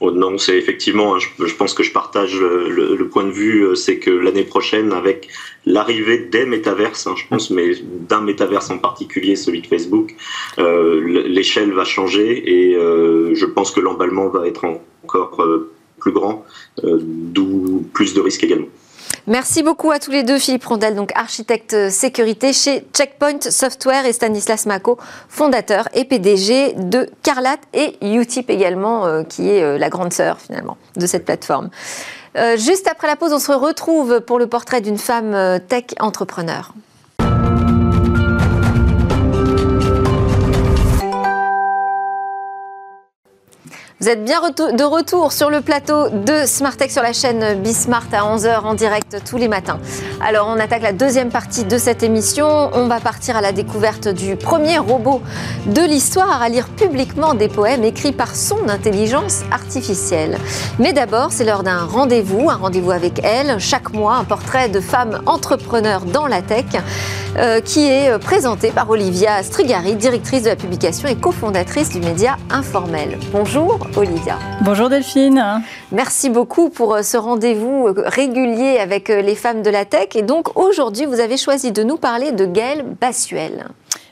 oh, 0.00 0.10
non, 0.10 0.38
c'est 0.38 0.56
effectivement, 0.56 1.18
je, 1.18 1.54
pense 1.54 1.74
que 1.74 1.82
je 1.82 1.92
partage 1.92 2.38
le, 2.40 3.08
point 3.08 3.24
de 3.24 3.30
vue, 3.30 3.62
euh, 3.62 3.74
c'est 3.74 3.98
que 3.98 4.10
l'année 4.10 4.44
prochaine, 4.44 4.92
avec 4.92 5.28
l'arrivée 5.66 6.18
des 6.18 6.46
métaverses, 6.46 7.06
hein, 7.06 7.14
je 7.16 7.24
pense, 7.28 7.50
mais 7.50 7.72
d'un 7.82 8.20
métaverse 8.20 8.70
en 8.70 8.78
particulier, 8.78 9.36
celui 9.36 9.60
de 9.60 9.66
Facebook, 9.66 10.14
l'échelle 10.58 11.72
va 11.72 11.84
changer 11.84 12.42
et 12.46 12.74
je 12.74 13.46
pense 13.46 13.70
que 13.70 13.80
l'emballement 13.80 14.28
va 14.28 14.46
être 14.46 14.64
encore 15.04 15.42
plus 15.98 16.12
grand, 16.12 16.46
d'où 16.82 17.86
plus 17.92 18.14
de 18.14 18.20
risques 18.20 18.44
également. 18.44 18.68
Merci 19.26 19.62
beaucoup 19.62 19.90
à 19.90 19.98
tous 19.98 20.10
les 20.10 20.22
deux, 20.22 20.38
Philippe 20.38 20.64
Rondel, 20.64 20.94
donc 20.94 21.12
architecte 21.14 21.90
sécurité 21.90 22.52
chez 22.52 22.84
Checkpoint 22.92 23.40
Software 23.40 24.06
et 24.06 24.12
Stanislas 24.12 24.66
Mako, 24.66 24.98
fondateur 25.28 25.88
et 25.94 26.04
PDG 26.04 26.74
de 26.76 27.08
Carlat 27.22 27.58
et 27.72 27.96
Utip 28.02 28.50
également, 28.50 29.06
euh, 29.06 29.22
qui 29.22 29.48
est 29.48 29.62
euh, 29.62 29.78
la 29.78 29.88
grande 29.88 30.12
sœur 30.12 30.40
finalement 30.40 30.76
de 30.96 31.06
cette 31.06 31.26
plateforme. 31.26 31.70
Euh, 32.36 32.56
juste 32.56 32.88
après 32.88 33.06
la 33.06 33.16
pause, 33.16 33.32
on 33.32 33.38
se 33.38 33.52
retrouve 33.52 34.20
pour 34.20 34.38
le 34.38 34.46
portrait 34.46 34.80
d'une 34.80 34.98
femme 34.98 35.60
tech 35.68 35.84
entrepreneur. 36.00 36.72
Vous 44.02 44.08
êtes 44.08 44.24
bien 44.24 44.40
de 44.40 44.82
retour 44.82 45.30
sur 45.30 45.50
le 45.50 45.60
plateau 45.60 46.08
de 46.08 46.46
Smartech 46.46 46.90
sur 46.90 47.02
la 47.02 47.12
chaîne 47.12 47.60
Bismart 47.60 48.06
à 48.14 48.34
11h 48.34 48.60
en 48.60 48.72
direct 48.72 49.18
tous 49.28 49.36
les 49.36 49.46
matins. 49.46 49.78
Alors 50.22 50.46
on 50.48 50.58
attaque 50.58 50.80
la 50.80 50.94
deuxième 50.94 51.28
partie 51.28 51.64
de 51.64 51.76
cette 51.76 52.02
émission. 52.02 52.70
On 52.72 52.86
va 52.86 52.98
partir 52.98 53.36
à 53.36 53.42
la 53.42 53.52
découverte 53.52 54.08
du 54.08 54.36
premier 54.36 54.78
robot 54.78 55.20
de 55.66 55.82
l'histoire 55.82 56.40
à 56.40 56.48
lire 56.48 56.68
publiquement 56.68 57.34
des 57.34 57.48
poèmes 57.48 57.84
écrits 57.84 58.12
par 58.12 58.34
son 58.34 58.70
intelligence 58.70 59.42
artificielle. 59.52 60.38
Mais 60.78 60.94
d'abord, 60.94 61.30
c'est 61.30 61.44
l'heure 61.44 61.62
d'un 61.62 61.84
rendez-vous, 61.84 62.48
un 62.48 62.56
rendez-vous 62.56 62.92
avec 62.92 63.20
elle. 63.22 63.60
Chaque 63.60 63.92
mois, 63.92 64.14
un 64.14 64.24
portrait 64.24 64.70
de 64.70 64.80
femmes 64.80 65.20
entrepreneurs 65.26 66.06
dans 66.06 66.26
la 66.26 66.40
tech 66.40 66.64
euh, 67.36 67.60
qui 67.60 67.86
est 67.86 68.18
présenté 68.18 68.70
par 68.70 68.88
Olivia 68.88 69.42
Strigari, 69.42 69.94
directrice 69.94 70.44
de 70.44 70.48
la 70.48 70.56
publication 70.56 71.06
et 71.06 71.16
cofondatrice 71.16 71.90
du 71.90 72.00
média 72.00 72.38
Informel. 72.48 73.18
Bonjour 73.30 73.89
Olivia. 73.96 74.38
Bonjour 74.62 74.88
Delphine. 74.88 75.62
Merci 75.92 76.30
beaucoup 76.30 76.70
pour 76.70 76.94
euh, 76.94 77.02
ce 77.02 77.16
rendez-vous 77.16 77.88
euh, 77.88 78.04
régulier 78.06 78.78
avec 78.78 79.10
euh, 79.10 79.22
les 79.22 79.34
femmes 79.34 79.62
de 79.62 79.70
la 79.70 79.84
tech. 79.84 80.08
Et 80.14 80.22
donc 80.22 80.56
aujourd'hui, 80.56 81.06
vous 81.06 81.20
avez 81.20 81.36
choisi 81.36 81.72
de 81.72 81.82
nous 81.82 81.96
parler 81.96 82.32
de 82.32 82.46
Gaëlle 82.46 82.84
Bassuel. 83.00 83.66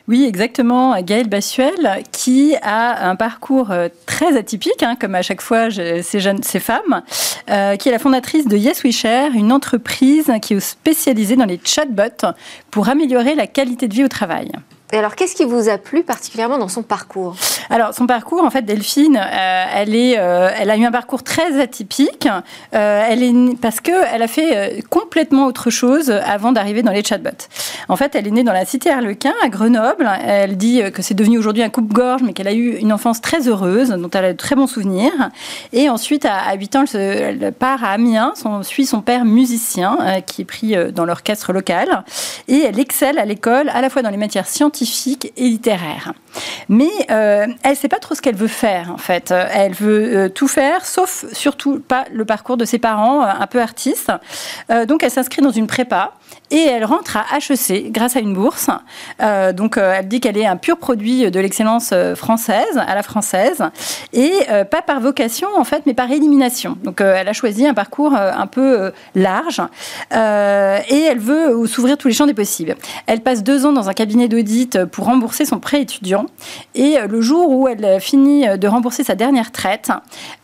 Oui, 0.09 0.25
exactement. 0.27 1.01
Gaëlle 1.03 1.29
Bassuel, 1.29 2.03
qui 2.13 2.57
a 2.63 3.09
un 3.09 3.15
parcours 3.15 3.75
très 4.07 4.39
atypique, 4.39 4.83
hein, 4.83 4.97
comme 4.99 5.15
à 5.15 5.21
chaque 5.21 5.43
fois 5.43 5.71
ces, 5.71 6.21
jeunes, 6.21 6.43
ces 6.43 6.61
femmes, 6.61 7.03
qui 7.47 7.89
est 7.89 7.93
la 7.93 7.99
fondatrice 7.99 8.49
de 8.49 8.57
Yes 8.57 8.83
We 8.85 8.95
Share, 8.95 9.33
une 9.35 9.53
entreprise 9.53 10.33
qui 10.41 10.55
est 10.55 10.61
spécialisée 10.61 11.37
dans 11.37 11.45
les 11.45 11.61
chatbots 11.63 12.33
pour 12.71 12.89
améliorer 12.89 13.35
la 13.35 13.47
qualité 13.47 13.87
de 13.87 13.93
vie 13.93 14.05
au 14.05 14.09
travail. 14.09 14.51
Et 14.91 14.97
alors, 14.97 15.17
qu'est-ce 15.17 15.35
qui 15.35 15.45
vous 15.45 15.69
a 15.69 15.77
plu 15.77 16.03
particulièrement 16.03 16.57
dans 16.57 16.69
son 16.69 16.83
parcours? 16.83 17.37
Alors, 17.69 17.93
son 17.93 18.07
parcours, 18.07 18.43
en 18.43 18.49
fait, 18.49 18.63
Delphine, 18.63 19.19
euh, 19.19 19.65
elle, 19.75 19.95
euh, 19.95 20.51
elle 20.59 20.71
a 20.71 20.77
eu 20.79 20.85
un 20.87 20.91
parcours 20.91 21.23
très 21.23 21.61
atypique. 21.61 22.27
Euh, 22.75 23.05
elle 23.07 23.23
est, 23.23 23.61
parce 23.61 23.81
qu'elle 23.81 24.23
a 24.23 24.29
fait 24.29 24.83
complètement 24.89 25.45
autre 25.45 25.69
chose 25.69 26.11
avant 26.11 26.53
d'arriver 26.53 26.83
dans 26.83 26.93
les 26.93 27.05
chatbots. 27.05 27.49
En 27.91 27.97
fait, 27.97 28.15
elle 28.15 28.27
est 28.27 28.31
née 28.31 28.45
dans 28.45 28.55
la 28.55 28.65
cité 28.65 28.91
Arlequin, 28.91 29.35
à 29.43 29.51
Grenoble. 29.51 30.09
Elle 30.25 30.57
dit 30.57 30.81
que 30.91 31.03
c'est 31.03 31.13
devenu 31.13 31.37
aujourd'hui 31.37 31.63
un 31.63 31.69
coupe-gorge, 31.69 32.23
mais 32.23 32.33
qu'elle 32.33 32.49
a 32.49 32.55
eu 32.55 32.77
une 32.77 32.93
enfance 32.93 33.21
très 33.21 33.47
heureuse, 33.47 33.91
dont 33.91 34.11
elle 34.15 34.25
a 34.25 34.33
de 34.33 34.39
très 34.39 34.55
bons 34.55 34.67
souvenirs. 34.67 35.13
Et 35.75 35.91
ensuite, 35.91 36.25
à, 36.25 36.55
8 36.55 36.77
ans, 36.77 36.85
elle, 36.95 37.53
part 37.53 37.85
à 37.85 37.91
Amiens, 37.91 38.33
son, 38.37 38.63
suit 38.63 38.87
son 38.87 39.03
père 39.03 39.27
musicien, 39.27 40.23
qui 40.27 40.43
est 40.43 40.47
pris 40.47 40.75
dans 40.95 41.05
l'orchestre 41.05 41.53
local. 41.53 42.05
Et 42.49 42.61
elle 42.61 42.81
excelle 42.81 43.19
à 43.19 43.27
l'école, 43.27 43.69
à 43.69 43.83
la 43.83 43.91
fois 43.91 44.01
dans 44.01 44.11
les 44.11 44.17
matières 44.17 44.47
scientifiques, 44.47 44.78
scientifique 44.85 45.33
et 45.37 45.49
littéraire. 45.49 46.15
Mais 46.69 46.91
euh, 47.11 47.47
elle 47.63 47.71
ne 47.71 47.77
sait 47.77 47.89
pas 47.89 47.99
trop 47.99 48.15
ce 48.15 48.21
qu'elle 48.21 48.37
veut 48.37 48.47
faire, 48.47 48.91
en 48.93 48.99
fait. 48.99 49.31
Elle 49.31 49.73
veut 49.73 50.17
euh, 50.17 50.29
tout 50.29 50.49
faire, 50.49 50.85
sauf 50.85 51.25
surtout 51.33 51.81
pas 51.81 52.05
le 52.13 52.25
parcours 52.25 52.57
de 52.57 52.65
ses 52.65 52.79
parents, 52.79 53.23
euh, 53.23 53.31
un 53.39 53.47
peu 53.47 53.61
artistes. 53.61 54.13
donc 54.87 55.03
elle 55.03 55.11
s'inscrit 55.11 55.43
dans 55.43 55.51
une 55.51 55.67
prépa 55.67 56.13
et 56.51 56.63
elle 56.63 56.85
rentre 56.85 57.17
à 57.17 57.25
HEC 57.39 57.93
grâce 57.93 58.17
à 58.17 58.21
une 58.21 58.35
bourse. 58.35 58.69
donc 59.55 59.77
elle 59.77 60.09
dit 60.09 60.21
qu'elle 60.21 60.37
est 60.37 60.47
un 60.47 60.57
pur 60.57 60.79
produit 60.79 61.31
de 61.31 61.41
l'excellence 61.41 61.93
française, 62.15 62.79
à 62.79 62.95
la 62.95 63.03
française, 63.03 63.63
et 64.13 64.33
pas 64.71 64.83
par 64.83 65.01
vocation, 65.01 65.49
en 65.57 65.65
fait, 65.65 65.83
mais 65.87 65.95
par 65.95 66.11
élimination. 66.11 66.77
Donc 66.83 67.01
elle 67.01 67.29
a 67.29 67.33
choisi 67.33 67.67
un 67.67 67.75
parcours 67.75 68.15
un 68.15 68.47
peu 68.47 68.93
large 69.15 69.61
et 70.11 70.15
elle 70.17 71.19
veut 71.19 71.67
s'ouvrir 71.67 71.97
tous 71.99 72.09
les 72.09 72.15
champs 72.15 72.27
des 72.27 72.35
possibles. 72.35 72.77
Elle 73.07 73.21
passe 73.21 73.43
deux 73.43 73.67
ans 73.67 73.73
dans 73.73 73.89
un 73.89 73.95
cabinet 73.95 74.29
d'audit 74.29 74.85
pour 74.87 75.07
rembourser 75.07 75.45
son 75.45 75.61
prêt 75.61 75.83
étudiant 75.83 76.18
et 76.75 76.99
euh, 76.99 77.07
le 77.07 77.21
jour 77.21 77.51
où 77.51 77.69
elle 77.69 78.01
finit 78.01 78.47
de 78.59 78.69
rembourser 78.69 79.05
sa 79.05 79.15
dernière 79.15 79.53
traite, 79.53 79.91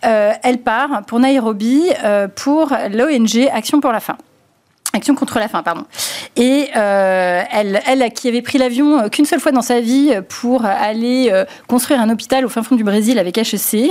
euh, 0.05 0.33
elle 0.43 0.59
part 0.59 1.03
pour 1.07 1.21
Nairobi 1.21 1.83
euh, 2.05 2.29
pour 2.29 2.73
l'ONG 2.91 3.49
Action 3.53 3.81
pour 3.81 3.93
la. 3.93 4.01
Action 4.93 5.17
contre 5.17 5.41
la 5.41 5.49
faim, 5.49 5.65
pardon. 5.65 5.87
Et 6.37 6.69
elle, 6.73 7.83
elle, 7.85 8.13
qui 8.13 8.29
avait 8.29 8.43
pris 8.43 8.59
l'avion 8.59 9.09
qu'une 9.09 9.25
seule 9.25 9.41
fois 9.41 9.51
dans 9.51 9.61
sa 9.61 9.81
vie 9.81 10.13
pour 10.29 10.65
aller 10.65 11.33
construire 11.67 12.01
un 12.01 12.11
hôpital 12.11 12.45
au 12.45 12.49
fin 12.49 12.63
fond 12.63 12.77
du 12.77 12.85
Brésil 12.85 13.19
avec 13.19 13.37
HEC, 13.37 13.91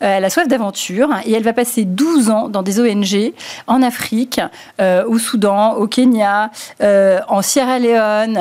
elle 0.00 0.24
a 0.24 0.28
soif 0.28 0.48
d'aventure 0.48 1.08
et 1.24 1.32
elle 1.32 1.42
va 1.42 1.54
passer 1.54 1.86
12 1.86 2.28
ans 2.28 2.48
dans 2.50 2.62
des 2.62 2.80
ONG 2.80 3.32
en 3.66 3.82
Afrique, 3.82 4.42
au 4.78 5.18
Soudan, 5.18 5.76
au 5.76 5.86
Kenya, 5.86 6.50
en 6.82 7.40
Sierra 7.40 7.78
Leone 7.78 8.38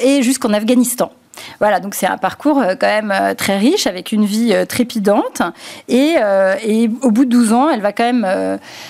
et 0.00 0.22
jusqu'en 0.22 0.52
Afghanistan. 0.52 1.12
Voilà, 1.60 1.80
donc 1.80 1.94
c'est 1.94 2.06
un 2.06 2.18
parcours 2.18 2.58
euh, 2.58 2.74
quand 2.78 2.86
même 2.86 3.12
euh, 3.12 3.34
très 3.34 3.58
riche 3.58 3.86
avec 3.86 4.12
une 4.12 4.24
vie 4.24 4.52
euh, 4.52 4.64
trépidante 4.64 5.42
et, 5.88 6.16
au 7.02 7.10
bout 7.10 7.24
de 7.24 7.30
12 7.30 7.52
ans, 7.52 7.68
elle 7.70 7.80
va 7.80 7.92
quand 7.92 8.04
même, 8.04 8.26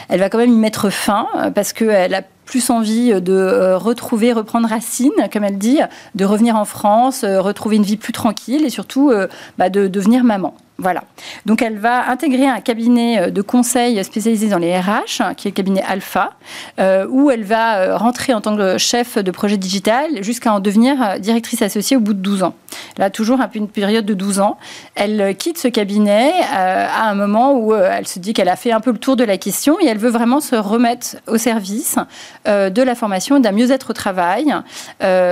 elle 0.09 0.20
va 0.20 0.28
quand 0.28 0.38
même 0.38 0.52
y 0.52 0.57
mettre 0.57 0.90
fin 0.90 1.26
parce 1.55 1.72
qu'elle 1.72 2.14
a 2.14 2.22
plus 2.44 2.70
envie 2.70 3.20
de 3.20 3.74
retrouver, 3.74 4.33
reprendre 4.33 4.68
racine, 4.68 5.11
comme 5.33 5.44
elle 5.44 5.59
dit, 5.59 5.81
de 6.14 6.24
revenir 6.24 6.57
en 6.57 6.64
France, 6.64 7.24
retrouver 7.24 7.76
une 7.76 7.83
vie 7.83 7.96
plus 7.96 8.12
tranquille 8.12 8.64
et 8.64 8.70
surtout 8.70 9.12
bah, 9.59 9.70
de 9.70 9.88
devenir 9.88 10.24
maman. 10.24 10.55
Voilà. 10.83 11.05
Donc 11.47 11.62
elle 11.62 11.79
va 11.79 12.11
intégrer 12.11 12.49
un 12.49 12.61
cabinet 12.61 13.21
euh, 13.21 13.31
de 13.31 13.40
conseil 13.40 14.03
spécialisé 14.03 14.49
dans 14.49 14.59
les 14.59 14.77
RH, 14.77 15.35
qui 15.37 15.47
est 15.47 15.53
le 15.53 15.55
cabinet 15.55 15.83
Alpha, 15.88 16.33
euh, 16.81 17.07
où 17.09 17.31
elle 17.31 17.45
va 17.45 17.77
euh, 17.77 17.97
rentrer 17.97 18.35
en 18.35 18.40
tant 18.40 18.57
que 18.57 18.79
chef 18.79 19.16
de 19.16 19.31
projet 19.31 19.57
digital 19.57 20.25
jusqu'à 20.25 20.53
en 20.53 20.59
devenir 20.59 21.21
directrice 21.21 21.62
associée 21.62 21.97
au 21.97 22.01
bout 22.01 22.14
de 22.14 22.18
12 22.18 22.42
ans. 22.42 22.55
Là, 22.99 23.11
toujours 23.11 23.38
une 23.55 23.68
période 23.68 24.05
de 24.05 24.14
12 24.14 24.40
ans. 24.40 24.59
Elle 24.97 25.37
quitte 25.37 25.59
ce 25.59 25.68
cabinet 25.68 26.33
à 26.53 27.09
un 27.09 27.14
moment 27.14 27.55
où 27.55 27.75
elle 27.75 28.09
se 28.09 28.18
dit 28.18 28.33
qu'elle 28.33 28.49
a 28.49 28.57
fait 28.57 28.73
un 28.73 28.81
peu 28.81 28.90
le 28.90 28.99
tour 28.99 29.14
de 29.14 29.25
la 29.25 29.37
question 29.37 29.79
et 29.81 29.87
elle 29.87 29.99
veut 29.99 30.11
vraiment 30.11 30.40
se 30.40 30.57
remettre 30.57 31.16
au 31.29 31.37
service 31.37 31.97
de 32.47 32.83
la 32.83 32.95
formation 32.95 33.37
et 33.37 33.40
d'un 33.40 33.53
mieux-être 33.53 33.90
au 33.90 33.92
travail. 33.92 34.55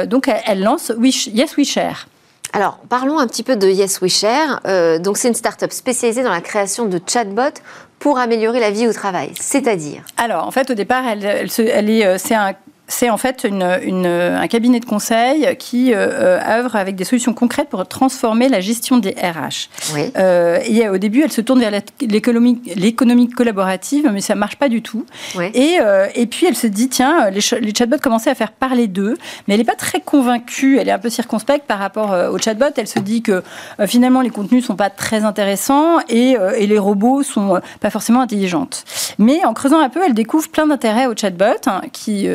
donc 0.07 0.31
elle, 0.47 0.63
lance 0.63 0.93
Yes 1.01 1.57
We 1.57 1.67
Share. 1.67 2.10
Alors, 2.53 2.79
parlons 2.89 3.19
un 3.19 3.27
petit 3.27 3.43
peu 3.43 3.57
de 3.57 3.69
Yes 3.69 4.01
We 4.01 4.13
Share. 4.13 4.61
Euh, 4.67 4.99
donc, 4.99 5.19
c'est 5.19 5.29
une 5.29 5.35
start-up 5.35 5.73
spécialisée 5.73 6.23
dans 6.23 6.33
la 6.33 6.41
création 6.41 6.87
de 6.87 7.01
chatbots 7.07 7.61
pour 7.99 8.19
améliorer 8.19 8.61
la 8.61 8.71
vie 8.71 8.89
au 8.89 8.93
travail. 8.93 9.33
C'est-à-dire 9.39 10.03
Alors, 10.17 10.47
en 10.47 10.51
fait, 10.51 10.71
au 10.71 10.75
départ, 10.75 11.05
elle, 11.07 11.25
elle 11.25 11.91
est, 11.91 12.07
euh, 12.07 12.17
c'est 12.19 12.35
un 12.35 12.55
c'est 12.91 13.09
en 13.09 13.17
fait 13.17 13.47
un 13.47 14.47
cabinet 14.49 14.81
de 14.81 14.85
conseil 14.85 15.57
qui 15.59 15.95
euh, 15.95 16.09
euh, 16.11 16.59
œuvre 16.59 16.75
avec 16.75 16.97
des 16.97 17.05
solutions 17.05 17.33
concrètes 17.33 17.69
pour 17.69 17.87
transformer 17.87 18.49
la 18.49 18.61
gestion 18.61 18.99
des 18.99 19.11
RH. 19.11 19.69
Euh, 20.17 20.59
et 20.67 20.89
au 20.89 20.99
début, 20.99 21.23
elle 21.23 21.31
se 21.31 21.41
tourne 21.41 21.61
vers 21.61 21.71
l'économie 22.01 23.31
collaborative, 23.31 24.11
mais 24.13 24.21
ça 24.21 24.35
ne 24.35 24.41
marche 24.41 24.57
pas 24.57 24.69
du 24.69 24.83
tout. 24.83 25.07
Et, 25.55 25.79
et, 26.15 26.27
puis, 26.27 26.47
elle 26.47 26.57
se 26.57 26.67
dit, 26.67 26.89
tiens, 26.89 27.31
les, 27.31 27.41
chatbots 27.41 27.99
commençaient 28.03 28.31
à 28.31 28.35
faire 28.35 28.53
parler 28.53 28.89
d'eux, 28.89 29.17
mais 29.47 29.55
elle 29.55 29.61
n'est 29.61 29.65
pas 29.65 29.77
très 29.77 30.01
convaincue, 30.01 30.79
elle 30.79 30.89
est 30.89 30.93
un 30.93 30.99
peu 30.99 31.11
circonspecte 31.11 31.67
par 31.67 31.79
rapport 31.79 32.15
aux 32.33 32.39
chatbots. 32.39 32.75
Elle 32.77 32.89
se 32.89 32.99
dit 32.99 33.23
que 33.23 33.43
finalement, 33.87 34.21
les 34.21 34.31
contenus 34.31 34.63
ne 34.63 34.67
sont 34.67 34.77
pas 34.77 34.91
très 34.91 35.25
intéressants 35.25 36.01
et, 36.09 36.37
et 36.57 36.67
les 36.67 36.79
robots 36.79 37.23
sont 37.23 37.61
pas 37.79 37.91
forcément 37.91 38.21
intelligentes. 38.21 38.85
Mais 39.19 39.45
en 39.45 39.55
creusant 39.55 39.79
un 39.79 39.89
peu, 39.89 40.01
elle 40.05 40.15
découvre 40.15 40.49
plein 40.49 40.67
d'intérêts 40.67 41.07
aux 41.07 41.15
chatbots 41.17 41.45
hein, 41.67 41.83
qui 41.93 42.27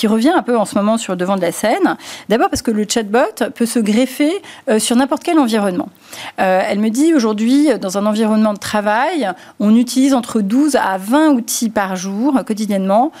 revient 0.07 0.33
un 0.35 0.41
peu 0.41 0.57
en 0.57 0.65
ce 0.65 0.75
moment 0.75 0.97
sur 0.97 1.13
le 1.13 1.17
devant 1.17 1.35
de 1.35 1.41
la 1.41 1.51
scène. 1.51 1.97
D'abord 2.29 2.49
parce 2.49 2.61
que 2.61 2.71
le 2.71 2.85
chatbot 2.87 3.49
peut 3.55 3.65
se 3.65 3.79
greffer 3.79 4.41
sur 4.79 4.95
n'importe 4.95 5.23
quel 5.23 5.39
environnement. 5.39 5.89
elle 6.37 6.79
me 6.79 6.89
dit 6.89 7.13
aujourd'hui, 7.13 7.69
dans 7.79 7.97
un 7.97 8.05
environnement 8.05 8.53
de 8.53 8.59
travail, 8.59 9.29
on 9.59 9.75
utilise 9.75 10.13
entre 10.13 10.41
12 10.41 10.75
à 10.75 10.97
20 10.97 11.31
outils 11.31 11.69
par 11.69 11.95
jour, 11.95 12.39
quotidiennement, 12.45 13.11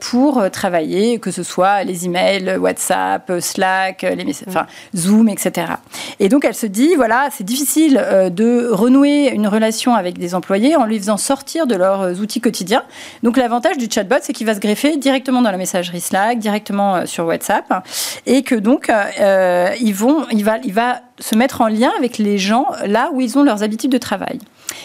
pour 0.00 0.50
travailler, 0.50 1.18
que 1.18 1.30
ce 1.30 1.42
soit 1.42 1.84
les 1.84 2.04
emails, 2.04 2.56
WhatsApp, 2.56 3.32
Slack, 3.40 4.06
Zoom, 4.96 5.28
etc. 5.28 5.72
Et 6.20 6.28
donc 6.28 6.44
elle 6.44 6.54
se 6.54 6.66
dit, 6.66 6.94
voilà, 6.94 7.28
c'est 7.30 7.44
difficile 7.44 7.94
de 8.30 8.68
renouer 8.70 9.30
une 9.32 9.46
relation 9.46 9.94
avec 9.94 10.18
des 10.18 10.34
employés 10.34 10.76
en 10.76 10.84
lui 10.84 10.98
faisant 10.98 11.16
sortir 11.16 11.66
de 11.66 11.74
leurs 11.74 12.20
outils 12.20 12.40
quotidiens. 12.40 12.82
Donc 13.22 13.36
l'avantage 13.36 13.78
du 13.78 13.88
chatbot, 13.90 14.16
c'est 14.20 14.32
qu'il 14.32 14.46
va 14.46 14.54
se 14.54 14.60
greffer 14.60 14.96
directement 14.96 15.42
dans 15.42 15.50
la 15.50 15.56
messagerie 15.56 16.00
Slack, 16.00 16.27
directement 16.34 16.96
euh, 16.96 17.06
sur 17.06 17.26
WhatsApp, 17.26 17.86
et 18.26 18.42
que 18.42 18.54
donc 18.54 18.90
euh, 18.90 19.70
ils 19.80 19.94
vont, 19.94 20.26
il 20.30 20.44
va, 20.44 20.58
il 20.64 20.72
va 20.72 21.00
se 21.18 21.34
mettre 21.34 21.60
en 21.60 21.68
lien 21.68 21.90
avec 21.96 22.18
les 22.18 22.38
gens 22.38 22.66
là 22.86 23.10
où 23.12 23.20
ils 23.20 23.38
ont 23.38 23.42
leurs 23.42 23.62
habitudes 23.62 23.92
de 23.92 23.98
travail. 23.98 24.38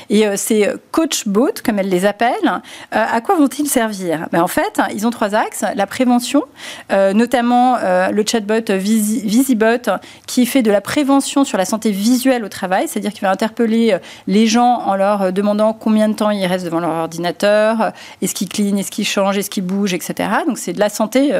Et 0.09 0.27
euh, 0.27 0.35
ces 0.35 0.69
coach 0.91 1.27
bots, 1.27 1.49
comme 1.63 1.79
elles 1.79 1.89
les 1.89 2.05
appellent, 2.05 2.33
euh, 2.43 3.05
à 3.11 3.21
quoi 3.21 3.35
vont-ils 3.35 3.67
servir? 3.67 4.27
Ben, 4.31 4.41
En 4.41 4.47
fait, 4.47 4.79
ils 4.93 5.05
ont 5.07 5.09
trois 5.09 5.35
axes. 5.35 5.63
La 5.75 5.87
prévention, 5.87 6.43
euh, 6.91 7.13
notamment 7.13 7.77
le 8.11 8.23
chatbot 8.25 8.69
VisiBot, 8.69 9.91
qui 10.27 10.45
fait 10.45 10.61
de 10.61 10.71
la 10.71 10.81
prévention 10.81 11.43
sur 11.43 11.57
la 11.57 11.65
santé 11.65 11.91
visuelle 11.91 12.43
au 12.43 12.49
travail, 12.49 12.87
c'est-à-dire 12.87 13.11
qu'il 13.11 13.21
va 13.21 13.31
interpeller 13.31 13.97
les 14.27 14.47
gens 14.47 14.81
en 14.85 14.95
leur 14.95 15.31
demandant 15.31 15.73
combien 15.73 16.09
de 16.09 16.13
temps 16.13 16.29
ils 16.29 16.45
restent 16.45 16.65
devant 16.65 16.79
leur 16.79 16.91
ordinateur, 16.91 17.91
est-ce 18.21 18.33
qu'ils 18.33 18.49
clignent, 18.49 18.79
est-ce 18.79 18.91
qu'ils 18.91 19.07
changent, 19.07 19.37
est-ce 19.37 19.49
qu'ils 19.49 19.65
bougent, 19.65 19.93
etc. 19.93 20.29
Donc 20.47 20.57
c'est 20.57 20.73
de 20.73 20.79
la 20.79 20.89
santé 20.89 21.31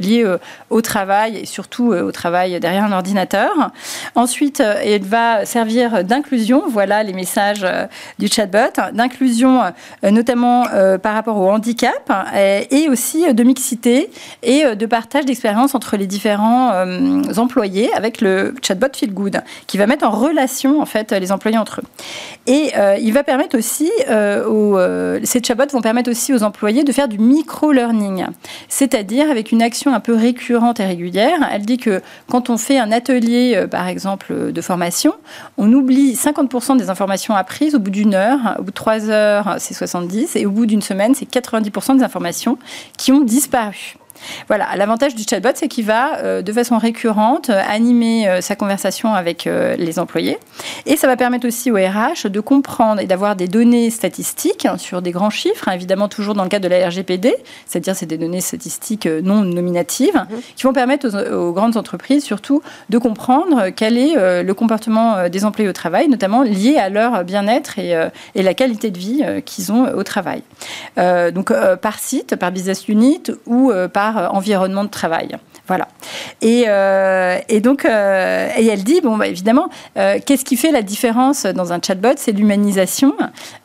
liée 0.00 0.24
au 0.70 0.80
travail 0.80 1.38
et 1.38 1.46
surtout 1.46 1.92
au 1.92 2.12
travail 2.12 2.58
derrière 2.60 2.84
un 2.84 2.92
ordinateur. 2.92 3.50
Ensuite, 4.14 4.60
elle 4.60 5.02
va 5.02 5.44
servir 5.44 6.04
d'inclusion. 6.04 6.64
Voilà 6.68 7.02
les 7.02 7.12
messages 7.12 7.66
du 8.18 8.28
chatbot, 8.28 8.92
d'inclusion 8.92 9.62
euh, 10.04 10.10
notamment 10.10 10.66
euh, 10.72 10.98
par 10.98 11.14
rapport 11.14 11.36
au 11.38 11.50
handicap 11.50 12.10
euh, 12.10 12.60
et 12.70 12.88
aussi 12.88 13.32
de 13.32 13.42
mixité 13.42 14.10
et 14.42 14.64
de 14.76 14.86
partage 14.86 15.24
d'expériences 15.24 15.74
entre 15.74 15.96
les 15.96 16.06
différents 16.06 16.72
employés 17.36 17.92
avec 17.94 18.20
le 18.20 18.54
chatbot 18.62 18.88
Feel 18.94 19.12
Good 19.12 19.42
qui 19.66 19.78
va 19.78 19.86
mettre 19.86 20.06
en 20.06 20.10
relation 20.10 20.80
en 20.80 20.86
fait 20.86 21.12
les 21.12 21.32
employés 21.32 21.58
entre 21.58 21.80
eux. 21.80 21.84
Et 22.46 22.72
il 23.00 23.12
va 23.12 23.22
permettre 23.22 23.56
aussi, 23.56 23.90
aux, 24.08 24.78
ces 25.24 25.42
chatbots 25.42 25.72
vont 25.72 25.80
permettre 25.80 26.10
aussi 26.10 26.32
aux 26.32 26.42
employés 26.42 26.84
de 26.84 26.92
faire 26.92 27.08
du 27.08 27.18
micro-learning, 27.18 28.26
c'est-à-dire 28.68 29.30
avec 29.30 29.52
une 29.52 29.62
action 29.62 29.94
un 29.94 30.00
peu 30.00 30.14
récurrente 30.14 30.80
et 30.80 30.84
régulière. 30.84 31.48
Elle 31.52 31.62
dit 31.62 31.78
que 31.78 32.00
quand 32.28 32.50
on 32.50 32.56
fait 32.56 32.78
un 32.78 32.92
atelier, 32.92 33.66
par 33.70 33.88
exemple, 33.88 34.52
de 34.52 34.60
formation, 34.60 35.14
on 35.56 35.72
oublie 35.72 36.14
50% 36.14 36.76
des 36.76 36.90
informations 36.90 37.34
apprises 37.34 37.74
au 37.78 37.80
bout 37.80 37.90
d'une 37.90 38.14
heure, 38.14 38.56
au 38.58 38.62
bout 38.62 38.70
de 38.70 38.74
trois 38.74 39.08
heures, 39.08 39.56
c'est 39.58 39.74
70, 39.74 40.36
et 40.36 40.46
au 40.46 40.50
bout 40.50 40.66
d'une 40.66 40.82
semaine, 40.82 41.14
c'est 41.14 41.28
90% 41.30 41.96
des 41.96 42.02
informations 42.02 42.58
qui 42.96 43.12
ont 43.12 43.20
disparu. 43.20 43.96
Voilà, 44.46 44.68
l'avantage 44.76 45.14
du 45.14 45.24
chatbot, 45.28 45.50
c'est 45.54 45.68
qu'il 45.68 45.84
va 45.84 46.18
euh, 46.18 46.42
de 46.42 46.52
façon 46.52 46.78
récurrente 46.78 47.50
euh, 47.50 47.60
animer 47.68 48.28
euh, 48.28 48.40
sa 48.40 48.56
conversation 48.56 49.14
avec 49.14 49.48
les 49.78 49.98
employés. 49.98 50.38
Et 50.86 50.96
ça 50.96 51.06
va 51.06 51.16
permettre 51.16 51.46
aussi 51.46 51.70
au 51.70 51.76
RH 51.76 52.28
de 52.28 52.40
comprendre 52.40 53.00
et 53.00 53.06
d'avoir 53.06 53.36
des 53.36 53.48
données 53.48 53.90
statistiques 53.90 54.66
hein, 54.66 54.78
sur 54.78 55.02
des 55.02 55.10
grands 55.10 55.30
chiffres, 55.30 55.68
hein, 55.68 55.72
évidemment 55.72 56.08
toujours 56.08 56.34
dans 56.34 56.42
le 56.42 56.48
cadre 56.48 56.68
de 56.68 56.74
la 56.74 56.88
RGPD, 56.88 57.34
c'est-à-dire 57.66 57.94
c'est 57.94 58.06
des 58.06 58.18
données 58.18 58.40
statistiques 58.40 59.06
non 59.06 59.42
nominatives, 59.42 60.14
mmh. 60.14 60.34
qui 60.56 60.62
vont 60.64 60.72
permettre 60.72 61.08
aux, 61.32 61.52
grandes 61.52 61.76
entreprises 61.76 62.24
surtout 62.24 62.62
de 62.90 62.98
comprendre 62.98 63.70
quel 63.70 63.96
est 63.96 64.42
le 64.42 64.54
comportement 64.54 65.28
des 65.28 65.44
employés 65.44 65.68
au 65.68 65.72
travail, 65.72 66.08
notamment 66.08 66.42
lié 66.42 66.76
à 66.76 66.88
leur 66.88 67.24
bien-être 67.24 67.78
et, 67.78 67.94
et, 68.34 68.42
la 68.42 68.54
qualité 68.54 68.90
de 68.90 68.98
vie 68.98 69.24
qu'ils 69.44 69.72
ont 69.72 69.92
au 69.94 70.02
travail. 70.02 70.42
donc 70.96 71.52
par 71.80 71.98
site, 71.98 72.36
par 72.36 72.52
business 72.52 72.88
unit 72.88 73.22
ou 73.46 73.72
par 73.92 74.27
environnement 74.28 74.84
de 74.84 74.90
travail. 74.90 75.36
Voilà. 75.68 75.86
Et, 76.40 76.64
euh, 76.66 77.38
et 77.48 77.60
donc, 77.60 77.84
euh, 77.84 78.48
elle 78.56 78.84
dit, 78.84 79.00
bon, 79.02 79.16
bah, 79.16 79.26
évidemment, 79.26 79.68
qu'est-ce 79.94 80.44
qui 80.44 80.56
fait 80.56 80.72
la 80.72 80.82
différence 80.82 81.44
dans 81.44 81.72
un 81.72 81.80
chatbot? 81.80 82.14
C'est 82.16 82.32
l'humanisation. 82.32 83.14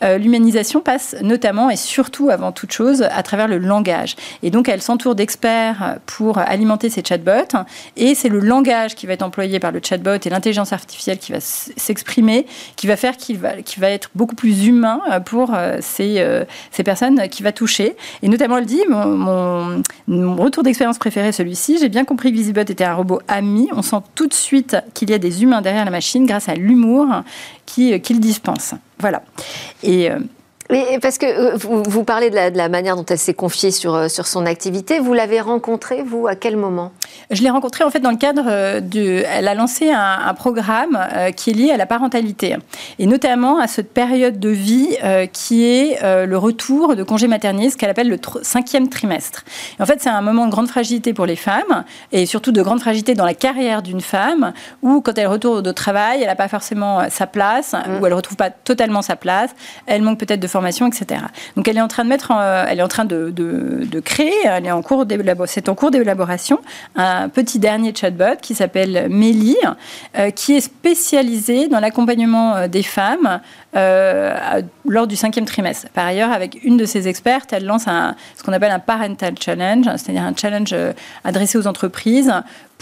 l'humanisation 0.01 0.81
passe 0.81 1.15
notamment 1.21 1.69
et 1.69 1.75
surtout, 1.75 2.29
avant 2.29 2.51
toute 2.51 2.71
chose, 2.71 3.03
à 3.03 3.23
travers 3.23 3.47
le 3.47 3.57
langage. 3.57 4.15
Et 4.43 4.51
donc, 4.51 4.67
elle 4.67 4.81
s'entoure 4.81 5.15
d'experts 5.15 5.99
pour 6.05 6.37
alimenter 6.37 6.89
ces 6.89 7.03
chatbots. 7.03 7.57
Et 7.95 8.15
c'est 8.15 8.29
le 8.29 8.39
langage 8.39 8.95
qui 8.95 9.07
va 9.07 9.13
être 9.13 9.23
employé 9.23 9.59
par 9.59 9.71
le 9.71 9.79
chatbot 9.81 10.17
et 10.25 10.29
l'intelligence 10.29 10.73
artificielle 10.73 11.17
qui 11.19 11.31
va 11.31 11.39
s'exprimer, 11.39 12.45
qui 12.75 12.87
va 12.87 12.97
faire 12.97 13.15
qu'il 13.17 13.37
va, 13.37 13.61
qui 13.61 13.79
va 13.79 13.89
être 13.89 14.09
beaucoup 14.15 14.35
plus 14.35 14.67
humain 14.67 14.99
pour 15.25 15.55
ces, 15.79 16.43
ces 16.71 16.83
personnes 16.83 17.29
qui 17.29 17.43
va 17.43 17.51
toucher. 17.51 17.95
Et 18.21 18.27
notamment, 18.27 18.57
elle 18.57 18.65
dit, 18.65 18.83
mon, 18.89 19.05
mon 19.05 19.83
mon 20.07 20.35
retour 20.35 20.63
d'expérience 20.63 20.97
préféré, 20.97 21.31
celui-ci. 21.31 21.77
J'ai 21.79 21.89
bien 21.93 22.05
compris 22.05 22.31
que 22.31 22.37
Visibot 22.37 22.61
était 22.61 22.83
un 22.83 22.95
robot 22.95 23.21
ami. 23.27 23.69
On 23.73 23.81
sent 23.81 24.01
tout 24.15 24.27
de 24.27 24.33
suite 24.33 24.75
qu'il 24.93 25.09
y 25.09 25.13
a 25.13 25.19
des 25.19 25.43
humains 25.43 25.61
derrière 25.61 25.85
la 25.85 25.91
machine 25.91 26.25
grâce 26.25 26.49
à 26.49 26.55
l'humour 26.55 27.07
qu'il 27.65 28.19
dispense. 28.19 28.73
Voilà. 28.99 29.23
Et. 29.83 30.09
Parce 30.69 31.17
que 31.17 31.25
euh, 31.25 31.57
vous, 31.57 32.03
parlez 32.03 32.29
de 32.29 32.35
la, 32.35 32.69
manière 32.69 32.95
dont 32.95 33.05
elle 33.05 33.17
s'est 33.17 33.33
confiée 33.33 33.71
sur, 33.71 33.93
euh, 33.93 34.07
sur 34.07 34.27
son 34.27 34.45
activité. 34.45 34.99
Vous 34.99 35.13
l'avez 35.13 35.41
rencontrée, 35.41 36.03
vous, 36.03 36.27
à 36.27 36.35
quel 36.35 36.57
moment? 36.57 36.91
Je 37.31 37.41
l'ai 37.41 37.49
rencontrée, 37.49 37.83
en 37.83 37.89
fait, 37.89 37.99
dans 37.99 38.11
le 38.11 38.17
cadre 38.17 38.45
euh, 38.47 38.79
de... 38.79 39.23
Elle 39.27 39.47
a 39.47 39.55
lancé 39.55 39.91
un, 39.91 40.33
programme 40.33 40.97
qui 41.35 41.51
est 41.51 41.53
lié 41.53 41.71
à 41.71 41.77
la 41.77 41.85
parentalité. 41.85 42.55
Et 42.97 43.05
notamment 43.05 43.59
à 43.59 43.67
cette 43.67 43.93
période 43.93 44.39
de 44.39 44.49
vie 44.49 44.97
qui 45.31 45.63
est 45.63 45.99
le 46.01 46.37
retour 46.37 46.95
de 46.95 47.03
congé 47.03 47.27
maternité, 47.27 47.69
ce 47.69 47.77
qu'elle 47.77 47.91
appelle 47.91 48.09
le 48.09 48.17
cinquième 48.41 48.89
trimestre. 48.89 49.43
en 49.79 49.85
fait, 49.85 50.01
c'est 50.01 50.09
un 50.09 50.21
moment 50.21 50.45
de 50.45 50.51
grande 50.51 50.67
fragilité 50.67 51.13
pour 51.13 51.27
les 51.27 51.35
femmes, 51.35 51.83
et 52.11 52.25
surtout 52.25 52.51
de 52.51 52.61
grande 52.61 52.79
fragilité 52.79 53.13
dans 53.13 53.25
la 53.25 53.35
carrière 53.35 53.83
d'une 53.83 54.01
femme, 54.01 54.53
où 54.81 55.01
quand 55.01 55.17
elle 55.17 55.27
retourne 55.27 55.65
au 55.67 55.73
travail, 55.73 56.21
elle 56.21 56.27
n'a 56.27 56.35
pas 56.35 56.47
forcément 56.47 57.07
sa 57.09 57.27
place, 57.27 57.73
mmh. 57.73 58.01
ou 58.01 58.05
elle 58.05 58.11
ne 58.11 58.17
retrouve 58.17 58.37
pas 58.37 58.49
totalement 58.49 59.03
sa 59.03 59.15
place, 59.15 59.51
elle 59.85 60.01
manque 60.01 60.19
peut-être 60.19 60.39
de 60.39 60.47
etc. 60.87 61.21
Donc 61.55 61.67
elle 61.67 61.77
est 61.77 61.81
en 61.81 61.87
train 61.87 62.03
de 62.03 62.09
mettre, 62.09 62.31
elle 62.31 62.79
est 62.79 62.83
en 62.83 62.87
train 62.87 63.05
de, 63.05 63.99
créer, 64.03 64.33
elle 64.45 64.65
est 64.65 64.71
en 64.71 64.81
cours 64.81 65.05
c'est 65.47 65.69
en 65.69 65.75
cours 65.75 65.91
d'élaboration 65.91 66.59
un 66.95 67.29
petit 67.29 67.59
dernier 67.59 67.93
chatbot 67.95 68.37
qui 68.41 68.55
s'appelle 68.55 69.07
Mélie, 69.09 69.57
euh, 70.17 70.29
qui 70.31 70.53
est 70.53 70.61
spécialisé 70.61 71.67
dans 71.67 71.79
l'accompagnement 71.79 72.55
euh, 72.55 72.67
des 72.67 72.83
femmes 72.83 73.39
euh, 73.75 74.61
lors 74.87 75.07
du 75.07 75.15
cinquième 75.15 75.45
trimestre. 75.45 75.87
Par 75.93 76.05
ailleurs, 76.05 76.31
avec 76.31 76.63
une 76.63 76.77
de 76.77 76.85
ses 76.85 77.07
expertes, 77.07 77.53
elle 77.53 77.65
lance 77.65 77.87
un, 77.87 78.15
ce 78.37 78.43
qu'on 78.43 78.53
appelle 78.53 78.71
un 78.71 78.79
parental 78.79 79.35
challenge, 79.39 79.85
c'est-à-dire 79.85 80.23
un 80.23 80.35
challenge 80.35 80.75
adressé 81.23 81.57
aux 81.57 81.67
entreprises 81.67 82.31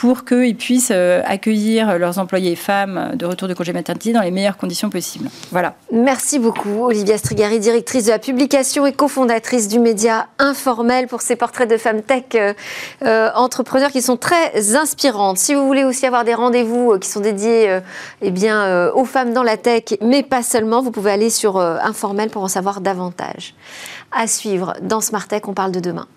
pour 0.01 0.25
qu'ils 0.25 0.57
puissent 0.57 0.89
euh, 0.91 1.21
accueillir 1.27 1.99
leurs 1.99 2.17
employés 2.17 2.55
femmes 2.55 3.11
de 3.13 3.27
retour 3.27 3.47
de 3.47 3.53
congé 3.53 3.71
maternité 3.71 4.13
dans 4.13 4.21
les 4.21 4.31
meilleures 4.31 4.57
conditions 4.57 4.89
possibles. 4.89 5.29
Voilà. 5.51 5.75
Merci 5.91 6.39
beaucoup, 6.39 6.85
Olivia 6.85 7.19
Strigari, 7.19 7.59
directrice 7.59 8.05
de 8.05 8.09
la 8.09 8.17
publication 8.17 8.87
et 8.87 8.93
cofondatrice 8.93 9.67
du 9.67 9.77
média 9.77 10.25
Informel 10.39 11.05
pour 11.05 11.21
ces 11.21 11.35
portraits 11.35 11.69
de 11.69 11.77
femmes 11.77 12.01
tech 12.01 12.23
euh, 12.33 12.55
euh, 13.03 13.29
entrepreneurs 13.35 13.91
qui 13.91 14.01
sont 14.01 14.17
très 14.17 14.75
inspirantes. 14.75 15.37
Si 15.37 15.53
vous 15.53 15.67
voulez 15.67 15.83
aussi 15.83 16.07
avoir 16.07 16.23
des 16.23 16.33
rendez-vous 16.33 16.97
qui 16.97 17.07
sont 17.07 17.19
dédiés 17.19 17.79
eh 18.23 18.31
bien, 18.31 18.89
aux 18.93 19.05
femmes 19.05 19.33
dans 19.33 19.43
la 19.43 19.57
tech, 19.57 19.83
mais 20.01 20.23
pas 20.23 20.41
seulement, 20.41 20.81
vous 20.81 20.89
pouvez 20.89 21.11
aller 21.11 21.29
sur 21.29 21.59
Informel 21.59 22.31
pour 22.31 22.41
en 22.41 22.47
savoir 22.47 22.81
davantage. 22.81 23.53
À 24.11 24.25
suivre 24.25 24.73
dans 24.81 24.99
Smart 24.99 25.27
Tech, 25.27 25.43
on 25.47 25.53
parle 25.53 25.71
de 25.71 25.79
demain. 25.79 26.07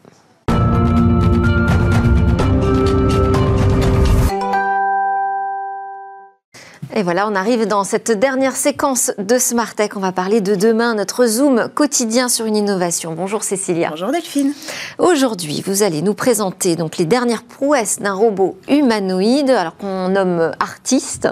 Et 6.96 7.02
voilà, 7.02 7.26
on 7.26 7.34
arrive 7.34 7.66
dans 7.66 7.82
cette 7.82 8.12
dernière 8.12 8.54
séquence 8.54 9.10
de 9.18 9.36
Smart 9.36 9.74
Tech. 9.74 9.90
On 9.96 10.00
va 10.00 10.12
parler 10.12 10.40
de 10.40 10.54
demain, 10.54 10.94
notre 10.94 11.26
Zoom 11.26 11.68
quotidien 11.74 12.28
sur 12.28 12.46
une 12.46 12.54
innovation. 12.54 13.14
Bonjour 13.14 13.42
Cécilia. 13.42 13.90
Bonjour 13.90 14.12
Delphine. 14.12 14.52
Aujourd'hui, 14.98 15.60
vous 15.66 15.82
allez 15.82 16.02
nous 16.02 16.14
présenter 16.14 16.76
donc 16.76 16.96
les 16.96 17.04
dernières 17.04 17.42
prouesses 17.42 17.98
d'un 17.98 18.12
robot 18.12 18.56
humanoïde, 18.68 19.50
alors 19.50 19.76
qu'on 19.76 20.10
nomme 20.10 20.52
artiste. 20.60 21.28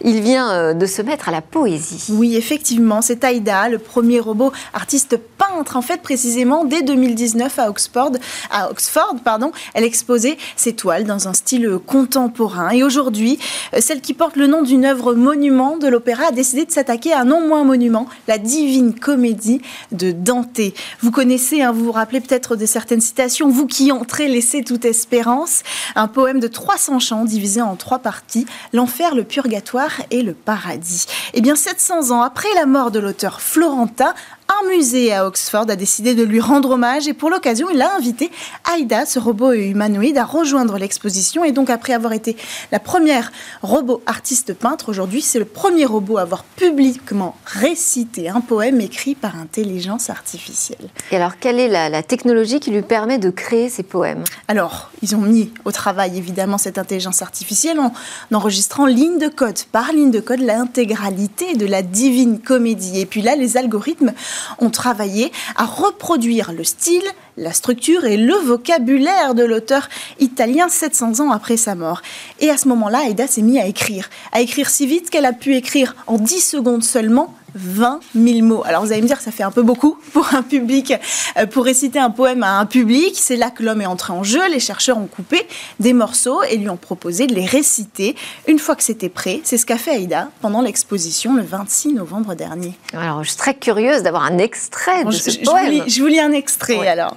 Il 0.00 0.20
vient 0.20 0.52
euh, 0.52 0.74
de 0.74 0.86
se 0.86 1.02
mettre 1.02 1.28
à 1.28 1.32
la 1.32 1.42
poésie. 1.42 2.12
Oui, 2.12 2.36
effectivement, 2.36 3.02
c'est 3.02 3.24
Aïda, 3.24 3.68
le 3.68 3.80
premier 3.80 4.20
robot 4.20 4.52
artiste 4.74 5.16
peintre. 5.16 5.76
En 5.76 5.82
fait, 5.82 6.02
précisément, 6.02 6.64
dès 6.64 6.82
2019 6.82 7.58
à 7.58 7.68
Oxford, 7.68 8.12
à 8.52 8.70
Oxford 8.70 9.16
pardon, 9.24 9.50
elle 9.74 9.82
exposait 9.82 10.38
ses 10.54 10.74
toiles 10.74 11.02
dans 11.02 11.26
un 11.26 11.32
style 11.32 11.78
contemporain. 11.84 12.70
Et 12.70 12.84
aujourd'hui, 12.84 13.40
euh, 13.74 13.80
celle 13.80 14.00
qui 14.00 14.14
porte 14.14 14.36
le 14.36 14.46
nom 14.46 14.62
d'une 14.62 14.84
œuvre 14.84 14.99
monument 15.14 15.76
de 15.76 15.88
l'opéra, 15.88 16.28
a 16.28 16.32
décidé 16.32 16.64
de 16.64 16.70
s'attaquer 16.70 17.12
à 17.12 17.20
un 17.20 17.24
non 17.24 17.46
moins 17.46 17.64
monument, 17.64 18.06
la 18.28 18.38
Divine 18.38 18.94
Comédie 18.94 19.60
de 19.92 20.12
Dante. 20.12 20.60
Vous 21.00 21.10
connaissez, 21.10 21.62
hein, 21.62 21.72
vous 21.72 21.84
vous 21.84 21.92
rappelez 21.92 22.20
peut-être 22.20 22.56
de 22.56 22.66
certaines 22.66 23.00
citations, 23.00 23.48
vous 23.48 23.66
qui 23.66 23.92
entrez, 23.92 24.28
laissez 24.28 24.62
toute 24.62 24.84
espérance, 24.84 25.62
un 25.96 26.08
poème 26.08 26.40
de 26.40 26.48
300 26.48 26.98
chants 27.00 27.24
divisé 27.24 27.62
en 27.62 27.76
trois 27.76 27.98
parties, 27.98 28.46
l'enfer, 28.72 29.14
le 29.14 29.24
purgatoire 29.24 30.02
et 30.10 30.22
le 30.22 30.34
paradis. 30.34 31.06
Eh 31.34 31.40
bien, 31.40 31.56
700 31.56 32.10
ans 32.10 32.22
après 32.22 32.48
la 32.54 32.66
mort 32.66 32.90
de 32.90 32.98
l'auteur 32.98 33.40
florentin, 33.40 34.14
un 34.50 34.68
musée 34.68 35.12
à 35.12 35.26
Oxford 35.26 35.66
a 35.68 35.76
décidé 35.76 36.14
de 36.14 36.22
lui 36.22 36.40
rendre 36.40 36.70
hommage 36.70 37.06
et 37.06 37.12
pour 37.12 37.30
l'occasion, 37.30 37.68
il 37.72 37.80
a 37.80 37.94
invité 37.94 38.30
Aïda, 38.72 39.06
ce 39.06 39.18
robot 39.18 39.52
humanoïde, 39.52 40.18
à 40.18 40.24
rejoindre 40.24 40.76
l'exposition. 40.76 41.44
Et 41.44 41.52
donc, 41.52 41.70
après 41.70 41.92
avoir 41.92 42.12
été 42.12 42.36
la 42.72 42.80
première 42.80 43.30
robot 43.62 44.02
artiste 44.06 44.54
peintre, 44.54 44.88
aujourd'hui, 44.88 45.22
c'est 45.22 45.38
le 45.38 45.44
premier 45.44 45.84
robot 45.84 46.18
à 46.18 46.22
avoir 46.22 46.42
publiquement 46.44 47.36
récité 47.44 48.28
un 48.28 48.40
poème 48.40 48.80
écrit 48.80 49.14
par 49.14 49.36
intelligence 49.36 50.10
artificielle. 50.10 50.90
Et 51.12 51.16
alors, 51.16 51.38
quelle 51.38 51.60
est 51.60 51.68
la, 51.68 51.88
la 51.88 52.02
technologie 52.02 52.60
qui 52.60 52.70
lui 52.70 52.82
permet 52.82 53.18
de 53.18 53.30
créer 53.30 53.68
ces 53.68 53.82
poèmes? 53.82 54.24
Alors, 54.48 54.90
ils 55.02 55.14
ont 55.14 55.20
mis 55.20 55.52
au 55.64 55.72
travail 55.72 56.18
évidemment 56.18 56.58
cette 56.58 56.78
intelligence 56.78 57.22
artificielle 57.22 57.78
en 57.78 57.92
enregistrant 58.32 58.86
ligne 58.86 59.18
de 59.18 59.28
code 59.28 59.58
par 59.72 59.92
ligne 59.92 60.10
de 60.10 60.20
code 60.20 60.40
l'intégralité 60.40 61.54
de 61.54 61.66
la 61.66 61.82
divine 61.82 62.40
comédie. 62.40 63.00
Et 63.00 63.06
puis 63.06 63.22
là, 63.22 63.36
les 63.36 63.56
algorithmes 63.56 64.12
ont 64.58 64.70
travaillé 64.70 65.32
à 65.56 65.64
reproduire 65.64 66.52
le 66.52 66.64
style, 66.64 67.04
la 67.40 67.52
structure 67.52 68.04
et 68.04 68.16
le 68.16 68.34
vocabulaire 68.34 69.34
de 69.34 69.42
l'auteur 69.42 69.88
italien 70.20 70.68
700 70.68 71.20
ans 71.20 71.30
après 71.32 71.56
sa 71.56 71.74
mort. 71.74 72.02
Et 72.38 72.50
à 72.50 72.56
ce 72.56 72.68
moment-là, 72.68 73.08
Aida 73.08 73.26
s'est 73.26 73.42
mise 73.42 73.58
à 73.58 73.66
écrire, 73.66 74.10
à 74.32 74.40
écrire 74.40 74.68
si 74.68 74.86
vite 74.86 75.10
qu'elle 75.10 75.26
a 75.26 75.32
pu 75.32 75.56
écrire 75.56 75.96
en 76.06 76.18
10 76.18 76.40
secondes 76.40 76.84
seulement 76.84 77.34
20 77.54 78.00
000 78.14 78.46
mots. 78.46 78.62
Alors 78.64 78.84
vous 78.84 78.92
allez 78.92 79.02
me 79.02 79.06
dire, 79.06 79.20
ça 79.20 79.30
fait 79.30 79.42
un 79.42 79.50
peu 79.50 79.62
beaucoup 79.62 79.98
pour 80.12 80.34
un 80.34 80.42
public, 80.42 80.94
euh, 81.36 81.46
pour 81.46 81.64
réciter 81.64 81.98
un 81.98 82.10
poème 82.10 82.42
à 82.42 82.58
un 82.58 82.66
public. 82.66 83.14
C'est 83.16 83.36
là 83.36 83.50
que 83.50 83.62
l'homme 83.62 83.80
est 83.80 83.86
entré 83.86 84.12
en 84.12 84.22
jeu. 84.22 84.40
Les 84.50 84.60
chercheurs 84.60 84.98
ont 84.98 85.06
coupé 85.06 85.46
des 85.78 85.92
morceaux 85.92 86.42
et 86.44 86.56
lui 86.56 86.68
ont 86.68 86.76
proposé 86.76 87.26
de 87.26 87.34
les 87.34 87.46
réciter. 87.46 88.16
Une 88.46 88.58
fois 88.58 88.76
que 88.76 88.82
c'était 88.82 89.08
prêt, 89.08 89.40
c'est 89.44 89.56
ce 89.56 89.66
qu'a 89.66 89.78
fait 89.78 89.92
Aïda 89.92 90.30
pendant 90.40 90.62
l'exposition 90.62 91.34
le 91.34 91.42
26 91.42 91.94
novembre 91.94 92.34
dernier. 92.34 92.74
Alors 92.92 93.22
je 93.24 93.30
suis 93.30 93.38
très 93.38 93.54
curieuse 93.54 94.02
d'avoir 94.02 94.24
un 94.24 94.38
extrait 94.38 95.04
de 95.04 95.10
ce 95.10 95.30
je, 95.30 95.40
poème. 95.40 95.66
Je 95.66 95.78
vous, 95.78 95.84
lis, 95.84 95.90
je 95.90 96.02
vous 96.02 96.08
lis 96.08 96.20
un 96.20 96.32
extrait 96.32 96.86
alors. 96.86 97.16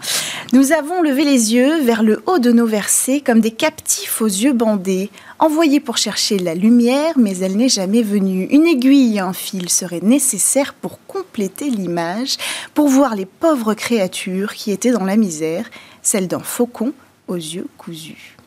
Nous 0.52 0.72
avons 0.72 1.02
levé 1.02 1.24
les 1.24 1.54
yeux 1.54 1.82
vers 1.82 2.04
le 2.04 2.22
haut 2.26 2.40
de 2.40 2.52
nos 2.52 2.68
versets 2.68 3.22
comme 3.22 3.40
des 3.40 3.52
captifs 3.52 4.22
aux 4.22 4.28
yeux 4.28 4.54
bandés 4.54 5.10
envoyée 5.40 5.80
pour 5.80 5.98
chercher 5.98 6.38
la 6.40 6.54
lumière, 6.56 7.18
mais 7.18 7.38
elle 7.40 7.58
n'est 7.58 7.70
jamais 7.70 8.04
venue. 8.04 8.48
Une 8.52 8.68
aiguille 8.68 9.18
et 9.18 9.20
un 9.20 9.34
fil 9.34 9.70
seraient 9.70 10.02
nécessaires 10.02 10.74
pour 10.74 11.00
compléter 11.08 11.70
l'image, 11.70 12.38
pour 12.74 12.88
voir 12.88 13.16
les 13.16 13.26
pauvres 13.26 13.74
créatures 13.74 14.54
qui 14.54 14.72
étaient 14.72 14.92
dans 14.92 15.06
la 15.06 15.18
misère, 15.18 15.70
celle 16.02 16.28
d'un 16.28 16.40
faucon 16.40 16.94
aux 17.28 17.36
yeux 17.36 17.68
cousus 17.78 18.38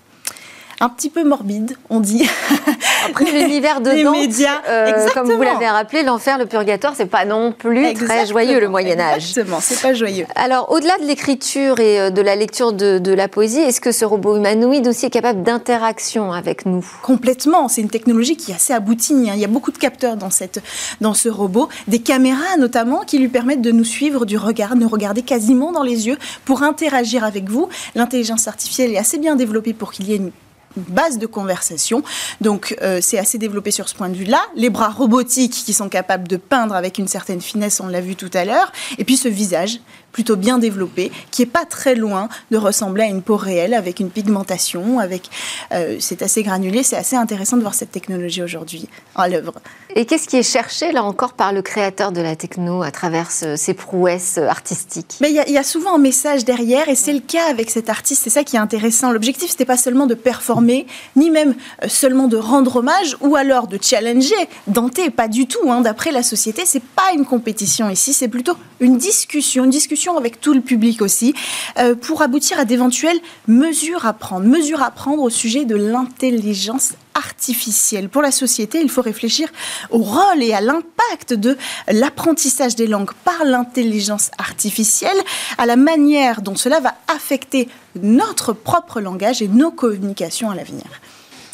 un 0.80 0.88
petit 0.88 1.10
peu 1.10 1.24
morbide, 1.24 1.76
on 1.88 2.00
dit. 2.00 2.28
Après 3.08 3.30
l'univers 3.30 3.80
de 3.80 4.02
Dante, 4.02 4.16
médias, 4.16 4.62
euh, 4.68 5.06
comme 5.14 5.30
vous 5.30 5.42
l'avez 5.42 5.68
rappelé, 5.68 6.02
l'enfer, 6.02 6.38
le 6.38 6.46
purgatoire, 6.46 6.94
c'est 6.96 7.06
pas 7.06 7.24
non 7.24 7.52
plus 7.52 7.84
exactement, 7.84 8.08
très 8.08 8.26
joyeux 8.26 8.60
le 8.60 8.68
Moyen 8.68 8.98
Âge. 8.98 9.28
Exactement, 9.28 9.58
c'est 9.60 9.80
pas 9.80 9.94
joyeux. 9.94 10.26
Alors, 10.34 10.70
au-delà 10.72 10.98
de 10.98 11.04
l'écriture 11.04 11.80
et 11.80 12.00
euh, 12.00 12.10
de 12.10 12.20
la 12.20 12.36
lecture 12.36 12.72
de, 12.72 12.98
de 12.98 13.12
la 13.12 13.28
poésie, 13.28 13.60
est-ce 13.60 13.80
que 13.80 13.92
ce 13.92 14.04
robot 14.04 14.36
humanoïde 14.36 14.86
aussi 14.88 15.06
est 15.06 15.10
capable 15.10 15.42
d'interaction 15.42 16.32
avec 16.32 16.66
nous? 16.66 16.84
Complètement. 17.02 17.68
C'est 17.68 17.80
une 17.80 17.90
technologie 17.90 18.36
qui 18.36 18.52
est 18.52 18.54
assez 18.54 18.72
aboutie. 18.72 19.28
Hein. 19.28 19.32
Il 19.34 19.40
y 19.40 19.44
a 19.44 19.48
beaucoup 19.48 19.72
de 19.72 19.78
capteurs 19.78 20.16
dans 20.16 20.30
cette, 20.30 20.62
dans 21.00 21.14
ce 21.14 21.28
robot, 21.28 21.68
des 21.88 22.00
caméras 22.00 22.56
notamment 22.58 23.00
qui 23.00 23.18
lui 23.18 23.28
permettent 23.28 23.62
de 23.62 23.72
nous 23.72 23.84
suivre 23.84 24.26
du 24.26 24.36
regard, 24.36 24.76
nous 24.76 24.88
regarder 24.88 25.22
quasiment 25.22 25.72
dans 25.72 25.82
les 25.82 26.06
yeux 26.06 26.18
pour 26.44 26.62
interagir 26.62 27.24
avec 27.24 27.48
vous. 27.48 27.68
L'intelligence 27.94 28.48
artificielle 28.48 28.92
est 28.92 28.98
assez 28.98 29.18
bien 29.18 29.36
développée 29.36 29.72
pour 29.72 29.92
qu'il 29.92 30.08
y 30.08 30.12
ait 30.12 30.16
une 30.16 30.30
base 30.76 31.18
de 31.18 31.26
conversation. 31.26 32.02
Donc 32.40 32.76
euh, 32.82 32.98
c'est 33.00 33.18
assez 33.18 33.38
développé 33.38 33.70
sur 33.70 33.88
ce 33.88 33.94
point 33.94 34.08
de 34.08 34.14
vue-là. 34.14 34.40
Les 34.54 34.70
bras 34.70 34.88
robotiques 34.88 35.52
qui 35.52 35.72
sont 35.72 35.88
capables 35.88 36.28
de 36.28 36.36
peindre 36.36 36.74
avec 36.74 36.98
une 36.98 37.08
certaine 37.08 37.40
finesse, 37.40 37.80
on 37.80 37.88
l'a 37.88 38.00
vu 38.00 38.16
tout 38.16 38.30
à 38.34 38.44
l'heure. 38.44 38.72
Et 38.98 39.04
puis 39.04 39.16
ce 39.16 39.28
visage 39.28 39.80
plutôt 40.12 40.36
bien 40.36 40.58
développé, 40.58 41.12
qui 41.30 41.42
est 41.42 41.46
pas 41.46 41.64
très 41.64 41.94
loin 41.94 42.28
de 42.50 42.56
ressembler 42.56 43.04
à 43.04 43.06
une 43.06 43.22
peau 43.22 43.36
réelle 43.36 43.74
avec 43.74 44.00
une 44.00 44.10
pigmentation, 44.10 44.98
avec 44.98 45.28
euh, 45.72 45.96
c'est 46.00 46.22
assez 46.22 46.42
granulé, 46.42 46.82
c'est 46.82 46.96
assez 46.96 47.16
intéressant 47.16 47.56
de 47.56 47.62
voir 47.62 47.74
cette 47.74 47.90
technologie 47.90 48.42
aujourd'hui 48.42 48.88
à 49.14 49.28
l'œuvre. 49.28 49.52
Et 49.94 50.06
qu'est-ce 50.06 50.26
qui 50.26 50.36
est 50.36 50.42
cherché 50.42 50.92
là 50.92 51.04
encore 51.04 51.34
par 51.34 51.52
le 51.52 51.62
créateur 51.62 52.12
de 52.12 52.20
la 52.20 52.36
techno 52.36 52.82
à 52.82 52.90
travers 52.90 53.30
ce, 53.30 53.56
ces 53.56 53.74
prouesses 53.74 54.38
artistiques? 54.38 55.16
Mais 55.20 55.30
il 55.30 55.44
y, 55.48 55.52
y, 55.52 55.58
a 55.58 55.62
souvent 55.62 55.96
un 55.96 55.98
message 55.98 56.44
derrière 56.44 56.88
et 56.88 56.94
c'est 56.94 57.12
le 57.12 57.20
cas 57.20 57.50
avec 57.50 57.70
cet 57.70 57.90
artiste. 57.90 58.22
C'est 58.24 58.30
ça 58.30 58.44
qui 58.44 58.56
est 58.56 58.60
intéressant. 58.60 59.12
L'objectif 59.12 59.50
c'était 59.50 59.64
pas 59.64 59.76
seulement 59.76 60.06
de 60.06 60.14
performer, 60.14 60.86
ni 61.14 61.30
même 61.30 61.54
euh, 61.82 61.88
seulement 61.88 62.28
de 62.28 62.36
rendre 62.36 62.76
hommage 62.76 63.16
ou 63.20 63.36
alors 63.36 63.66
de 63.66 63.78
challenger 63.80 64.34
Dante. 64.66 65.10
Pas 65.14 65.28
du 65.28 65.46
tout. 65.46 65.70
Hein. 65.70 65.82
D'après 65.82 66.10
la 66.10 66.22
société, 66.22 66.62
c'est 66.64 66.82
pas 66.82 67.12
une 67.14 67.24
compétition 67.24 67.90
ici, 67.90 68.12
c'est 68.12 68.28
plutôt 68.28 68.56
une 68.80 68.98
discussion, 68.98 69.64
une 69.64 69.70
avec 70.14 70.40
tout 70.40 70.54
le 70.54 70.60
public 70.60 71.02
aussi, 71.02 71.34
euh, 71.78 71.94
pour 71.94 72.22
aboutir 72.22 72.58
à 72.58 72.64
d'éventuelles 72.64 73.18
mesures 73.48 74.06
à 74.06 74.12
prendre. 74.12 74.46
Mesures 74.46 74.82
à 74.82 74.90
prendre 74.90 75.22
au 75.22 75.30
sujet 75.30 75.64
de 75.64 75.74
l'intelligence 75.74 76.92
artificielle. 77.14 78.08
Pour 78.08 78.22
la 78.22 78.30
société, 78.30 78.80
il 78.80 78.90
faut 78.90 79.02
réfléchir 79.02 79.48
au 79.90 79.98
rôle 79.98 80.42
et 80.42 80.52
à 80.52 80.60
l'impact 80.60 81.32
de 81.32 81.56
l'apprentissage 81.88 82.76
des 82.76 82.86
langues 82.86 83.12
par 83.24 83.44
l'intelligence 83.44 84.30
artificielle, 84.38 85.16
à 85.58 85.66
la 85.66 85.76
manière 85.76 86.42
dont 86.42 86.56
cela 86.56 86.80
va 86.80 86.94
affecter 87.08 87.68
notre 88.00 88.52
propre 88.52 89.00
langage 89.00 89.42
et 89.42 89.48
nos 89.48 89.70
communications 89.70 90.50
à 90.50 90.54
l'avenir. 90.54 90.86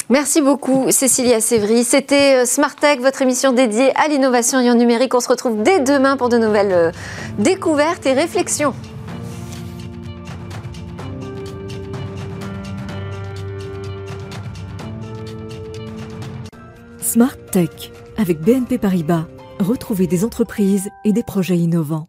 Merci 0.09 0.41
beaucoup, 0.41 0.91
Cécilia 0.91 1.39
Sévry. 1.39 1.83
C'était 1.83 2.45
Smart 2.45 2.75
Tech, 2.75 2.99
votre 2.99 3.21
émission 3.21 3.51
dédiée 3.53 3.95
à 3.95 4.07
l'innovation 4.07 4.59
et 4.59 4.69
au 4.69 4.75
numérique. 4.75 5.13
On 5.15 5.19
se 5.19 5.29
retrouve 5.29 5.63
dès 5.63 5.79
demain 5.79 6.17
pour 6.17 6.29
de 6.29 6.37
nouvelles 6.37 6.91
découvertes 7.39 8.05
et 8.05 8.13
réflexions. 8.13 8.73
Smart 17.01 17.37
Tech 17.51 17.69
avec 18.17 18.41
BNP 18.41 18.77
Paribas. 18.79 19.25
Retrouvez 19.59 20.07
des 20.07 20.25
entreprises 20.25 20.89
et 21.05 21.13
des 21.13 21.23
projets 21.23 21.57
innovants. 21.57 22.07